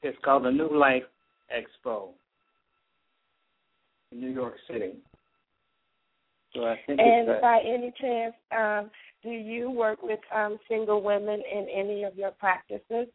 [0.02, 1.02] It's called the New Life
[1.54, 2.08] Expo
[4.12, 4.94] in New York City.
[6.54, 8.90] So I think and it's, uh, by any chance, um,
[9.22, 13.06] do you work with um, single women in any of your practices?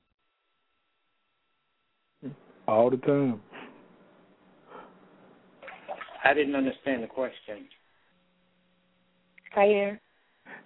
[2.68, 3.42] All the time.
[6.24, 7.68] I didn't understand the question.
[9.56, 10.00] Khayr?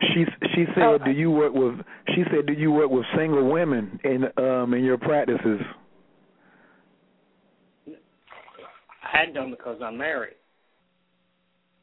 [0.01, 0.25] She
[0.55, 0.97] she said, Oh.
[0.97, 1.75] "Do you work with?"
[2.15, 5.59] She said, "Do you work with single women in um in your practices?"
[9.01, 10.35] I don't because I'm married.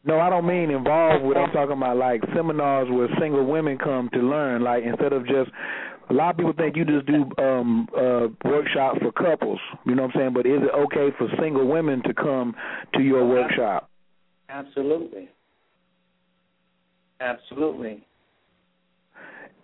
[0.07, 1.37] No, I don't mean involved with.
[1.37, 4.63] I'm talking about like seminars where single women come to learn.
[4.63, 5.51] Like instead of just,
[6.09, 9.59] a lot of people think you just do um uh workshops for couples.
[9.85, 10.33] You know what I'm saying?
[10.33, 12.55] But is it okay for single women to come
[12.95, 13.91] to your workshop?
[14.49, 15.29] Absolutely.
[17.21, 18.07] Absolutely.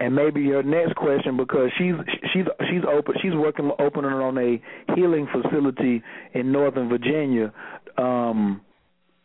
[0.01, 1.94] And maybe your next question because she's
[2.32, 4.60] she's she's open she's working opening on a
[4.97, 6.02] healing facility
[6.35, 7.52] in Northern Virginia.
[7.97, 8.62] Um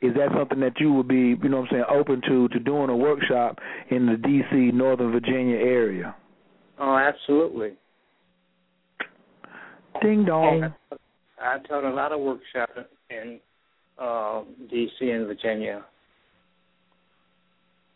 [0.02, 2.60] is that something that you would be, you know what I'm saying, open to to
[2.60, 3.58] doing a workshop
[3.90, 6.16] in the DC Northern Virginia area?
[6.80, 7.74] Oh, absolutely.
[10.02, 10.74] Ding dong.
[11.42, 12.80] I've taught a lot of workshops
[13.10, 13.40] in
[13.98, 15.10] uh, D.C.
[15.10, 15.84] and Virginia.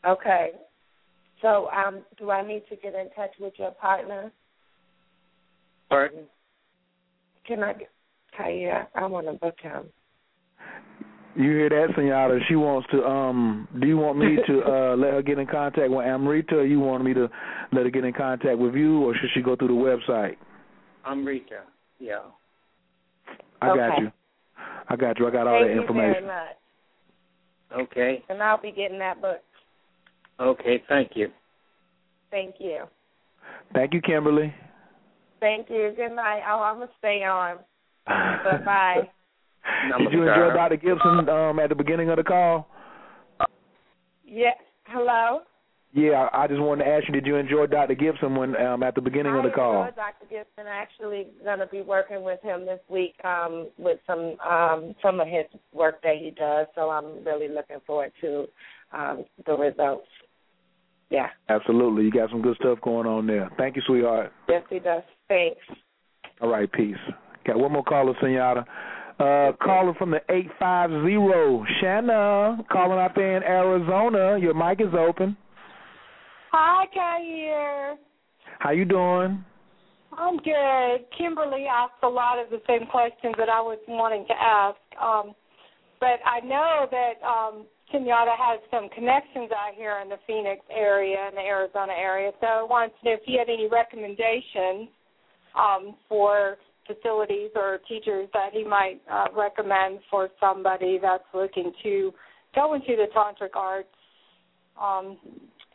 [0.07, 0.51] Okay.
[1.41, 4.31] So, um, do I need to get in touch with your partner?
[5.89, 6.23] Pardon?
[7.45, 7.89] Can I get
[8.39, 8.87] Khayr?
[8.95, 9.85] I want to book him.
[11.35, 12.39] You hear that, Sunyata?
[12.47, 13.05] She wants to.
[13.05, 16.65] Um, do you want me to uh, let her get in contact with Amrita, or
[16.65, 17.29] you want me to
[17.71, 20.35] let her get in contact with you, or should she go through the website?
[21.05, 21.61] Amrita.
[21.99, 22.19] Yeah.
[23.61, 23.77] I Okay.
[23.77, 24.11] got you.
[24.89, 25.27] I got you.
[25.27, 26.25] I got all Thank that you information.
[26.25, 26.57] very much.
[27.79, 28.23] Okay.
[28.27, 29.41] And I'll be getting that book.
[30.39, 30.83] Okay.
[30.89, 31.29] Thank you.
[32.29, 32.85] Thank you.
[33.73, 34.53] Thank you, Kimberly.
[35.39, 35.93] Thank you.
[35.95, 36.41] Good night.
[36.47, 37.59] Oh, I'm gonna stay on.
[38.05, 39.09] Bye bye.
[39.99, 40.77] Did you enjoy Dr.
[40.77, 42.67] Gibson um, at the beginning of the call?
[44.25, 44.51] Yeah.
[44.85, 45.41] Hello.
[45.93, 47.95] Yeah, I I just wanted to ask you, did you enjoy Dr.
[47.95, 49.81] Gibson when um, at the beginning of the I call?
[49.81, 50.25] enjoyed Dr.
[50.29, 50.65] Gibson.
[50.67, 55.45] Actually, gonna be working with him this week um, with some um, some of his
[55.73, 56.67] work that he does.
[56.75, 58.45] So I'm really looking forward to
[58.93, 60.07] um, the results.
[61.09, 61.27] Yeah.
[61.49, 62.05] Absolutely.
[62.05, 63.49] You got some good stuff going on there.
[63.57, 64.31] Thank you, sweetheart.
[64.47, 65.03] Yes, he does.
[65.27, 65.59] Thanks.
[66.39, 66.95] All right, peace.
[67.45, 68.63] Got one more caller, Sunyata.
[69.19, 74.37] Uh, caller from the 850, Shanna, calling out there in Arizona.
[74.39, 75.37] Your mic is open.
[76.51, 77.95] Hi, Khayr.
[78.59, 79.43] How you doing?
[80.17, 81.05] I'm good.
[81.17, 84.77] Kimberly asked a lot of the same questions that I was wanting to ask.
[85.01, 85.33] Um,
[85.99, 91.27] but I know that um, Sunyata has some connections out here in the Phoenix area,
[91.27, 92.31] and the Arizona area.
[92.41, 94.89] So I wanted to know if you had any recommendations
[95.55, 96.57] um, for
[96.93, 102.13] facilities or teachers that he might uh, recommend for somebody that's looking to
[102.55, 103.87] go into the tantric arts.
[104.81, 105.17] Um,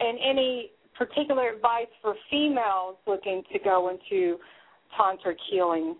[0.01, 4.39] and any particular advice for females looking to go into
[4.99, 5.97] tantric healing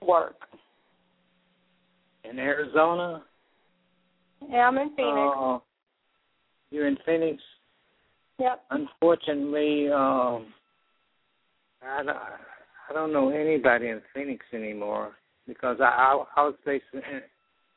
[0.00, 0.36] work?
[2.28, 3.22] In Arizona.
[4.48, 5.36] Yeah, I'm in Phoenix.
[5.36, 5.58] Uh,
[6.70, 7.42] you're in Phoenix.
[8.38, 8.64] yep.
[8.70, 10.46] Unfortunately, um,
[11.86, 12.16] I don't,
[12.88, 15.12] I don't know anybody in Phoenix anymore
[15.46, 17.00] because I I, I was based in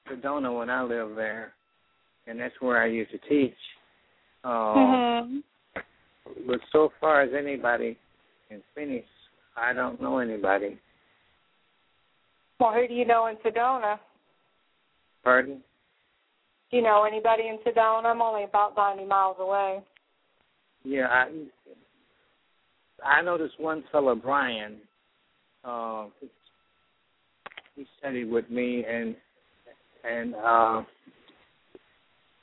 [0.09, 1.53] Sedona when I lived there,
[2.27, 3.57] and that's where I used to teach.
[4.43, 5.43] Um, Mhm.
[6.45, 7.97] But so far as anybody
[8.49, 9.07] in Phoenix,
[9.55, 10.77] I don't know anybody.
[12.59, 13.99] Well, who do you know in Sedona?
[15.23, 15.63] Pardon?
[16.69, 18.05] Do you know anybody in Sedona?
[18.05, 19.81] I'm only about 90 miles away.
[20.83, 21.29] Yeah, I
[23.03, 24.77] I know this one fellow Brian.
[25.67, 26.05] Uh,
[27.75, 29.15] he studied with me and
[30.09, 30.83] and uh,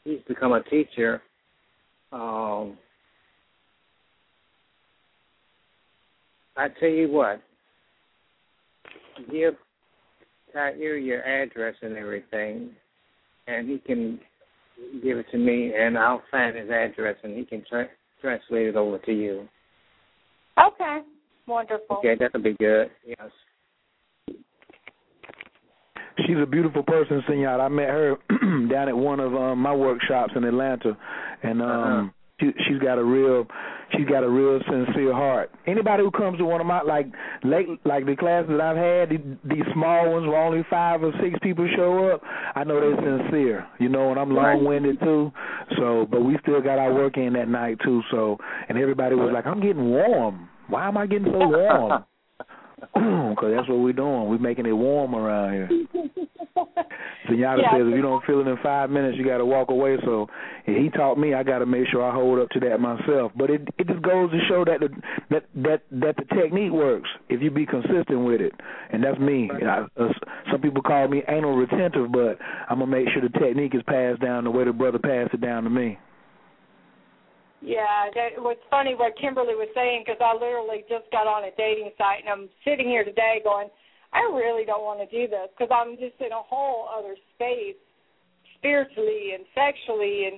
[0.05, 1.23] he's become a teacher.
[2.13, 2.77] Um,
[6.57, 7.41] I tell you what,
[9.31, 9.55] give
[10.55, 12.71] Khayr your address and everything,
[13.47, 14.21] and he can
[15.03, 17.89] give it to me, and I'll find his address, and he can tra-
[18.21, 19.49] translate it over to you.
[20.59, 21.01] Okay.
[21.47, 21.97] Wonderful.
[21.99, 22.91] Okay, that'll be good.
[23.07, 23.31] Yes.
[26.27, 27.61] She's a beautiful person, Senor.
[27.61, 28.17] I met her
[28.71, 30.97] down at one of um, my workshops in Atlanta,
[31.43, 32.09] and um, Uh-huh.
[32.41, 33.47] she, she's got a real,
[33.97, 35.51] she's got a real sincere heart.
[35.67, 37.07] Anybody who comes to one of my like
[37.43, 41.13] late, like the classes that I've had, these, these small ones where only five or
[41.21, 42.23] six people show up,
[42.55, 43.67] I know they're sincere.
[43.81, 45.33] You know, and I'm long-winded too.
[45.79, 48.03] So, but we still got our work in that night too.
[48.13, 48.39] So,
[48.69, 50.49] and everybody was like, "I'm getting warm.
[50.69, 52.05] Why am I getting so warm?"
[53.35, 54.29] Because that's what we're doing.
[54.29, 55.69] We're making it warm around here.
[57.29, 57.73] Sunyata Yeah.
[57.73, 59.97] says if you don't feel it in five minutes, you got to walk away.
[60.05, 60.29] So
[60.67, 63.33] he taught me I got to make sure I hold up to that myself.
[63.37, 64.89] But it it just goes to show that the
[65.31, 68.53] that that that the technique works if you be consistent with it.
[68.93, 69.51] And that's me.
[69.51, 70.09] I, uh,
[70.53, 72.39] some people call me anal retentive, but
[72.69, 75.41] I'm gonna make sure the technique is passed down the way the brother passed it
[75.41, 75.99] down to me.
[77.65, 81.53] Yeah, that was funny what Kimberly was saying because I literally just got on a
[81.57, 83.73] dating site and I'm sitting here today going,
[84.13, 87.81] I really don't want to do this because I'm just in a whole other space
[88.61, 90.37] spiritually and sexually and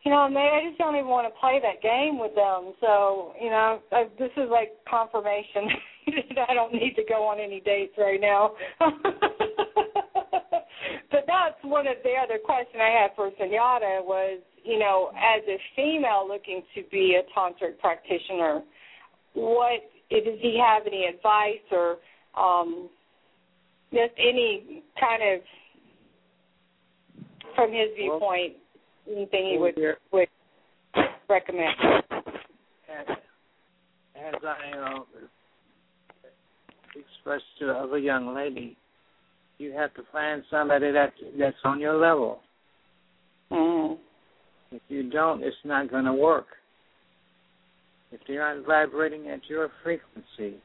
[0.00, 2.72] you know, man, I just don't even want to play that game with them.
[2.80, 5.68] So, you know, I, this is like confirmation
[6.40, 8.52] that I don't need to go on any dates right now.
[8.80, 8.96] but
[11.28, 15.58] that's one of the other questions I had for Sunyata was, you know, as a
[15.76, 18.62] female looking to be a tantric practitioner,
[19.34, 19.80] what
[20.10, 21.96] does he have any advice or
[22.36, 22.88] um,
[23.92, 25.40] just any kind of
[27.54, 28.54] from his viewpoint
[29.10, 29.74] anything he would
[30.12, 30.28] would
[31.28, 31.74] recommend?
[32.88, 33.16] As,
[34.16, 35.00] as I uh,
[36.94, 38.76] expressed to the other young lady,
[39.58, 42.40] you have to find somebody that that's on your level.
[43.50, 43.98] Mm.
[44.72, 46.46] If you don't, it's not going to work.
[48.12, 50.60] If they aren't vibrating at your frequency,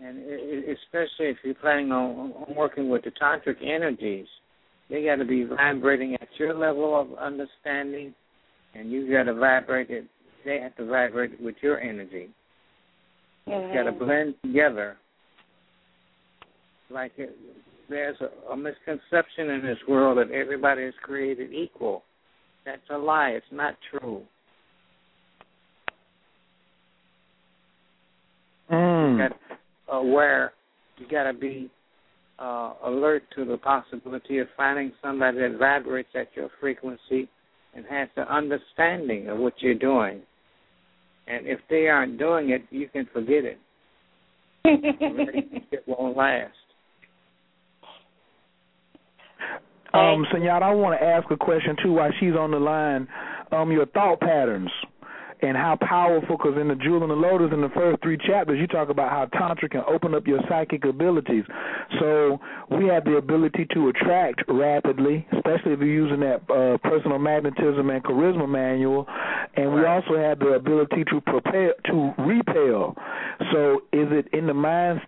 [0.00, 4.26] and especially if you're planning on, working with the tantric energies,
[4.90, 8.14] they got to be vibrating at your level of understanding,
[8.74, 10.04] and you got to vibrate it.
[10.44, 12.28] They have to vibrate with your energy.
[13.48, 13.52] Mm-hmm.
[13.52, 14.96] It's got to blend together.
[16.90, 17.34] Like it,
[17.88, 22.02] there's a, a misconception in this world that everybody is created equal.
[22.66, 23.30] That's a lie.
[23.30, 24.22] It's not true.
[28.70, 29.12] Mm.
[29.12, 30.52] You got aware.
[30.98, 31.70] You got to be
[32.40, 37.28] uh, alert to the possibility of finding somebody that vibrates at your frequency
[37.74, 40.22] and has the understanding of what you're doing.
[41.28, 43.58] And if they aren't doing it, you can forget it.
[44.64, 46.52] it won't last.
[49.96, 53.08] Um, Sunyata, I want to ask a question too while she's on the line.
[53.50, 54.70] Um, your thought patterns
[55.42, 58.58] and how powerful, because in the Jewel and the Lotus, in the first three chapters,
[58.58, 61.44] you talk about how Tantra can open up your psychic abilities.
[62.00, 62.40] So
[62.70, 67.90] we have the ability to attract rapidly, especially if you're using that uh, personal magnetism
[67.90, 69.06] and charisma manual.
[69.56, 72.96] And we also have the ability to prepare to repel.
[73.52, 75.00] So is it in the mind?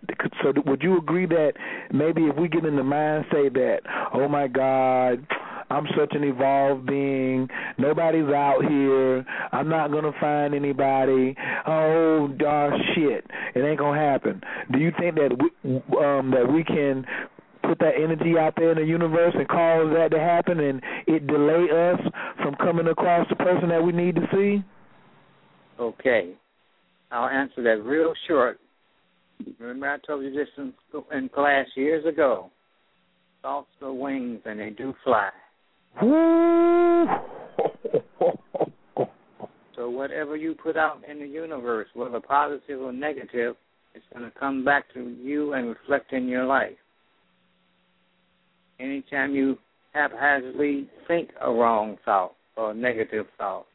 [0.43, 1.53] So would you agree that
[1.91, 3.79] maybe if we get in the mind say that,
[4.13, 5.25] oh my God,
[5.69, 7.47] I'm such an evolved being.
[7.77, 9.25] Nobody's out here.
[9.51, 11.35] I'm not gonna find anybody.
[11.67, 13.25] Oh, uh, shit,
[13.55, 14.41] it ain't gonna happen.
[14.71, 17.05] Do you think that we, um, that we can
[17.63, 21.27] put that energy out there in the universe and cause that to happen, and it
[21.27, 21.99] delay us
[22.41, 24.63] from coming across the person that we need to see?
[25.79, 26.33] Okay,
[27.11, 28.59] I'll answer that real short.
[29.59, 30.73] Remember, I told you this in,
[31.15, 32.49] in class years ago.
[33.41, 35.29] Thoughts are wings, and they do fly.
[39.75, 43.55] so whatever you put out in the universe, whether positive or negative,
[43.93, 46.77] it's going to come back to you and reflect in your life.
[48.79, 49.57] Anytime you
[49.93, 53.65] haphazardly think a wrong thought or a negative thought,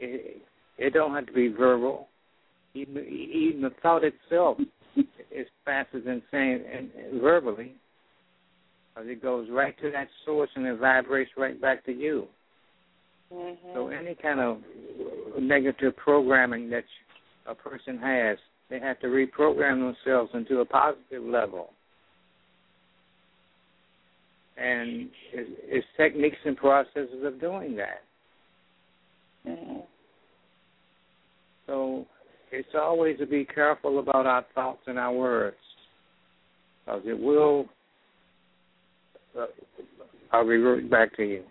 [0.00, 0.42] it,
[0.78, 2.08] it don't have to be verbal.
[2.74, 4.58] Even, even the thought itself
[4.96, 7.76] is faster than saying verbally
[8.94, 12.26] because it goes right to that source and it vibrates right back to you.
[13.32, 13.68] Mm-hmm.
[13.74, 14.58] So any kind of
[15.40, 16.84] negative programming that
[17.46, 18.38] a person has,
[18.70, 21.70] they have to reprogram themselves into a positive level.
[24.56, 28.02] And it's, it's techniques and processes of doing that.
[29.48, 29.80] Mm-hmm.
[31.66, 32.06] So
[32.52, 35.56] it's always to be careful about our thoughts and our words,
[36.84, 37.66] because it will
[39.38, 39.46] uh,
[40.32, 41.44] I'll revert back to you.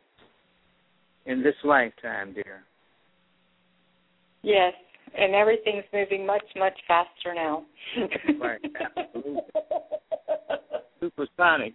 [1.26, 2.64] In this lifetime, dear.
[4.42, 4.74] Yes,
[5.18, 7.64] and everything's moving much, much faster now.
[8.42, 8.60] right,
[8.98, 9.42] absolutely.
[11.00, 11.74] Supersonic.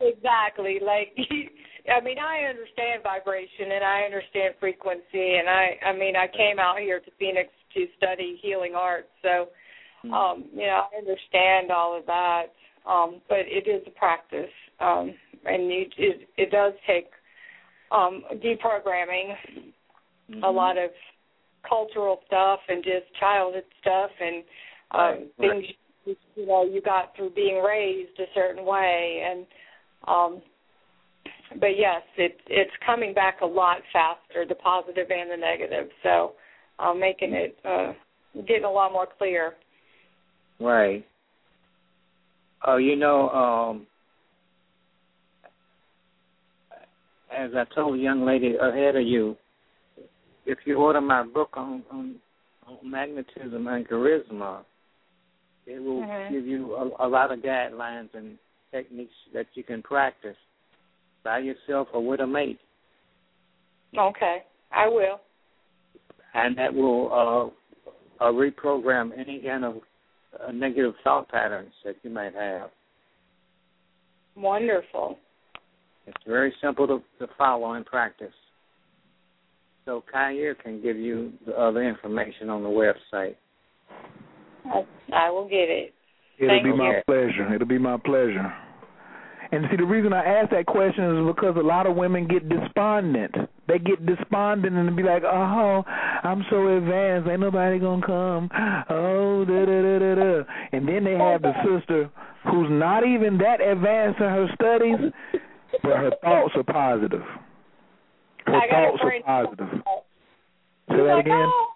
[0.00, 0.80] exactly.
[0.84, 1.16] Like,
[1.88, 6.58] I mean, I understand vibration and I understand frequency, and I, I mean, I came
[6.58, 9.48] out here to Phoenix to study healing arts, so,
[10.12, 12.46] um, you know, I understand all of that.
[12.88, 14.50] Um, but it is a practice,
[14.80, 17.06] um, and you, it, it does take
[17.92, 19.34] um, deprogramming,
[20.30, 20.42] mm-hmm.
[20.44, 20.90] a lot of
[21.68, 24.44] cultural stuff and just childhood stuff and
[24.92, 25.64] uh, right, things
[26.06, 26.16] right.
[26.36, 29.46] you, know you got through being raised a certain way and
[30.08, 30.42] um
[31.60, 36.32] but yes it it's coming back a lot faster the positive and the negative so
[36.78, 37.92] um making it uh
[38.46, 39.52] getting a lot more clear
[40.58, 41.04] right
[42.66, 43.86] oh you know um
[47.36, 49.36] as I told the young lady ahead of you,
[50.46, 52.16] if you order my book on, on,
[52.66, 54.62] on magnetism and charisma,
[55.66, 56.34] it will mm-hmm.
[56.34, 58.38] give you a, a lot of guidelines and
[58.72, 60.36] techniques that you can practice
[61.22, 62.58] by yourself or with a mate.
[63.96, 64.38] Okay,
[64.72, 65.20] I will.
[66.34, 67.52] And that will
[68.20, 69.76] uh, uh, reprogram any kind of
[70.38, 72.70] uh, negative thought patterns that you might have.
[74.36, 75.18] Wonderful.
[76.10, 78.32] It's very simple to, to follow and practice.
[79.84, 83.36] So Khayr can give you the other information on the website.
[84.66, 84.82] I,
[85.12, 85.94] I will get it.
[86.38, 86.76] It'll Thank be you.
[86.76, 87.54] my pleasure.
[87.54, 88.52] It'll be my pleasure.
[89.52, 92.48] And see, the reason I ask that question is because a lot of women get
[92.48, 93.34] despondent.
[93.66, 95.84] They get despondent and be like, "Oh,
[96.22, 98.48] I'm so advanced, ain't nobody gonna come."
[98.90, 100.44] Oh, da da da da da.
[100.72, 102.10] And then they have the sister
[102.44, 105.12] who's not even that advanced in her studies,
[105.82, 107.24] but her thoughts are positive.
[108.46, 109.70] Her I got a thoughts are positive.
[109.70, 111.46] Say She's that like, again.
[111.46, 111.70] Oh,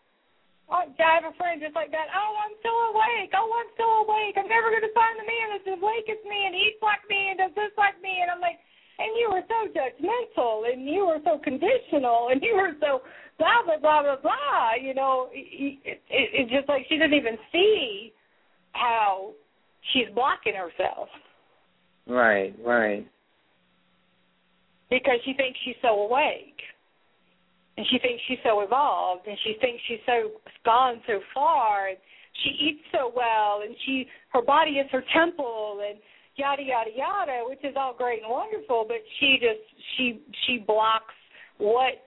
[0.71, 2.09] I, I have a friend just like that.
[2.11, 3.31] Oh, I'm still awake.
[3.37, 4.35] Oh, I'm still awake.
[4.35, 7.05] I'm never going to find the man that's as awake as me and eats like
[7.07, 8.25] me and does this like me.
[8.25, 8.59] And I'm like,
[8.99, 13.03] and you were so judgmental and you were so conditional and you were so
[13.39, 14.75] blah blah blah blah blah.
[14.81, 18.13] You know, it, it, it's just like she doesn't even see
[18.73, 19.33] how
[19.93, 21.09] she's blocking herself.
[22.07, 23.07] Right, right.
[24.95, 26.63] Because she thinks she's so awake
[27.77, 31.99] and she thinks she's so evolved and she thinks she's so gone so far and
[32.45, 35.99] she eats so well and she her body is her temple and
[36.37, 39.63] yada yada yada which is all great and wonderful but she just
[39.97, 41.15] she she blocks
[41.59, 42.07] what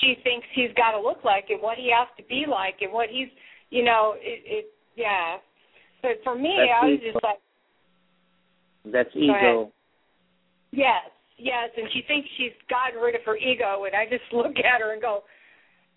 [0.00, 2.92] she thinks he's got to look like and what he has to be like and
[2.92, 3.28] what he's
[3.68, 4.64] you know it it
[4.96, 5.36] yeah
[6.00, 7.12] but for me That's i was ego.
[7.12, 7.40] just like
[8.92, 9.70] That's ego.
[10.72, 14.56] Yes, yes, and she thinks she's gotten rid of her ego, and I just look
[14.58, 15.24] at her and go,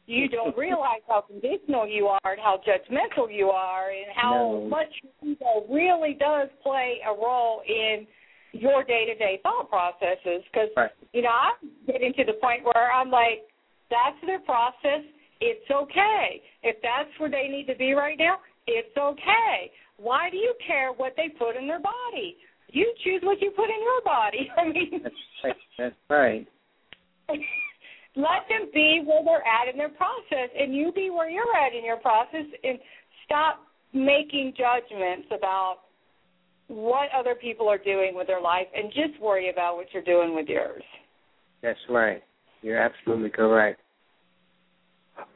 [0.06, 4.68] "You don't realize how conditional you are, and how judgmental you are, and how No.
[4.68, 8.08] much ego really does play a role in
[8.54, 10.92] your day-to-day thought processes." Because Right.
[11.14, 13.44] you know, I'm getting to the point where I'm like,
[13.90, 15.04] "That's their process.
[15.42, 16.42] It's okay.
[16.64, 19.72] If that's where they need to be right now, it's okay.
[19.98, 22.38] Why do you care what they put in their body?"
[22.70, 24.50] You choose what you put in your body.
[24.58, 25.56] I mean, That's right.
[25.78, 26.48] That's right.
[28.16, 31.74] let them be where they're at in their process, and you be where you're at
[31.74, 32.80] in your process, and
[33.26, 33.62] stop
[33.94, 35.80] making judgments about
[36.68, 40.36] what other people are doing with their life, and just worry about what you're doing
[40.36, 40.84] with yours.
[41.62, 42.24] That's right.
[42.62, 43.80] You're absolutely correct.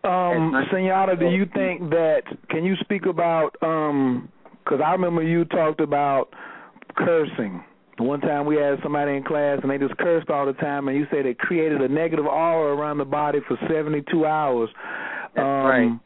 [0.03, 2.23] Um, Yes, Sunyata, do you think that?
[2.49, 3.55] Can you speak about?
[3.61, 4.29] Um,
[4.63, 6.29] because I remember you talked about
[6.95, 7.63] cursing.
[7.97, 10.97] One time we had somebody in class and they just cursed all the time, and
[10.97, 14.69] you said it created a negative aura around the body for 72 hours.
[15.35, 15.99] That's um, right.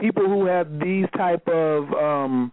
[0.00, 2.52] People who have these type of um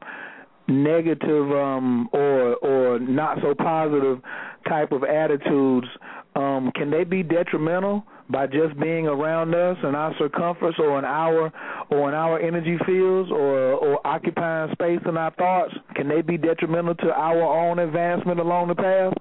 [0.67, 4.19] negative um or or not so positive
[4.67, 5.87] type of attitudes
[6.35, 11.05] um can they be detrimental by just being around us in our circumference or in
[11.05, 11.53] our
[11.89, 16.37] or in our energy fields or or occupying space in our thoughts can they be
[16.37, 19.13] detrimental to our own advancement along the path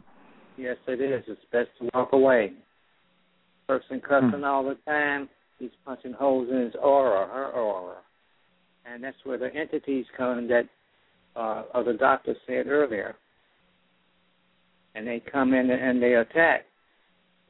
[0.56, 1.24] Yes, it is.
[1.26, 2.52] It's best to walk away.
[3.66, 4.44] Person cussing Hmm.
[4.44, 7.96] all the time, he's punching holes in his aura, her aura.
[8.84, 10.68] And that's where the entities come that
[11.34, 13.16] uh, uh the doctor said earlier.
[14.94, 16.66] And they come in and they attack.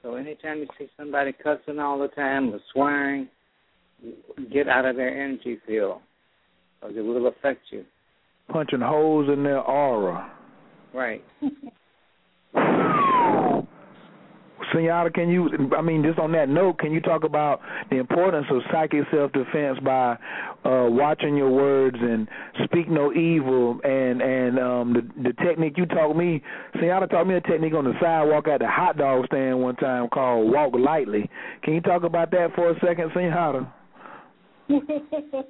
[0.05, 3.27] So anytime you see somebody cussing all the time or swearing,
[4.53, 6.01] get out of their energy field,
[6.79, 7.85] because it will affect you.
[8.51, 10.31] punching holes in their aura
[10.93, 11.25] Right.
[14.75, 18.47] Sunyata, can you, I mean, just on that note, can you talk about the importance
[18.51, 20.13] of psychic self defense by
[20.65, 22.29] uh, watching your words and
[22.65, 26.43] speak no evil and and um, the the technique you taught me?
[26.77, 30.09] Sunyata taught me a technique on the sidewalk at the hot dog stand one time
[30.09, 31.31] called walk lightly.
[31.63, 33.71] Can you talk about that for a second, Sunyata?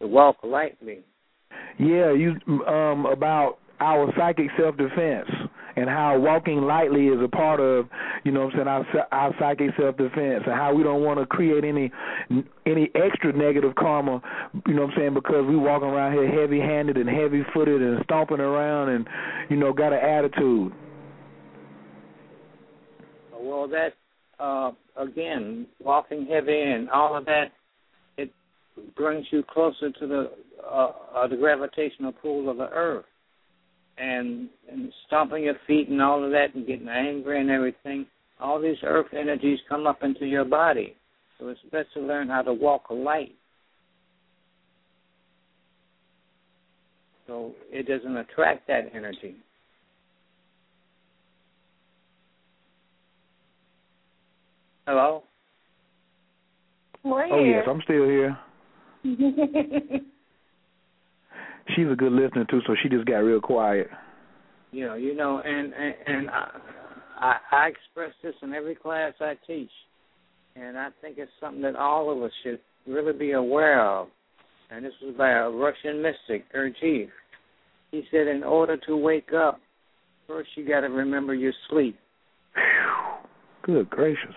[0.00, 1.00] To walk lightly.
[1.78, 5.28] Yeah, you um about our psychic self defense
[5.76, 7.86] and how walking lightly is a part of,
[8.24, 11.20] you know what I'm saying, our our psychic self defense and how we don't want
[11.20, 11.92] to create any
[12.66, 14.20] any extra negative karma,
[14.66, 17.82] you know what I'm saying, because we walking around here heavy handed and heavy footed
[17.82, 19.06] and stomping around and
[19.50, 20.72] you know got an attitude.
[23.38, 23.92] Well, that
[24.38, 27.52] uh, again, walking heavy and all of that,
[28.16, 28.32] it
[28.96, 30.30] brings you closer to the
[30.64, 33.04] uh, uh, the gravitational pull of the earth,
[33.98, 38.06] and and stomping your feet and all of that, and getting angry and everything.
[38.40, 40.94] All these earth energies come up into your body,
[41.38, 43.34] so it's best to learn how to walk light.
[47.26, 49.36] So it doesn't attract that energy.
[54.86, 55.24] Hello?
[57.02, 57.58] We're Oh here.
[57.58, 58.38] yes, I'm still here.
[61.74, 63.88] She's a good listener too, so she just got real quiet.
[64.72, 66.48] you know, you know, and and, and I,
[67.18, 69.70] I I express this in every class I teach,
[70.54, 74.08] and I think it's something that all of us should really be aware of.
[74.70, 77.08] And this was by a Russian mystic, Gurdjieff.
[77.92, 79.60] He said, in order to wake up,
[80.26, 81.96] first you got to remember your sleep.
[83.62, 84.34] Good gracious.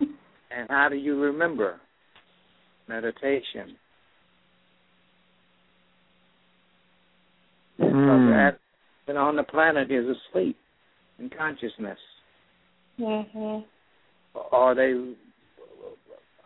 [0.00, 1.80] And how do you remember?
[2.88, 3.76] Meditation.
[7.94, 8.00] Hmm.
[8.00, 8.58] Because
[9.06, 10.56] that on the planet is asleep
[11.18, 11.98] in consciousness.
[12.98, 13.64] mhm.
[14.52, 15.14] or they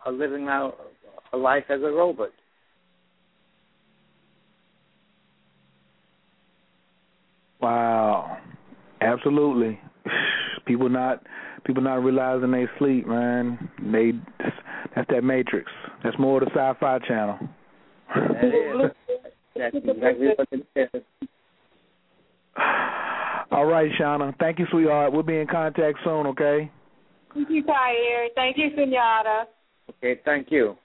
[0.05, 0.77] are living out
[1.33, 2.29] a life as a robot.
[7.59, 8.37] Wow,
[9.01, 9.79] absolutely.
[10.65, 11.23] People not
[11.65, 13.69] people not realizing they sleep, man.
[13.91, 14.11] They
[14.95, 15.71] that's that Matrix.
[16.03, 17.39] That's more the Sci-Fi Channel.
[18.15, 18.91] That is.
[19.55, 21.01] That's exactly what it is.
[23.51, 24.37] All right, Shauna.
[24.39, 25.11] Thank you, sweetheart.
[25.11, 26.71] We'll be in contact soon, okay?
[27.33, 28.27] Thank you, Khayr.
[28.35, 29.45] Thank you, Sunyata.
[29.89, 30.75] Okay, thank you.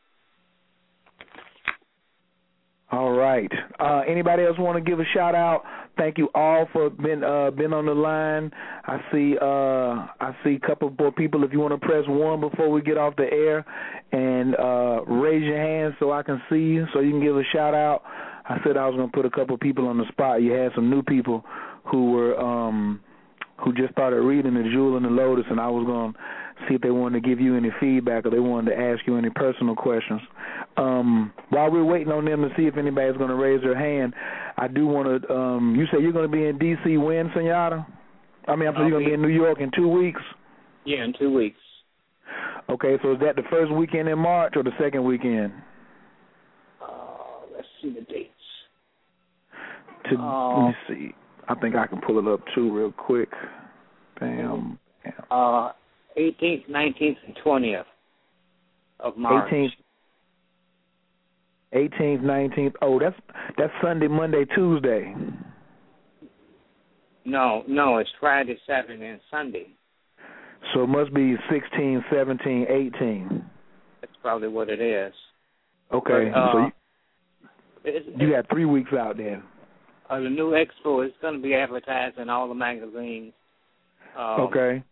[2.90, 3.50] All right.
[3.80, 5.64] Uh, anybody else want to give a shout out?
[5.96, 8.50] Thank you all for being uh, been on the line.
[8.84, 11.44] I see uh, I see a couple more people.
[11.44, 13.64] If you want to press one before we get off the air,
[14.12, 17.42] and uh, raise your hand so I can see you, so you can give a
[17.52, 18.02] shout out.
[18.46, 20.42] I said I was going to put a couple people on the spot.
[20.42, 21.44] You had some new people
[21.90, 23.00] who were um,
[23.62, 26.18] who just started reading the Jewel and the Lotus, and I was going to
[26.68, 29.16] see if they wanted to give you any feedback or they wanted to ask you
[29.16, 30.20] any personal questions.
[30.76, 34.14] Um, while we're waiting on them to see if anybody's going to raise their hand,
[34.56, 35.32] I do want to.
[35.32, 36.96] Um, you say you're going to be in D.C.
[36.96, 37.86] when, Sunyata?
[38.46, 40.20] I mean, I'm sorry, you're going to be in New York in two weeks.
[40.84, 41.58] Yeah, in two weeks.
[42.68, 45.52] Okay, so is that the first weekend in March or the second weekend?
[46.82, 48.30] Uh, let's see the dates.
[50.10, 51.14] To let me see.
[51.48, 53.30] I think I can pull it up too real quick.
[54.18, 54.78] Bam.
[55.30, 55.72] Uh,
[56.16, 57.84] 18th, 19th, and 20th
[59.00, 59.52] of March.
[59.52, 59.70] 18th,
[61.74, 62.72] 18th, 19th.
[62.80, 63.16] Oh, that's
[63.58, 65.14] that's Sunday, Monday, Tuesday.
[67.24, 69.66] No, no, it's Friday, Saturday, and Sunday.
[70.72, 73.44] So it must be 16, 17, 18.
[74.00, 75.12] That's probably what it is.
[75.92, 76.72] Okay, But, uh, so you,
[77.84, 79.42] It's, you got three weeks out then.
[80.10, 83.32] Uh, the new expo is going to be advertised in all the magazines.
[84.16, 84.82] Um, Okay,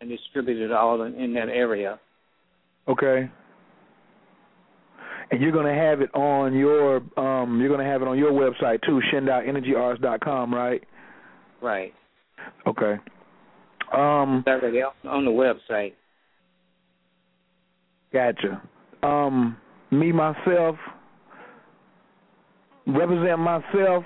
[0.00, 1.98] And distributed all in, in that area.
[2.88, 3.28] okay.
[5.30, 8.82] And you're gonna have it on your um you're gonna have it on your website
[8.82, 10.82] too, ShentaoInnergyArts.com, right?
[11.62, 11.94] Right.
[12.66, 12.96] Okay.
[13.94, 15.94] Um already on the website.
[18.12, 18.60] Gotcha.
[19.02, 19.56] Um,
[19.90, 20.76] me myself,
[22.86, 24.04] represent myself,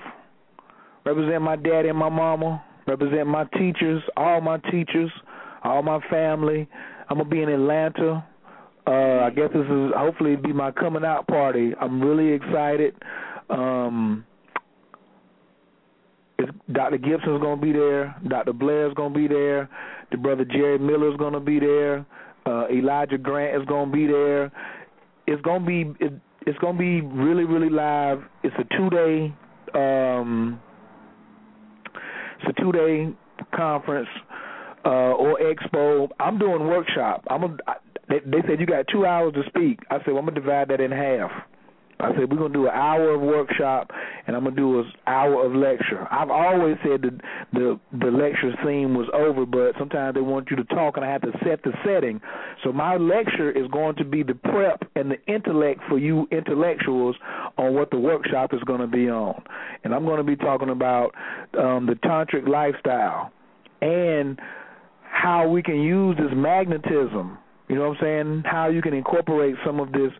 [1.07, 5.09] represent my daddy and my mama, represent my teachers, all my teachers,
[5.63, 6.67] all my family.
[7.09, 8.25] I'm gonna be in Atlanta.
[8.85, 11.73] Uh, I guess this is hopefully be my coming out party.
[11.79, 12.93] I'm really excited.
[13.49, 14.25] Um,
[16.71, 16.97] Dr.
[16.97, 18.15] Gibson's gonna be there.
[18.27, 18.53] Dr.
[18.53, 19.69] Blair's gonna be there.
[20.11, 22.05] The brother Jerry Miller's gonna be there.
[22.45, 24.51] Uh, Elijah Grant is gonna be there.
[25.25, 26.13] It's gonna be it,
[26.45, 28.19] it's gonna be really really live.
[28.43, 29.33] It's a two day
[29.73, 30.59] um,
[32.39, 33.09] it's a two day
[33.55, 34.09] conference
[34.85, 36.09] uh, or expo.
[36.19, 37.23] I'm doing workshop.
[37.29, 37.75] I'm a, I,
[38.09, 39.79] they, they said you got two hours to speak.
[39.89, 41.31] I said well, I'm gonna divide that in half.
[41.99, 43.91] I said we're gonna do an hour of workshop
[44.27, 46.07] and I'm gonna do an hour of lecture.
[46.11, 47.19] I've always said that
[47.53, 51.11] the the lecture theme was over, but sometimes they want you to talk and I
[51.11, 52.21] have to set the setting.
[52.63, 57.15] So my lecture is going to be the prep and the intellect for you intellectuals
[57.57, 59.41] on what the workshop is going to be on.
[59.83, 61.15] And I'm going to be talking about
[61.57, 63.31] um, the tantric lifestyle
[63.81, 64.39] and
[65.03, 67.37] how we can use this magnetism.
[67.67, 68.43] You know what I'm saying?
[68.45, 70.11] How you can incorporate some of this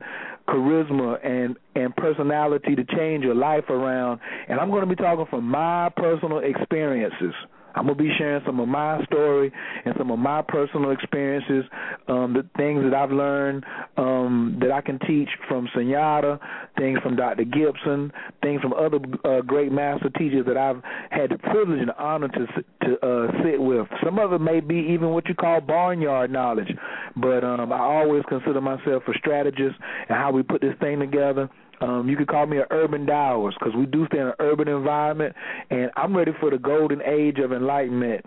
[0.48, 4.20] charisma and and personality to change your life around.
[4.48, 7.34] And I'm going to be talking from my personal experiences.
[7.78, 9.52] I'm gonna be sharing some of my story
[9.86, 11.64] and some of my personal experiences,
[12.08, 13.66] um, the things that I've learned
[13.98, 16.40] um, that I can teach from Sunyata,
[16.78, 17.44] things from Dr.
[17.44, 20.82] Gibson, things from other uh, great master teachers that I've
[21.12, 22.48] had the privilege and honor to
[22.88, 23.88] to uh, sit with.
[24.04, 26.72] Some of it may be even what you call barnyard knowledge,
[27.16, 29.76] but um, I always consider myself a strategist
[30.10, 31.50] and how we put this thing together.
[31.82, 34.68] Um, you could call me an urban Taoist because we do stay in an urban
[34.68, 35.36] environment,
[35.70, 38.26] and I'm ready for the golden age of enlightenment.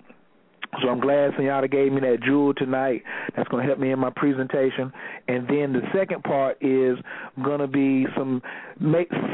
[0.80, 3.02] So I'm glad Sunyata gave me that jewel tonight.
[3.36, 4.92] That's going to help me in my presentation.
[5.26, 6.96] And then the second part is
[7.42, 8.40] going to be some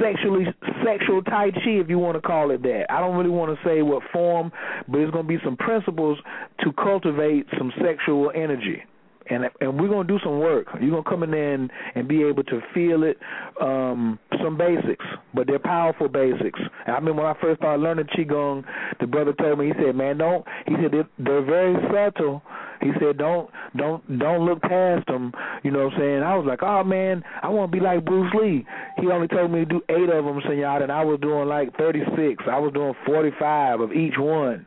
[0.01, 0.47] sexually
[0.83, 2.87] sexual tai chi, if you want to call it that.
[2.89, 4.51] I don't really want to say what form,
[4.89, 6.19] but it's going to be some principles
[6.61, 8.83] to cultivate some sexual energy
[9.31, 10.69] and and we're gonna do some work.
[10.81, 13.19] You're gonna come in there and, and be able to feel it.
[13.61, 16.61] Um, some basics, but they're powerful basics.
[16.87, 18.65] And I remember when I first started learning qigong,
[19.01, 22.43] the brother told me he said, "Man, don't." He said they're, they're very subtle.
[22.81, 25.33] He said, "Don't don't don't look past them."
[25.63, 26.23] You know what I'm saying?
[26.23, 28.65] I was like, "Oh man, I want to be like Bruce Lee."
[28.99, 31.77] He only told me to do eight of them, senor, and I was doing like
[31.77, 32.45] 36.
[32.51, 34.67] I was doing 45 of each one,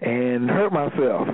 [0.00, 1.28] and hurt myself.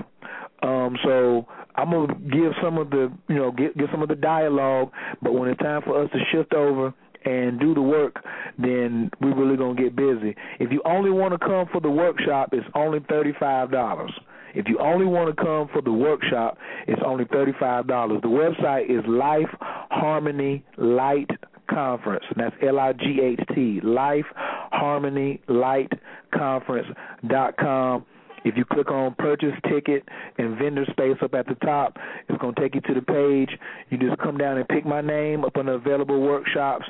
[0.62, 1.46] Um, so
[1.76, 4.90] I'm gonna give some of the you know get get some of the dialogue,
[5.22, 8.22] but when it's time for us to shift over and do the work,
[8.58, 10.34] then we really gonna get busy.
[10.58, 14.12] If you only want to come for the workshop, it's only thirty five dollars.
[14.54, 16.56] If you only want to come for the workshop,
[16.86, 18.22] it's only thirty five dollars.
[18.22, 21.28] The website is Life Harmony Light
[21.68, 22.24] Conference.
[22.36, 25.92] That's L I G H T Life Harmony Light
[26.32, 26.86] Conference
[27.28, 28.06] dot com.
[28.46, 30.04] If you click on purchase ticket
[30.38, 31.96] and vendor space up at the top,
[32.28, 33.50] it's going to take you to the page.
[33.90, 36.84] You just come down and pick my name up on the available workshops,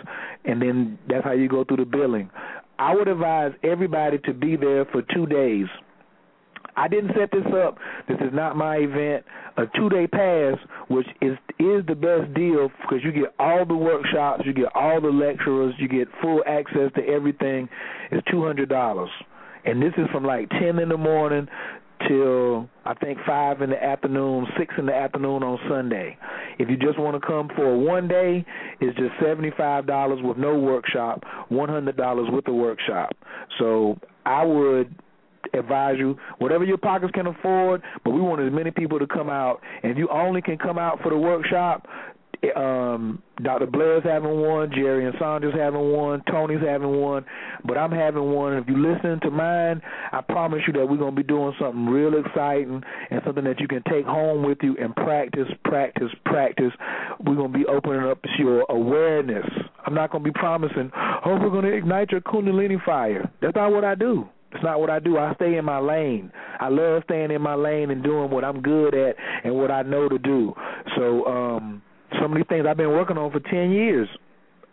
[0.45, 2.29] and then that's how you go through the billing.
[2.79, 5.65] I would advise everybody to be there for two days.
[6.77, 7.79] I didn't set this up.
[8.07, 9.25] This is not my event.
[9.57, 13.75] A two day pass, which is is the best deal because you get all the
[13.75, 17.67] workshops, you get all the lecturers, you get full access to everything.
[18.13, 19.09] Is two hundred dollars
[19.67, 21.49] and this is from like ten in the morning
[22.07, 26.17] till I think five in the afternoon, six in the afternoon on Sunday.
[26.59, 28.45] If you just want to come for one day,
[28.81, 33.17] it's just seventy five dollars with no workshop, one hundred dollars with the workshop.
[33.59, 34.95] So I would
[35.55, 39.31] advise you whatever your pockets can afford, but we want as many people to come
[39.31, 39.61] out.
[39.83, 41.87] And if you only can come out for the workshop,
[42.57, 43.67] um Dr.
[43.67, 47.25] Blair's having one, Jerry and Sandra's having one, Tony's having one,
[47.67, 48.55] but I'm having one.
[48.55, 49.83] If you listen to mine,
[50.13, 53.69] I promise you that we're to be doing something real exciting and something that you
[53.69, 56.73] can take home with you and practice, practice, practice.
[57.25, 59.47] We're to be opening up your awareness.
[59.85, 63.31] I'm not to be promising, oh, we're to ignite your Kundalini fire.
[63.43, 64.29] That's not what I do.
[64.53, 65.19] It's not what I do.
[65.19, 66.33] I stay in my lane.
[66.59, 69.83] I love staying in my lane and doing what I'm good at and what I
[69.83, 70.55] know to do.
[70.97, 71.83] So, um,
[72.21, 74.09] some of these things I've been working on for ten years,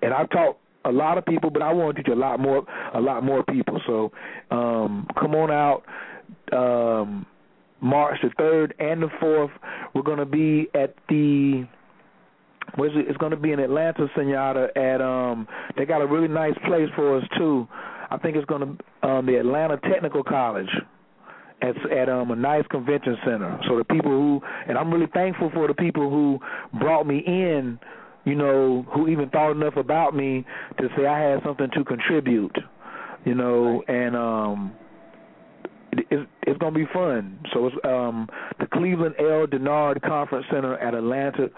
[0.02, 2.66] and I've taught a lot of people, but I want to teach a lot more,
[2.94, 3.80] a lot more people.
[3.88, 4.12] So
[4.52, 5.84] um, come on out.
[6.52, 7.26] Um,
[7.82, 9.52] March the third and the fourth,
[9.94, 11.68] we're going to be at the.
[12.76, 13.08] Where's it?
[13.10, 14.70] It's going to be in Atlanta, Senora.
[14.78, 15.48] At um,
[15.78, 17.68] they got a really nice place for us too.
[18.10, 20.70] I think it's going to um, the Atlanta Technical College
[21.64, 23.60] at at um a nice convention center.
[23.68, 26.40] So the people who and I'm really thankful for the people who
[26.80, 27.80] brought me in,
[28.26, 30.46] you know, who even thought enough about me
[30.80, 32.56] to say I had something to contribute,
[33.26, 33.96] you know, right.
[33.96, 34.74] and um
[36.10, 37.40] it's it's gonna be fun.
[37.54, 39.46] So it's um the Cleveland L.
[39.48, 41.50] Dennard Conference Center at Atlanta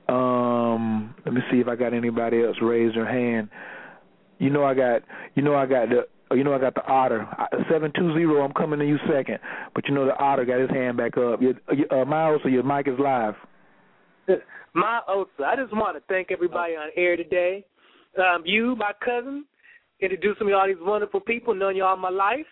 [0.08, 3.50] Um, let me see if I got anybody else raise their hand.
[4.38, 5.02] You know I got
[5.34, 7.26] you know I got the Oh, you know I got the otter
[7.70, 8.44] seven two zero.
[8.44, 9.38] I'm coming to you second,
[9.74, 11.40] but you know the otter got his hand back up.
[11.40, 11.54] Your,
[11.90, 13.34] uh, Miles, so your mic is live.
[14.74, 17.64] My Osa, I just want to thank everybody on air today.
[18.18, 19.44] Um, you, my cousin,
[20.00, 22.46] introducing me to all these wonderful people, knowing you all my life.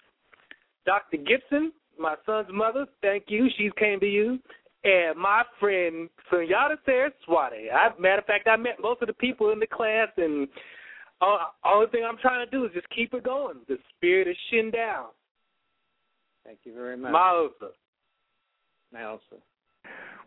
[0.87, 1.19] Dr.
[1.19, 3.49] Gibson, my son's mother, thank you.
[3.59, 4.39] She came to you.
[4.85, 7.71] And my friend Sunyata Saraswati.
[7.73, 10.47] I, matter of fact, I met most of the people in the class, and
[11.21, 13.57] all, only thing I'm trying to do is just keep it going.
[13.69, 15.07] The spirit is shin down.
[16.45, 17.13] Thank you very much.
[17.13, 17.73] Mausa.
[18.93, 19.21] Mausa.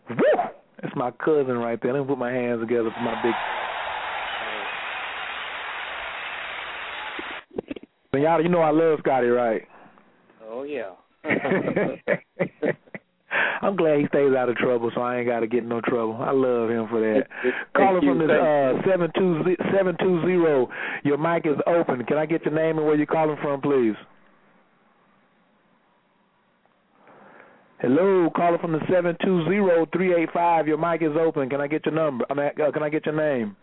[0.10, 0.42] Woo!
[0.82, 1.94] That's my cousin right there.
[1.94, 3.34] Let me put my hands together for my big.
[8.12, 9.62] But you know I love Scotty, right?
[10.44, 10.96] Oh yeah.
[13.62, 15.82] I'm glad he stays out of trouble, so I ain't got to get in no
[15.82, 16.18] trouble.
[16.20, 17.28] I love him for that.
[17.76, 19.44] Calling from this uh seven two
[19.76, 20.70] seven two zero.
[21.04, 22.04] Your mic is open.
[22.06, 23.96] Can I get your name and where you're calling from, please?
[27.80, 30.68] Hello, calling from the seven two zero three eight five.
[30.68, 31.50] Your mic is open.
[31.50, 32.26] Can I get your number?
[32.30, 33.56] I mean, uh, can I get your name?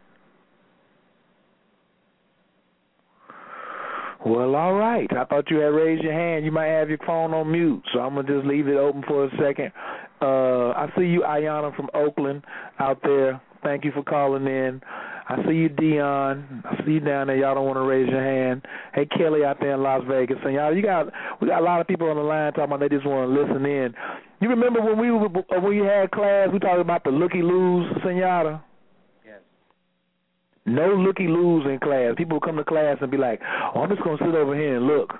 [4.26, 5.08] Well, all right.
[5.16, 6.44] I thought you had raised your hand.
[6.44, 9.26] You might have your phone on mute, so I'm gonna just leave it open for
[9.26, 9.70] a second.
[10.20, 12.42] Uh, I see you, Ayana from Oakland,
[12.80, 13.40] out there.
[13.62, 14.80] Thank you for calling in.
[15.28, 16.64] I see you, Dion.
[16.64, 17.36] I see you down there.
[17.36, 18.66] Y'all don't want to raise your hand.
[18.94, 20.38] Hey, Kelly out there in Las Vegas.
[20.44, 21.06] And y'all, you got
[21.40, 23.40] we got a lot of people on the line talking about they just want to
[23.40, 23.94] listen in.
[24.40, 26.48] You remember when we were, when we had class?
[26.52, 28.64] We talked about the looky loos, Senora.
[30.66, 32.14] No looky loos in class.
[32.16, 33.40] People come to class and be like,
[33.74, 35.12] "Oh, I'm just gonna sit over here and look."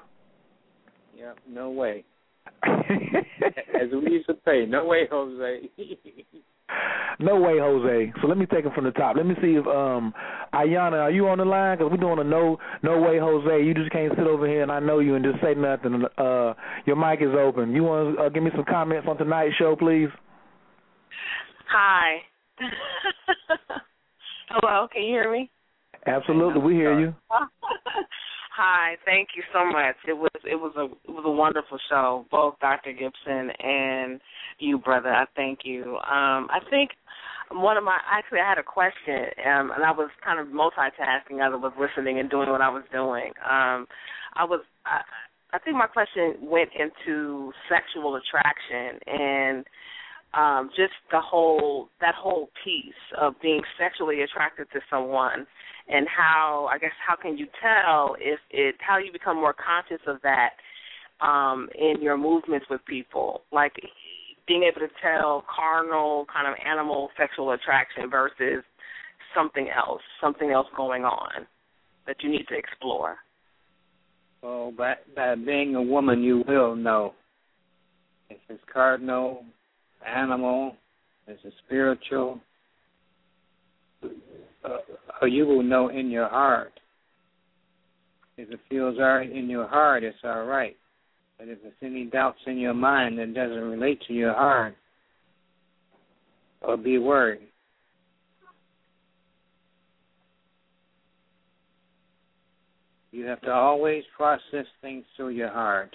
[1.16, 2.04] Yeah, no way.
[2.64, 5.68] As we used to say, no way, Jose.
[7.20, 8.12] no way, Jose.
[8.20, 9.16] So let me take it from the top.
[9.16, 10.12] Let me see if um
[10.52, 11.78] Ayana, are you on the line?
[11.78, 13.64] Because we're doing a no no way, Jose.
[13.64, 16.04] You just can't sit over here and I know you and just say nothing.
[16.18, 16.54] Uh,
[16.86, 17.72] your mic is open.
[17.72, 20.08] You want to uh, give me some comments on tonight's show, please?
[21.68, 22.16] Hi.
[24.48, 25.50] Hello, can you hear me?
[26.06, 27.14] Absolutely, we hear you.
[28.56, 29.96] Hi, thank you so much.
[30.08, 32.92] It was it was a it was a wonderful show, both Dr.
[32.92, 34.20] Gibson and
[34.58, 35.10] you, brother.
[35.10, 35.96] I thank you.
[35.96, 36.90] Um, I think
[37.50, 41.44] one of my actually I had a question, um, and I was kind of multitasking
[41.44, 43.32] as I was listening and doing what I was doing.
[43.44, 43.86] Um,
[44.34, 45.00] I was I,
[45.52, 49.66] I think my question went into sexual attraction and
[50.36, 55.46] um, just the whole that whole piece of being sexually attracted to someone
[55.88, 60.02] and how I guess how can you tell if it how you become more conscious
[60.06, 60.50] of that
[61.20, 63.72] um, in your movements with people, like
[64.46, 68.62] being able to tell carnal kind of animal sexual attraction versus
[69.34, 71.46] something else, something else going on
[72.06, 73.16] that you need to explore.
[74.42, 77.14] Well, by, by being a woman, you will know
[78.30, 79.44] if it's cardinal,
[80.06, 80.76] animal,
[81.26, 82.40] if it's spiritual,
[84.64, 86.72] uh, you will know in your heart.
[88.36, 90.76] If it feels all right in your heart, it's all right.
[91.38, 94.74] But if there's any doubts in your mind that doesn't relate to your heart,
[96.62, 97.40] or be worried.
[103.12, 105.94] You have to always process things through your heart.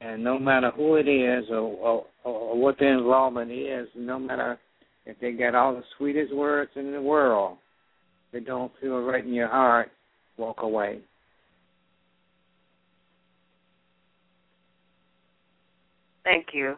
[0.00, 4.58] And no matter who it is or, or, or what the involvement is, no matter
[5.06, 7.56] if they got all the sweetest words in the world,
[8.32, 9.90] they don't feel right in your heart,
[10.36, 11.00] walk away.
[16.24, 16.74] Thank you.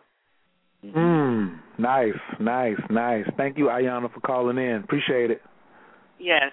[0.85, 3.25] Mm, nice, nice, nice.
[3.37, 4.83] Thank you, Ayana, for calling in.
[4.85, 5.41] Appreciate it.
[6.21, 6.53] Yes,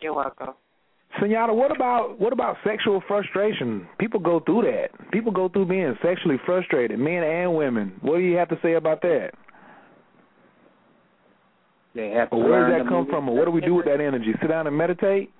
[0.00, 0.54] you're welcome.
[1.20, 3.86] Senora, what about what about sexual frustration?
[3.98, 4.88] People go through that.
[5.10, 7.92] People go through being sexually frustrated, men and women.
[8.00, 9.30] What do you have to say about that?
[11.94, 14.00] They have to where does that come from, or what do we do with that
[14.00, 14.32] energy?
[14.40, 15.30] Sit down and meditate?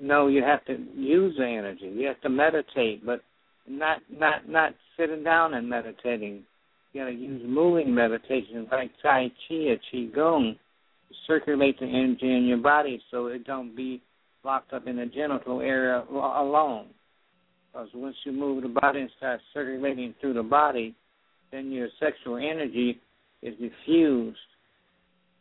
[0.00, 1.86] No, you have to use the energy.
[1.86, 3.22] You have to meditate, but
[3.66, 6.42] not not not sitting down and meditating.
[6.92, 10.56] You got to use moving meditation like Tai Chi or Qigong
[11.26, 14.02] circulate the energy in your body so it don't be
[14.44, 16.86] locked up in the genital area alone.
[17.72, 20.94] Because once you move the body and start circulating through the body,
[21.52, 22.98] then your sexual energy
[23.42, 24.38] is diffused.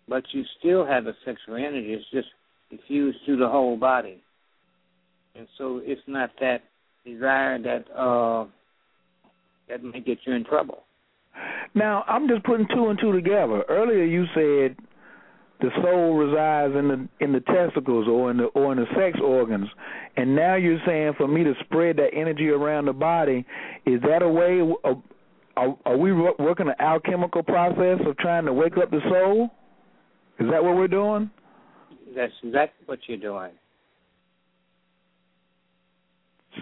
[0.10, 1.94] But you still have the sexual energy.
[1.94, 2.28] It's just
[2.70, 4.22] diffused through the whole body.
[5.36, 6.64] And so it's not that
[7.06, 8.46] desire that uh
[9.70, 10.84] that may get you in trouble.
[11.76, 13.64] Now I'm just putting two and two together.
[13.70, 14.76] Earlier you said
[15.60, 19.19] the soul resides in the in the testicles or in the or in the sex
[19.24, 19.68] organs,
[20.16, 23.45] and now you're saying for me to spread that energy around the body,
[23.86, 24.61] is that a way?
[24.61, 25.02] Of,
[25.58, 29.50] are, are we working an alchemical process of trying to wake up the soul?
[30.40, 31.32] Is that what we're doing?
[32.16, 33.52] That's exactly what you're doing.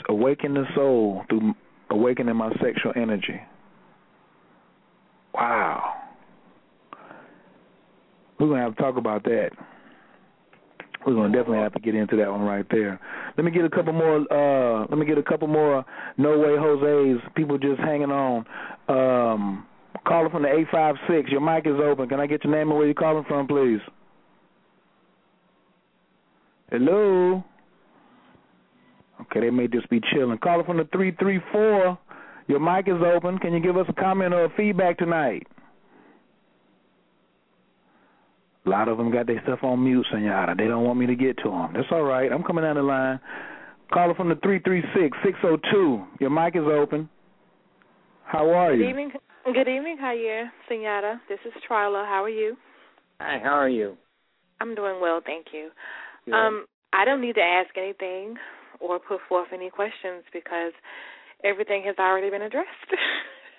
[0.09, 1.53] Awaken the soul through
[1.89, 3.39] awakening my sexual energy.
[5.33, 5.94] Wow.
[8.39, 9.51] We're gonna have to talk about that.
[11.05, 12.99] We're gonna definitely have to get into that one right there.
[13.37, 14.25] Let me get a couple more.
[14.31, 15.85] uh Let me get a couple more.
[16.17, 17.21] No way, Jose's.
[17.35, 18.45] People just hanging on.
[18.87, 19.65] Um
[20.05, 21.31] Caller from the eight five six.
[21.31, 22.09] Your mic is open.
[22.09, 23.79] Can I get your name and where you're calling from, please?
[26.71, 27.43] Hello.
[29.21, 30.37] Okay, they may just be chilling.
[30.39, 31.97] Caller from the three three four.
[32.47, 33.39] Your mic is open.
[33.39, 35.47] Can you give us a comment or feedback tonight?
[38.65, 40.55] A lot of them got their stuff on mute, Senora.
[40.57, 41.71] They don't want me to get to them.
[41.73, 42.31] That's all right.
[42.31, 43.19] I'm coming down the line.
[43.93, 46.05] Caller from the 336-602.
[46.19, 47.07] Your mic is open.
[48.23, 48.77] How are you?
[48.77, 48.89] Good you?
[48.89, 49.11] evening.
[49.45, 51.21] Good evening, Javier, Senora.
[51.29, 52.05] This is Twyla.
[52.07, 52.57] How are you?
[53.19, 53.95] Hi, how are you?
[54.59, 55.69] I'm doing well, thank you.
[56.25, 56.33] Good.
[56.33, 58.35] Um, I don't need to ask anything
[58.79, 60.71] or put forth any questions because
[61.43, 62.67] everything has already been addressed.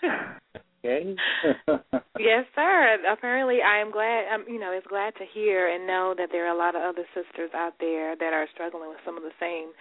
[0.86, 1.16] okay.
[2.18, 2.98] yes, sir.
[3.10, 4.26] Apparently, I am glad.
[4.32, 6.82] I'm, you know, it's glad to hear and know that there are a lot of
[6.82, 9.72] other sisters out there that are struggling with some of the same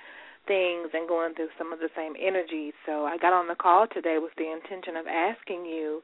[0.48, 2.74] things and going through some of the same energies.
[2.86, 6.02] So I got on the call today with the intention of asking you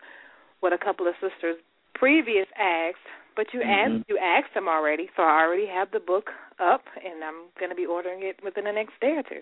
[0.59, 1.57] what a couple of sisters
[1.93, 3.05] previous asked,
[3.35, 4.01] but you mm-hmm.
[4.01, 5.09] asked you asked them already.
[5.15, 8.65] So I already have the book up, and I'm going to be ordering it within
[8.65, 9.41] the next day or two.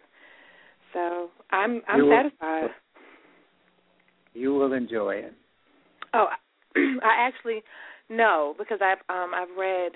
[0.93, 2.63] So I'm I'm you satisfied.
[2.63, 5.33] Will, you will enjoy it.
[6.13, 6.27] Oh,
[6.75, 7.61] I actually
[8.09, 9.93] no, because I've um I've read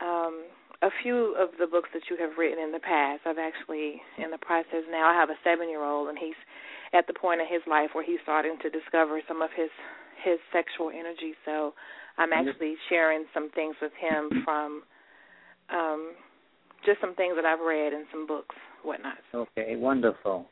[0.00, 0.44] um
[0.82, 3.22] a few of the books that you have written in the past.
[3.24, 5.08] I've actually in the process now.
[5.08, 6.38] I have a seven year old, and he's
[6.92, 9.70] at the point in his life where he's starting to discover some of his
[10.24, 11.34] his sexual energy.
[11.44, 11.74] So
[12.18, 14.82] I'm actually sharing some things with him from
[15.70, 16.14] um
[16.84, 19.18] just some things that I've read in some books, whatnot.
[19.32, 20.46] Okay, wonderful.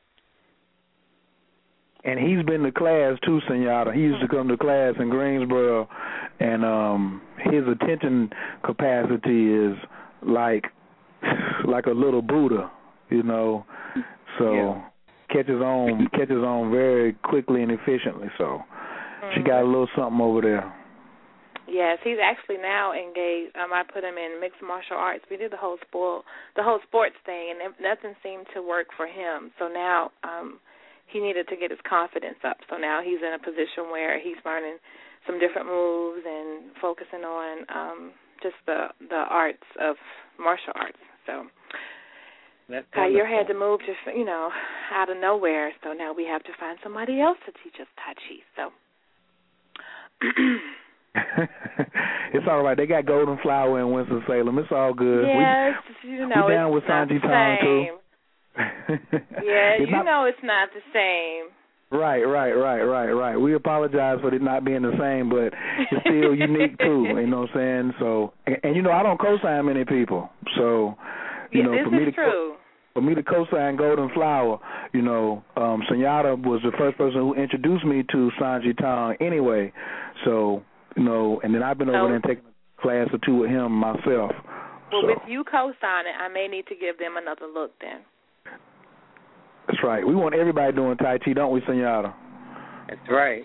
[2.05, 3.95] And he's been to class too, Senora.
[3.95, 5.89] He used to come to class in Greensboro,
[6.41, 8.31] and um his attention
[8.65, 9.77] capacity is
[10.23, 10.65] like
[11.69, 12.71] like a little Buddha,
[13.11, 13.65] you know.
[14.39, 14.89] So Yeah.
[15.31, 18.29] catches on catches on very quickly and efficiently.
[18.39, 18.63] So
[19.35, 19.47] she Mm-hmm.
[19.47, 20.75] got a little something over there.
[21.69, 23.55] Yes, he's actually now engaged.
[23.57, 25.25] Um, I put him in mixed martial arts.
[25.31, 26.25] We did the whole sport,
[26.57, 29.53] the whole sports thing, and nothing seemed to work for him.
[29.59, 30.59] So now, um,
[31.13, 32.59] he needed to get his confidence up.
[32.71, 34.79] So now he's in a position where he's learning
[35.27, 39.97] some different moves and focusing on um, just the the arts of
[40.39, 40.99] martial arts.
[41.27, 41.47] So
[42.69, 44.51] That's Khayr had to move just you know
[44.93, 45.73] out of nowhere.
[45.85, 48.41] So now we have to find somebody else to teach us Tai Chi.
[48.57, 48.71] So.
[52.35, 52.77] it's all right.
[52.77, 54.59] They got Golden Flower in Winston Salem.
[54.59, 55.27] It's all good.
[55.27, 58.00] Yes, you know we down with Sanji Tong too.
[58.57, 61.51] Yeah, you not- know it's not the same.
[61.93, 63.37] Right, right, right, right, right.
[63.37, 65.53] We apologize for it not being the same, but
[65.91, 67.05] it's still unique too.
[67.09, 67.93] You know what I'm saying?
[67.99, 70.95] So, and, and you know, I don't co-sign many people, so
[71.51, 72.55] you yeah, know, for me to true.
[72.95, 74.61] for me to co-sign Golden Flower,
[74.93, 79.73] you know, um Sunyata was the first person who introduced me to Sanji Tong anyway.
[80.25, 80.63] So,
[80.97, 83.35] you know, and then I've been over So- there and taken a class or two
[83.39, 84.31] with him myself.
[84.93, 88.03] Well, so with you co-signing, I may need to give them another look then.
[89.81, 90.07] That's right.
[90.07, 92.13] We want everybody doing Tai Chi, don't we, Sunyata?
[92.89, 93.45] That's right.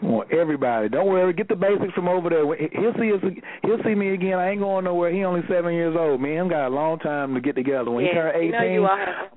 [0.00, 0.88] We want everybody.
[0.88, 1.34] Don't worry.
[1.34, 2.44] Get the basics from over there.
[2.48, 3.20] He'll see us.
[3.62, 4.38] He'll see me again.
[4.38, 5.12] I ain't going nowhere.
[5.12, 6.20] He only seven years old.
[6.22, 7.90] Me and him got a long time to get together.
[7.90, 9.28] When he yeah, turn eighteen, you know you have.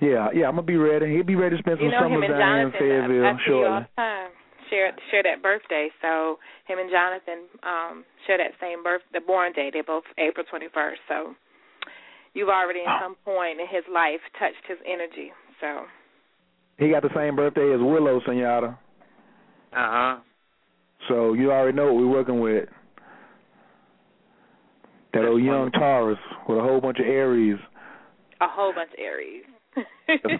[0.00, 1.14] yeah, yeah, I'm gonna be ready.
[1.14, 2.74] He'll be ready to spend You some know summers down here in.
[2.74, 4.28] I, Fayetteville I see all the time.
[4.68, 5.88] Share share that birthday.
[6.02, 6.36] So
[6.68, 9.70] him and Jonathan um share that same birth, the born day.
[9.72, 11.00] They're both April 21st.
[11.08, 11.32] So
[12.34, 15.32] you've already at some point in his life touched his energy.
[15.60, 15.84] So
[16.78, 18.78] He got the same birthday as Willow Senora.
[19.72, 20.16] Uh huh.
[21.08, 22.68] So you already know what we're working with.
[25.12, 26.18] That old young Taurus
[26.48, 27.58] with a whole bunch of Aries.
[28.40, 29.44] a whole bunch of Aries.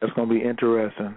[0.00, 1.14] That's gonna be interesting.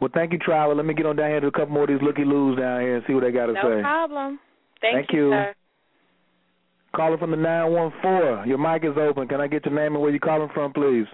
[0.00, 0.74] Well, thank you, Trevor.
[0.74, 2.80] Let me get on down here to a couple more of these looky loos down
[2.80, 3.80] here and see what they got to no say.
[3.82, 4.40] problem.
[4.80, 5.30] Thank, Thank you.
[5.30, 5.54] sir.
[6.96, 8.48] Caller from the 914.
[8.48, 9.28] Your mic is open.
[9.28, 11.06] Can I get your name and where you're calling from, please?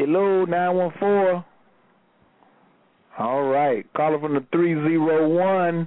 [0.00, 1.44] Hello, 914.
[3.18, 3.84] All right.
[3.92, 5.86] Caller from the 301.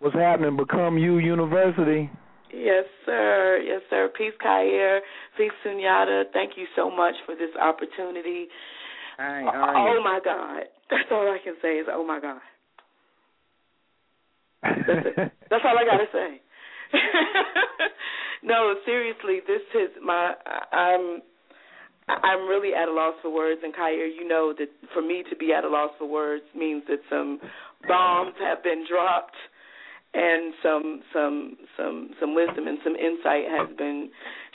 [0.00, 0.58] What's happening?
[0.58, 2.10] Become You University.
[2.52, 3.62] Yes, sir.
[3.64, 4.10] Yes, sir.
[4.14, 4.98] Peace, Khayr.
[5.38, 6.24] Peace, Sunyata.
[6.34, 8.48] Thank you so much for this opportunity.
[9.16, 10.64] Hi, oh, how oh, my God.
[10.90, 12.40] That's all I can say is, oh, my God.
[14.62, 15.16] That's it.
[15.48, 16.42] That's all I got to say.
[18.42, 20.34] no, seriously, this is my,
[20.72, 21.22] I'm,
[22.08, 23.60] I'm really at a loss for words.
[23.64, 26.82] And Khayr, you know that for me to be at a loss for words means
[26.88, 27.40] that some
[27.88, 29.36] bombs have been dropped
[30.14, 34.08] and some some some some wisdom and some insight has been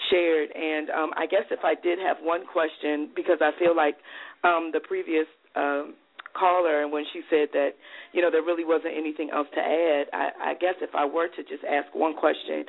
[0.09, 3.95] shared and um I guess if I did have one question because I feel like
[4.43, 5.95] um the previous um
[6.39, 7.71] caller and when she said that
[8.13, 11.27] you know there really wasn't anything else to add I I guess if I were
[11.27, 12.63] to just ask one question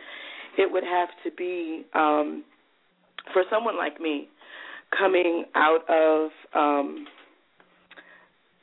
[0.59, 2.43] it would have to be um
[3.33, 4.29] for someone like me
[4.97, 7.07] coming out of um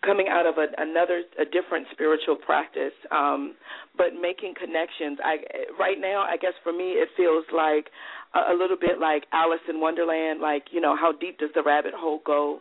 [0.06, 3.56] coming out of a, another a different spiritual practice um
[3.97, 5.17] but making connections.
[5.23, 5.38] I
[5.80, 7.88] right now i guess for me it feels like
[8.35, 11.64] a, a little bit like alice in wonderland like you know how deep does the
[11.64, 12.59] rabbit hole go?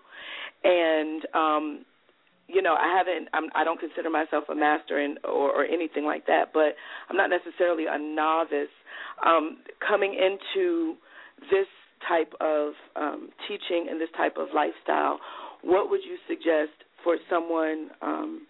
[0.64, 1.84] And um
[2.48, 6.04] you know i haven't I'm, i don't consider myself a master in or, or anything
[6.04, 6.74] like that but
[7.10, 8.72] i'm not necessarily a novice.
[9.24, 10.94] Um coming into
[11.50, 11.66] this
[12.08, 15.18] type of um teaching and this type of lifestyle
[15.62, 18.47] what would you suggest for someone um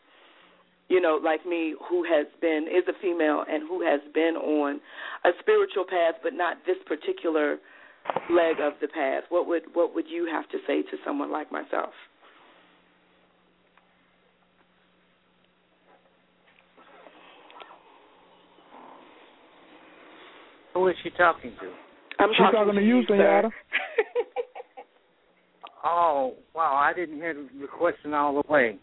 [0.89, 4.81] you know like me who has been is a female and who has been on
[5.25, 7.59] a spiritual path but not this particular
[8.31, 11.51] leg of the path what would what would you have to say to someone like
[11.53, 11.93] myself
[20.77, 21.86] Who is she talking to?
[22.19, 23.17] I'm She's talking, talking to to you, sir.
[23.17, 23.51] Senora.
[25.89, 28.77] Oh, wow, I didn't hear the question all the way.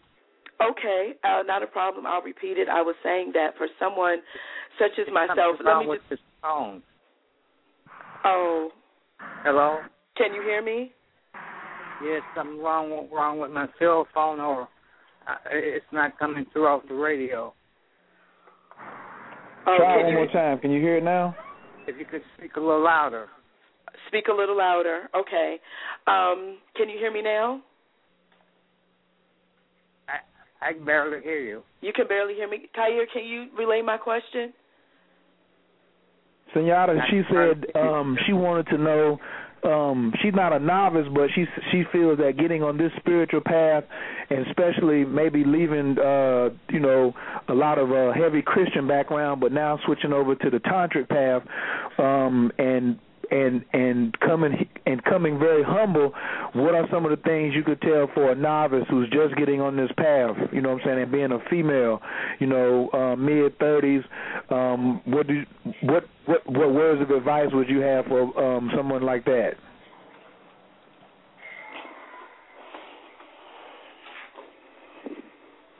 [0.62, 2.06] Okay, uh, not a problem.
[2.06, 2.66] I'll repeat it.
[2.66, 4.18] I was saying that for someone
[4.78, 6.10] such as myself, Something let wrong me with just.
[6.10, 6.82] this phone.
[8.24, 8.70] Oh,
[9.42, 9.80] Hello?
[10.16, 10.92] can you hear me?
[12.02, 14.66] Yes, something wrong wrong with my cell phone, or
[15.52, 17.52] it's not coming through off the radio.
[19.66, 20.58] Oh, Try it one you more time.
[20.60, 21.36] Can you hear it now?
[21.86, 23.28] If you could speak a little louder.
[24.08, 25.08] speak a little louder?
[25.14, 25.58] Okay.
[26.06, 27.60] Um, can you hear me now?
[30.64, 31.62] I can barely hear you.
[31.82, 32.70] You can barely hear me.
[32.76, 34.52] Khayr, can you relay my question?
[36.54, 39.18] Senora, she said um, she wanted to know.
[39.64, 43.84] Um, she's not a novice, but she she feels that getting on this spiritual path,
[44.28, 47.14] and especially maybe leaving, uh, you know,
[47.48, 51.42] a lot of uh, heavy Christian background, but now switching over to the tantric path,
[51.98, 52.98] um, and
[53.34, 56.12] and and coming and coming very humble,
[56.54, 59.60] what are some of the things you could tell for a novice who's just getting
[59.60, 60.36] on this path?
[60.52, 62.00] You know what I'm saying, and being a female,
[62.38, 64.02] you know, uh, mid thirties.
[64.50, 65.46] Um, what do you,
[65.82, 69.54] what what what words of advice would you have for um, someone like that?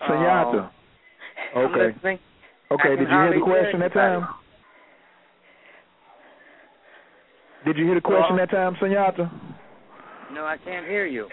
[0.08, 0.70] Sunyata.
[1.56, 2.18] Okay.
[2.70, 2.96] Okay.
[2.96, 4.26] Did you hear the question that time?
[7.64, 9.30] Did you hear the question Well- that time, Sunyata?
[10.32, 11.28] No, I can't hear you.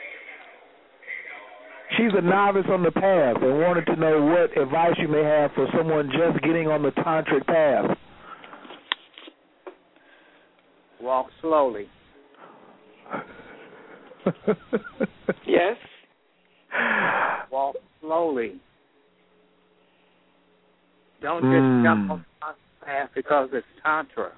[1.97, 5.51] She's a novice on the path and wanted to know what advice you may have
[5.53, 7.97] for someone just getting on the tantric path.
[11.01, 11.89] Walk slowly.
[15.45, 15.75] Yes.
[17.51, 18.59] Walk slowly.
[21.21, 21.51] Don't Mm.
[21.51, 22.25] just jump on
[22.79, 24.31] the path because it's tantra.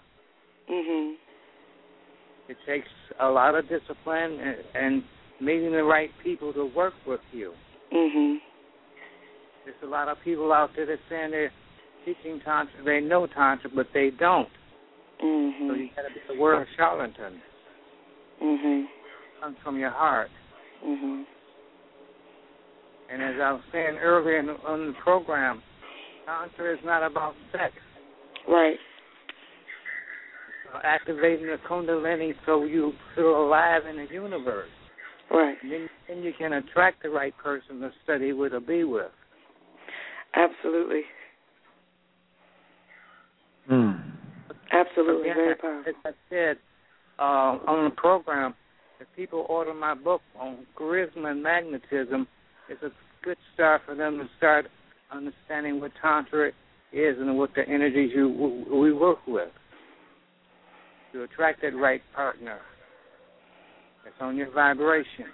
[0.70, 1.16] Mhm.
[2.50, 2.88] It takes
[3.20, 5.04] a lot of discipline and, and
[5.40, 7.54] meeting the right people to work with you.
[7.94, 8.38] Mhm.
[9.66, 11.52] There's a lot of people out there that saying they're
[12.06, 14.50] teaching tantra, they know tantra, but they don't.
[15.22, 15.68] Mhm.
[15.70, 17.42] So you got to be aware of charlatan.
[18.42, 18.88] Mhm.
[19.40, 20.30] Comes from your heart.
[20.84, 21.26] Mhm.
[23.10, 25.62] And as I was saying earlier in on the program,
[26.26, 27.74] tantra is not about sex.
[28.48, 28.80] Right.
[30.84, 34.70] Activating the kundalini so you feel alive in the universe.
[35.32, 35.58] Right.
[35.62, 39.12] And then, then you can attract the right person to study with or be with.
[40.36, 41.02] Absolutely.
[43.72, 44.04] Mm.
[44.72, 45.30] Absolutely.
[45.30, 45.90] Again, Very powerful.
[45.90, 46.58] As I said
[47.20, 48.56] uh, on the program,
[49.00, 52.28] if people order my book on charisma and magnetism,
[52.70, 52.92] it's a
[53.24, 54.66] good start for them to start
[55.12, 56.50] understanding what tantra
[56.92, 59.50] is and what the energies you we work with
[61.14, 62.60] to attract that right partner.
[64.06, 65.28] It's on your vibration.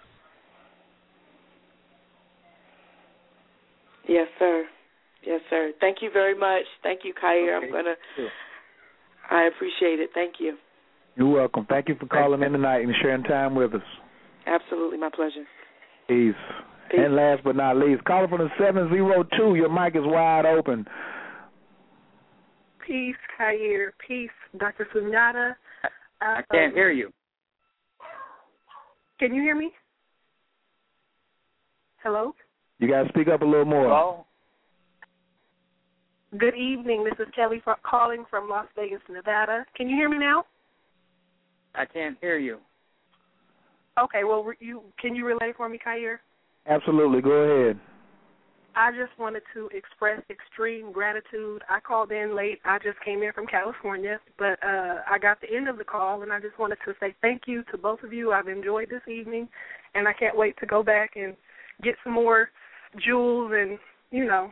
[4.07, 4.65] Yes, sir.
[5.25, 5.71] Yes, sir.
[5.79, 6.63] Thank you very much.
[6.83, 7.61] Thank you, Khayr.
[7.61, 7.95] I'm gonna.
[8.15, 8.29] Sure.
[9.29, 10.09] I appreciate it.
[10.13, 10.57] Thank you.
[11.15, 11.65] You're welcome.
[11.69, 13.81] Thank you for calling in tonight and sharing time with us.
[14.47, 15.45] Absolutely, my pleasure.
[16.07, 16.33] Peace.
[16.89, 16.99] Peace.
[17.03, 19.55] And last but not least, caller from the seven zero two.
[19.55, 20.85] Your mic is wide open.
[22.85, 23.89] Peace, Khayr.
[24.07, 24.87] Peace, Dr.
[26.21, 26.37] Sunyata.
[26.37, 27.11] I can't hear you.
[29.19, 29.71] Can you hear me?
[32.03, 32.33] Hello?
[32.79, 33.87] You got to speak up a little more.
[33.89, 34.25] Hello?
[36.37, 37.03] Good evening.
[37.03, 39.65] This is Kelly fro- calling from Las Vegas, Nevada.
[39.75, 40.45] Can you hear me now?
[41.75, 42.59] I can't hear you.
[44.01, 46.17] Okay, well, you can you relay for me, Khayr?
[46.67, 47.21] Absolutely.
[47.21, 47.79] Go ahead.
[48.75, 51.63] I just wanted to express extreme gratitude.
[51.69, 52.59] I called in late.
[52.63, 56.21] I just came in from California, but uh I got the end of the call
[56.21, 58.31] and I just wanted to say thank you to both of you.
[58.31, 59.49] I've enjoyed this evening
[59.95, 61.35] and I can't wait to go back and
[61.83, 62.49] get some more
[63.05, 63.77] jewels and,
[64.11, 64.51] you know,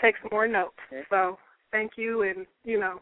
[0.00, 0.76] take some more notes.
[1.10, 1.38] So,
[1.72, 3.00] thank you and, you know,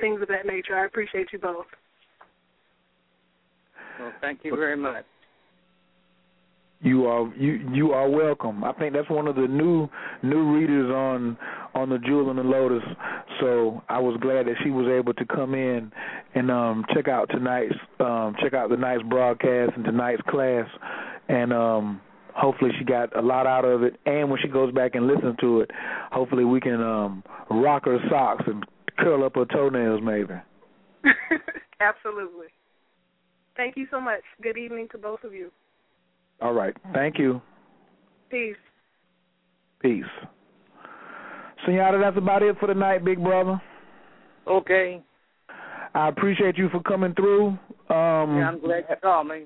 [0.00, 0.76] things of that nature.
[0.76, 1.66] I appreciate you both.
[3.98, 5.04] Well, thank you very much.
[6.82, 8.62] You are you you are welcome.
[8.62, 9.88] I think that's one of the new
[10.22, 11.38] new readers on
[11.74, 12.82] on the Jewel in the Lotus.
[13.40, 15.90] So I was glad that she was able to come in
[16.34, 20.66] and um check out tonight's um check out the night's broadcast and tonight's class
[21.28, 22.00] and um
[22.34, 25.34] hopefully she got a lot out of it and when she goes back and listens
[25.40, 25.70] to it,
[26.12, 28.66] hopefully we can um rock her socks and
[28.98, 30.34] curl up her toenails maybe.
[31.80, 32.48] Absolutely.
[33.56, 34.20] Thank you so much.
[34.42, 35.50] Good evening to both of you.
[36.40, 36.76] All right.
[36.92, 37.40] Thank you.
[38.30, 38.56] Peace.
[39.80, 40.04] Peace.
[41.64, 43.60] Senora, that's about it for tonight, big brother.
[44.46, 45.02] Okay.
[45.94, 47.48] I appreciate you for coming through.
[47.48, 47.58] Um,
[47.88, 49.44] yeah, I'm glad you called me.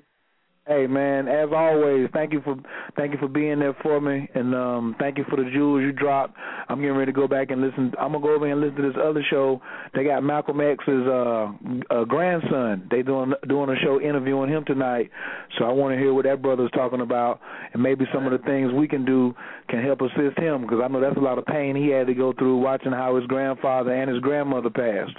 [0.70, 2.54] Hey man, as always, thank you for
[2.96, 5.90] thank you for being there for me, and um, thank you for the jewels you
[5.90, 6.36] dropped.
[6.68, 7.92] I'm getting ready to go back and listen.
[7.98, 9.60] I'm gonna go over and listen to this other show.
[9.94, 11.50] They got Malcolm X's uh,
[11.90, 12.86] uh, grandson.
[12.88, 15.10] They doing doing a show interviewing him tonight.
[15.58, 17.40] So I want to hear what that brother's talking about,
[17.72, 19.34] and maybe some of the things we can do
[19.68, 22.14] can help assist him because I know that's a lot of pain he had to
[22.14, 25.18] go through watching how his grandfather and his grandmother passed.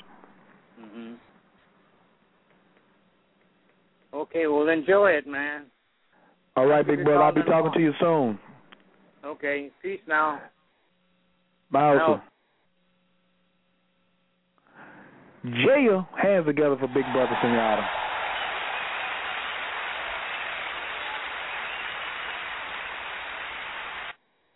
[0.80, 1.16] hmm
[4.14, 5.64] Okay, well enjoy it, man.
[6.56, 7.24] All right, big brother.
[7.24, 8.40] I'll be calling talking to you soon.
[9.24, 10.42] Okay, peace now.
[11.72, 11.96] Bye.
[11.96, 12.02] Out.
[12.02, 12.24] Osa.
[15.66, 17.90] Jaya, hands together for Big Brother Senora.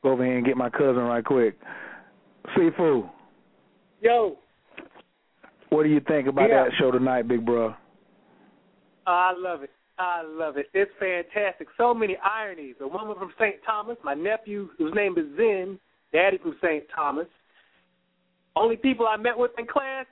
[0.03, 1.57] Go over here and get my cousin right quick.
[2.55, 3.09] Sifu,
[4.01, 4.37] Yo,
[5.69, 6.65] what do you think about Yeah.
[6.65, 7.43] that show tonight, big
[9.05, 9.71] I love it.
[9.97, 10.67] I love it.
[10.73, 11.67] It's fantastic.
[11.77, 12.75] So many ironies.
[12.81, 13.55] A woman from St.
[13.65, 15.79] Thomas, my nephew, whose name is Zen,
[16.11, 16.83] daddy from St.
[16.93, 17.27] Thomas.
[18.55, 20.05] Only people I met with in class,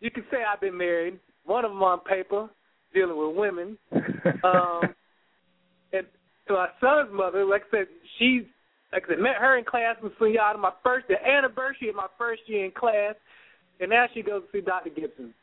[0.00, 1.18] you could say I've been married.
[1.44, 2.48] One of them on paper,
[2.92, 3.78] dealing with women.
[4.44, 4.94] um,
[5.92, 6.06] and
[6.48, 7.86] to my son's mother, like I said,
[8.18, 8.42] she's
[8.92, 12.06] like I said, met her in class with Sunyata, my first the anniversary of my
[12.16, 13.14] first year in class,
[13.80, 14.90] and now she goes to see Dr.
[14.90, 15.34] Gibson.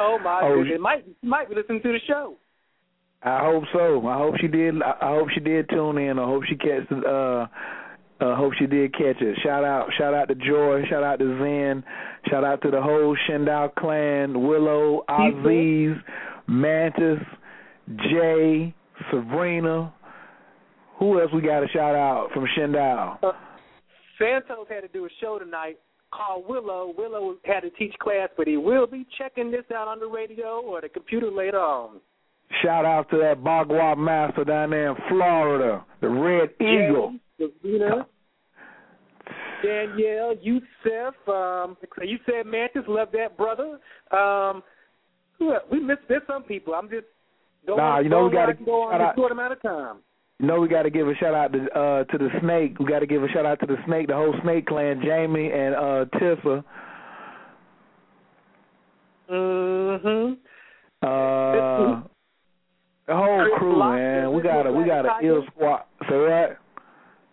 [0.00, 0.80] Oh my Oh, goodness!
[0.80, 2.36] Might might be listening to the show.
[3.22, 4.06] I hope so.
[4.06, 4.82] I hope she did.
[4.82, 6.18] I hope she did tune in.
[6.18, 6.96] I hope she catch the.
[6.98, 7.46] Uh,
[8.24, 9.36] uh, hope she did catch it.
[9.42, 10.82] Shout out, shout out to Joy.
[10.88, 11.82] Shout out to Zen.
[12.30, 14.46] Shout out to the whole Shentao clan.
[14.46, 15.96] Willow, Aziz,
[16.46, 17.18] Mantis,
[17.96, 18.72] Jay,
[19.10, 19.92] Sabrina.
[20.98, 23.18] Who else we got to shout out from Shentao?
[24.18, 25.78] Santos had to do a show tonight
[26.14, 26.94] called Willow.
[26.96, 30.60] Willow had to teach class, but he will be checking this out on the radio
[30.60, 32.00] or the computer later on.
[32.62, 37.16] Shout out to that Bagua master down there in Florida, the Red Eagle.
[37.40, 38.06] Davina,
[39.64, 43.78] Danielle, Youssef, um, you said Mantis, love that brother.
[44.12, 44.62] Um,
[45.70, 46.74] we missed there's some people.
[46.74, 47.06] I'm just
[47.66, 49.96] don't Nah, you know we gotta go on a short amount of time.
[50.40, 52.78] You know we got to give a shout out to uh to the snake.
[52.78, 55.50] We got to give a shout out to the snake, the whole snake clan, Jamie
[55.52, 56.64] and uh Tissa.
[59.30, 60.34] Mm-hmm.
[61.02, 62.02] Uh,
[63.06, 64.32] the whole Chris crew, Lock, man.
[64.32, 65.82] We got a we got a ill squad.
[66.08, 66.58] Say what?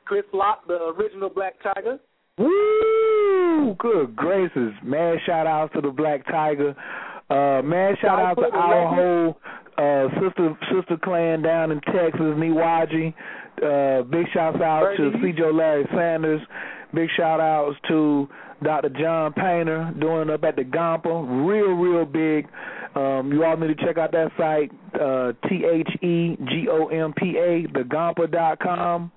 [0.05, 1.97] Chris Locke, the original Black Tiger.
[2.37, 3.75] Woo!
[3.79, 5.17] Good gracious, man!
[5.25, 6.75] Shout out to the Black Tiger.
[7.29, 9.37] Uh, man, shout out to our whole
[9.81, 13.13] uh, sister sister clan down in Texas, Niwaji.
[13.61, 15.11] Uh, big shouts out to.
[15.21, 15.31] C.
[15.37, 16.41] Joe Larry Sanders.
[16.93, 18.27] Big shout outs to
[18.63, 18.89] Dr.
[18.89, 21.47] John Painter doing up at the Gompa.
[21.47, 22.47] Real, real big.
[22.95, 26.87] Um, you all need to check out that site, uh, T H E G O
[26.87, 29.11] M P A, thegompa dot com.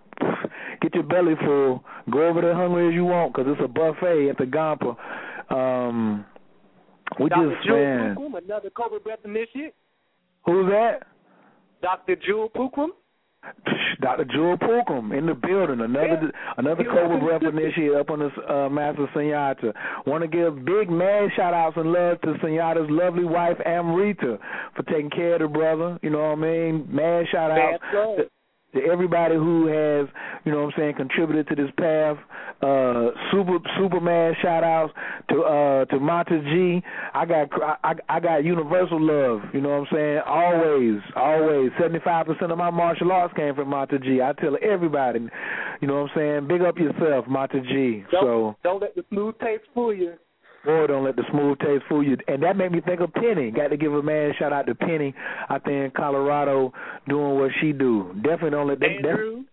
[0.81, 1.83] Get your belly full.
[2.11, 4.97] Go over there hungry as you want because it's a buffet at the Gompa.
[5.53, 6.25] Um,
[7.21, 7.55] we Dr.
[7.55, 8.17] just, Jewel man.
[8.45, 9.75] Another Cobra Breath initiate.
[10.47, 11.07] Who's that?
[11.83, 12.17] Dr.
[12.17, 12.89] Jewel Pookrum.
[14.01, 14.25] Dr.
[14.25, 15.81] Jewel Pookrum in the building.
[15.81, 16.93] Another another Yeah.
[16.93, 19.73] Cobra Breath initiate up on this uh, Master Sunyata.
[20.07, 24.39] Want to give big man shout outs and love to Sunyata's lovely wife Amrita
[24.75, 25.99] for taking care of the brother.
[26.03, 26.89] You know what I mean?
[26.91, 27.85] Mad shout outs.
[28.75, 30.09] To, everybody who has,
[30.45, 32.17] you know what I'm saying, contributed to this path.
[32.63, 34.93] Uh super Superman shout outs
[35.31, 36.83] to uh to Monta G.
[37.13, 37.49] I got
[37.83, 40.21] I I got universal love, you know what I'm saying?
[40.27, 41.71] Always, always.
[41.81, 44.23] Seventy five percent of my martial arts came from Monta G.
[44.23, 45.21] I tell everybody,
[45.81, 48.05] you know what I'm saying, big up yourself, Monta G.
[48.11, 50.15] Don't, So don't let the smooth taste fool you.
[50.65, 52.17] Boy, don't let the smooth taste fool you.
[52.27, 53.51] And that made me think of Penny.
[53.51, 55.15] Got to give a man shout out to Penny
[55.51, 56.73] out there in Colorado
[57.09, 58.13] doing what she do.
[58.23, 58.91] Definitely don't let them.
[58.91, 59.45] Andrew.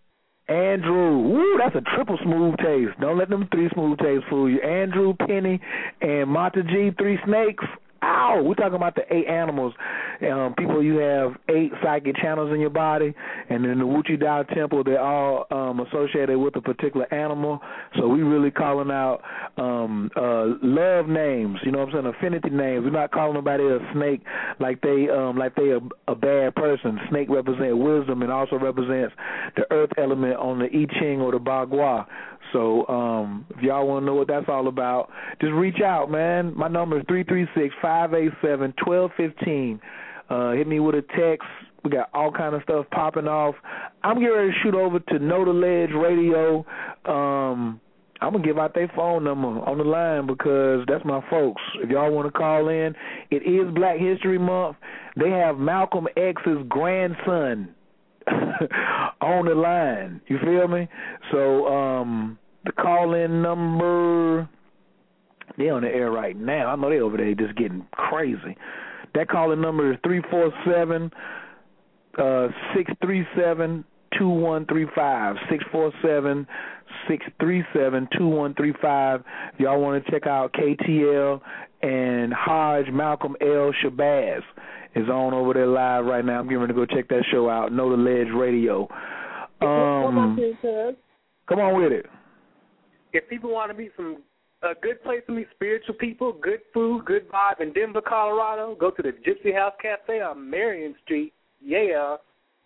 [0.47, 2.99] Andrew, woo, that's a triple smooth taste.
[2.99, 4.59] Don't let them three smooth tastes fool you.
[4.61, 5.61] Andrew, Penny,
[6.01, 7.63] and Monta G, three snakes.
[8.03, 9.73] Ow, we're talking about the eight animals.
[10.21, 13.13] Um, people, you have eight psychic channels in your body,
[13.49, 17.59] and in the Wuchi Dao Temple, they're all um, associated with a particular animal.
[17.97, 19.21] So we really calling out
[19.57, 21.59] um, uh, love names.
[21.63, 22.13] You know what I'm saying?
[22.17, 22.83] Affinity names.
[22.85, 24.23] We're not calling nobody a snake
[24.59, 25.79] like they um, like they a,
[26.11, 26.99] a bad person.
[27.09, 29.13] Snake represents wisdom and also represents
[29.55, 32.07] the earth element on the I Ching or the Bagua.
[32.53, 36.55] So um, if y'all want to know what that's all about, just reach out, man.
[36.55, 39.79] My number is three three six five eight seven twelve fifteen.
[40.29, 41.47] Uh, hit me with a text.
[41.83, 43.55] We got all kind of stuff popping off.
[44.03, 46.65] I'm getting ready to shoot over to Know the Ledge Radio.
[47.05, 47.81] Um,
[48.21, 51.61] I'm gonna give out their phone number on the line because that's my folks.
[51.81, 52.93] If y'all want to call in,
[53.31, 54.77] it is Black History Month.
[55.15, 57.73] They have Malcolm X's grandson
[59.21, 60.21] on the line.
[60.27, 60.87] You feel me?
[61.31, 64.47] So um the call in number
[65.57, 66.67] they on the air right now.
[66.67, 68.55] I know they over there just getting crazy.
[69.15, 71.11] That call in number is three four seven
[72.17, 73.83] uh six three seven
[74.17, 75.35] two one three five.
[75.49, 76.47] Six four seven
[77.07, 79.23] six three seven two one three five.
[79.57, 81.41] Y'all want to check out KTL
[81.81, 84.41] and Hodge Malcolm L Shabazz
[84.95, 86.39] is on over there live right now.
[86.39, 87.71] I'm getting ready to go check that show out.
[87.71, 88.87] Know the Ledge Radio.
[89.61, 90.37] Um,
[91.47, 92.05] come on with it.
[93.13, 94.17] If people want to meet some
[94.63, 98.91] a good place to meet spiritual people, good food, good vibe in Denver, Colorado, go
[98.91, 101.33] to the Gypsy House Cafe on Marion Street.
[101.59, 102.17] Yeah.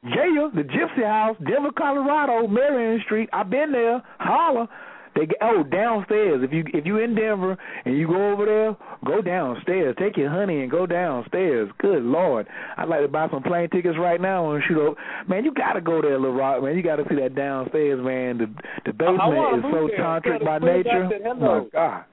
[0.03, 3.29] Yeah, the Gypsy House, Denver, Colorado, Marion Street.
[3.33, 4.03] I've been there.
[4.19, 4.69] Holla.
[5.15, 6.41] They oh downstairs.
[6.43, 9.95] If you if you in Denver and you go over there, go downstairs.
[9.97, 11.69] Take your honey and go downstairs.
[11.79, 14.97] Good lord, I'd like to buy some plane tickets right now and shoot up.
[15.29, 16.61] Man, you gotta go there, Little Rock.
[16.61, 18.37] Man, you gotta see that downstairs, man.
[18.37, 18.47] The
[18.85, 19.99] the basement is so there.
[19.99, 21.09] tantric by the nature.
[21.09, 21.61] Said Oh hello.
[21.61, 22.03] my god.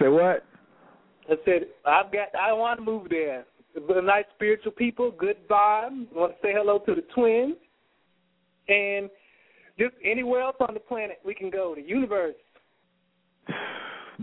[0.00, 0.44] Say what?
[1.28, 2.28] I said I've got.
[2.34, 3.44] I want to move there.
[3.86, 6.06] But nice spiritual people, good vibe.
[6.14, 7.56] Want to say hello to the twins,
[8.68, 9.10] and
[9.78, 11.74] just anywhere else on the planet we can go.
[11.74, 12.34] The universe.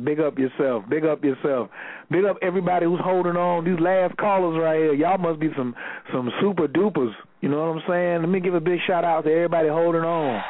[0.03, 0.83] Big up yourself.
[0.89, 1.69] Big up yourself.
[2.09, 3.63] Big up everybody who's holding on.
[3.63, 4.93] These last callers right here.
[4.93, 5.75] Y'all must be some
[6.11, 7.13] some super dupers.
[7.41, 8.19] You know what I'm saying?
[8.21, 10.41] Let me give a big shout out to everybody holding on.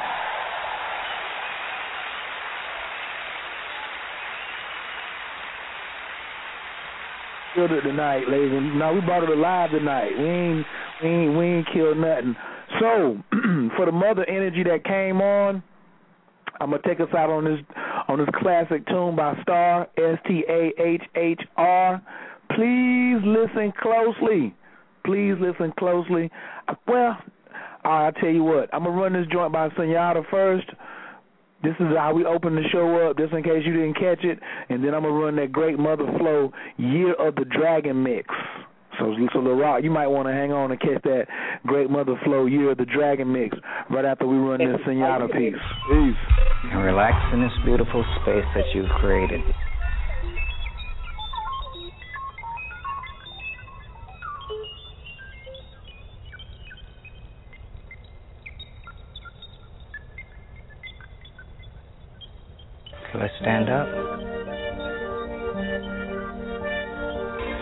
[7.54, 8.50] Killed it tonight, ladies.
[8.52, 10.10] and No, we brought it alive tonight.
[10.18, 10.66] We ain't
[11.02, 12.34] we ain't we ain't killed nothing.
[12.80, 13.18] So
[13.76, 15.62] for the mother energy that came on,
[16.60, 17.60] I'm gonna take us out on this
[18.08, 22.02] on this classic tune by Star S T A H H R.
[22.50, 24.54] Please listen closely.
[25.04, 26.30] Please listen closely.
[26.86, 27.18] Well,
[27.84, 28.72] I'll tell you what.
[28.72, 30.68] I'm gonna run this joint by Senora first.
[31.62, 34.38] This is how we open the show up, just in case you didn't catch it,
[34.68, 38.28] and then I'm gonna run that great Mother Flow Year of the Dragon mix.
[38.98, 41.26] So, so the rock, you might want to hang on and catch that
[41.66, 43.56] great Mother Flow Year of the Dragon mix
[43.90, 45.54] right after we run this Senora piece.
[45.90, 46.14] Peace.
[46.72, 49.40] And relax in this beautiful space that you've created.
[63.10, 64.13] Okay, let's stand up.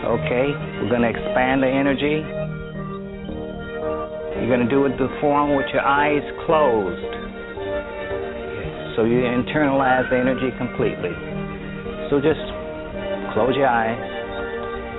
[0.03, 0.51] Okay,
[0.83, 2.19] we're going to expand the energy.
[4.35, 7.13] You're going to do it the form with your eyes closed.
[8.99, 11.15] So you internalize the energy completely.
[12.11, 12.43] So just
[13.31, 13.95] close your eyes.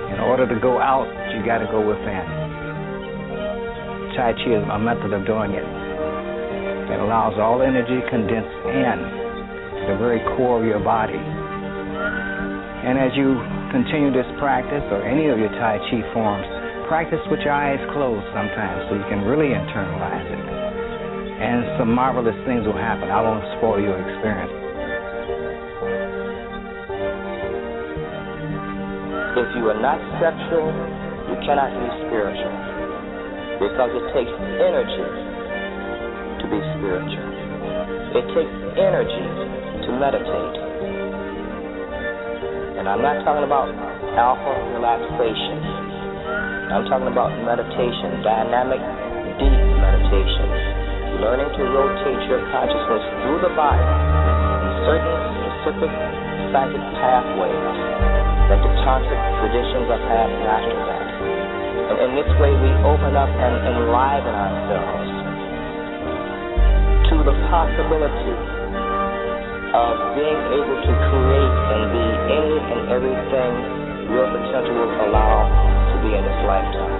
[0.09, 1.05] In order to go out,
[1.37, 2.25] you got to go within.
[4.17, 5.61] Tai Chi is a method of doing it
[6.89, 8.97] It allows all energy condensed in
[9.85, 11.21] the very core of your body.
[12.81, 16.47] And as you continue this practice or any of your Tai Chi forms,
[16.87, 20.43] practice with your eyes closed sometimes so you can really internalize it.
[21.43, 23.11] And some marvelous things will happen.
[23.11, 24.55] I won't spoil your experience.
[29.43, 30.71] If you are not sexual,
[31.27, 32.55] you cannot be spiritual.
[33.59, 35.07] Because it takes energy
[36.39, 37.27] to be spiritual.
[38.23, 39.27] It takes energy
[39.83, 40.64] to meditate.
[42.85, 43.65] And I'm not talking about
[44.13, 45.57] alpha relaxation.
[46.69, 48.77] I'm talking about meditation, dynamic,
[49.41, 51.17] deep meditation.
[51.17, 55.89] Learning to rotate your consciousness through the body in certain specific
[56.53, 57.73] psychic pathways
[58.53, 61.09] that the tantric traditions have had after that.
[61.89, 65.09] And in this way, we open up and enliven ourselves
[67.09, 68.54] to the possibility
[69.75, 73.51] of being able to create and be any and everything
[74.07, 75.43] your potential will allow
[75.91, 76.95] to be in this lifetime.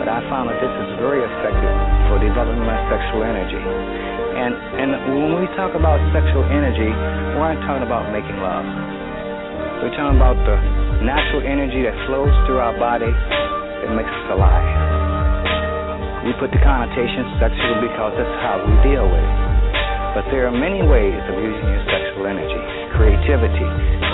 [0.00, 1.76] but I found that this is very effective
[2.08, 4.09] for developing my sexual energy.
[4.40, 6.88] And and when we talk about sexual energy,
[7.36, 8.64] we're not talking about making love.
[9.84, 10.56] We're talking about the
[11.04, 16.24] natural energy that flows through our body that makes us alive.
[16.24, 19.40] We put the connotation sexual because that's how we deal with it.
[20.16, 23.64] But there are many ways of using your sexual energy creativity,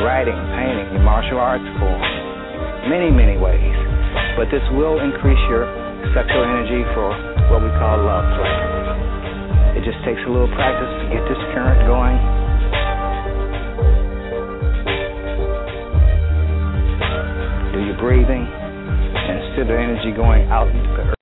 [0.06, 2.02] writing, painting, martial arts form.
[2.86, 3.74] Many, many ways.
[4.38, 5.66] But this will increase your
[6.14, 7.10] sexual energy for
[7.50, 8.65] what we call love play.
[9.86, 12.18] It just takes a little practice to get this current going.
[17.72, 21.15] Do your breathing and instead of energy going out into the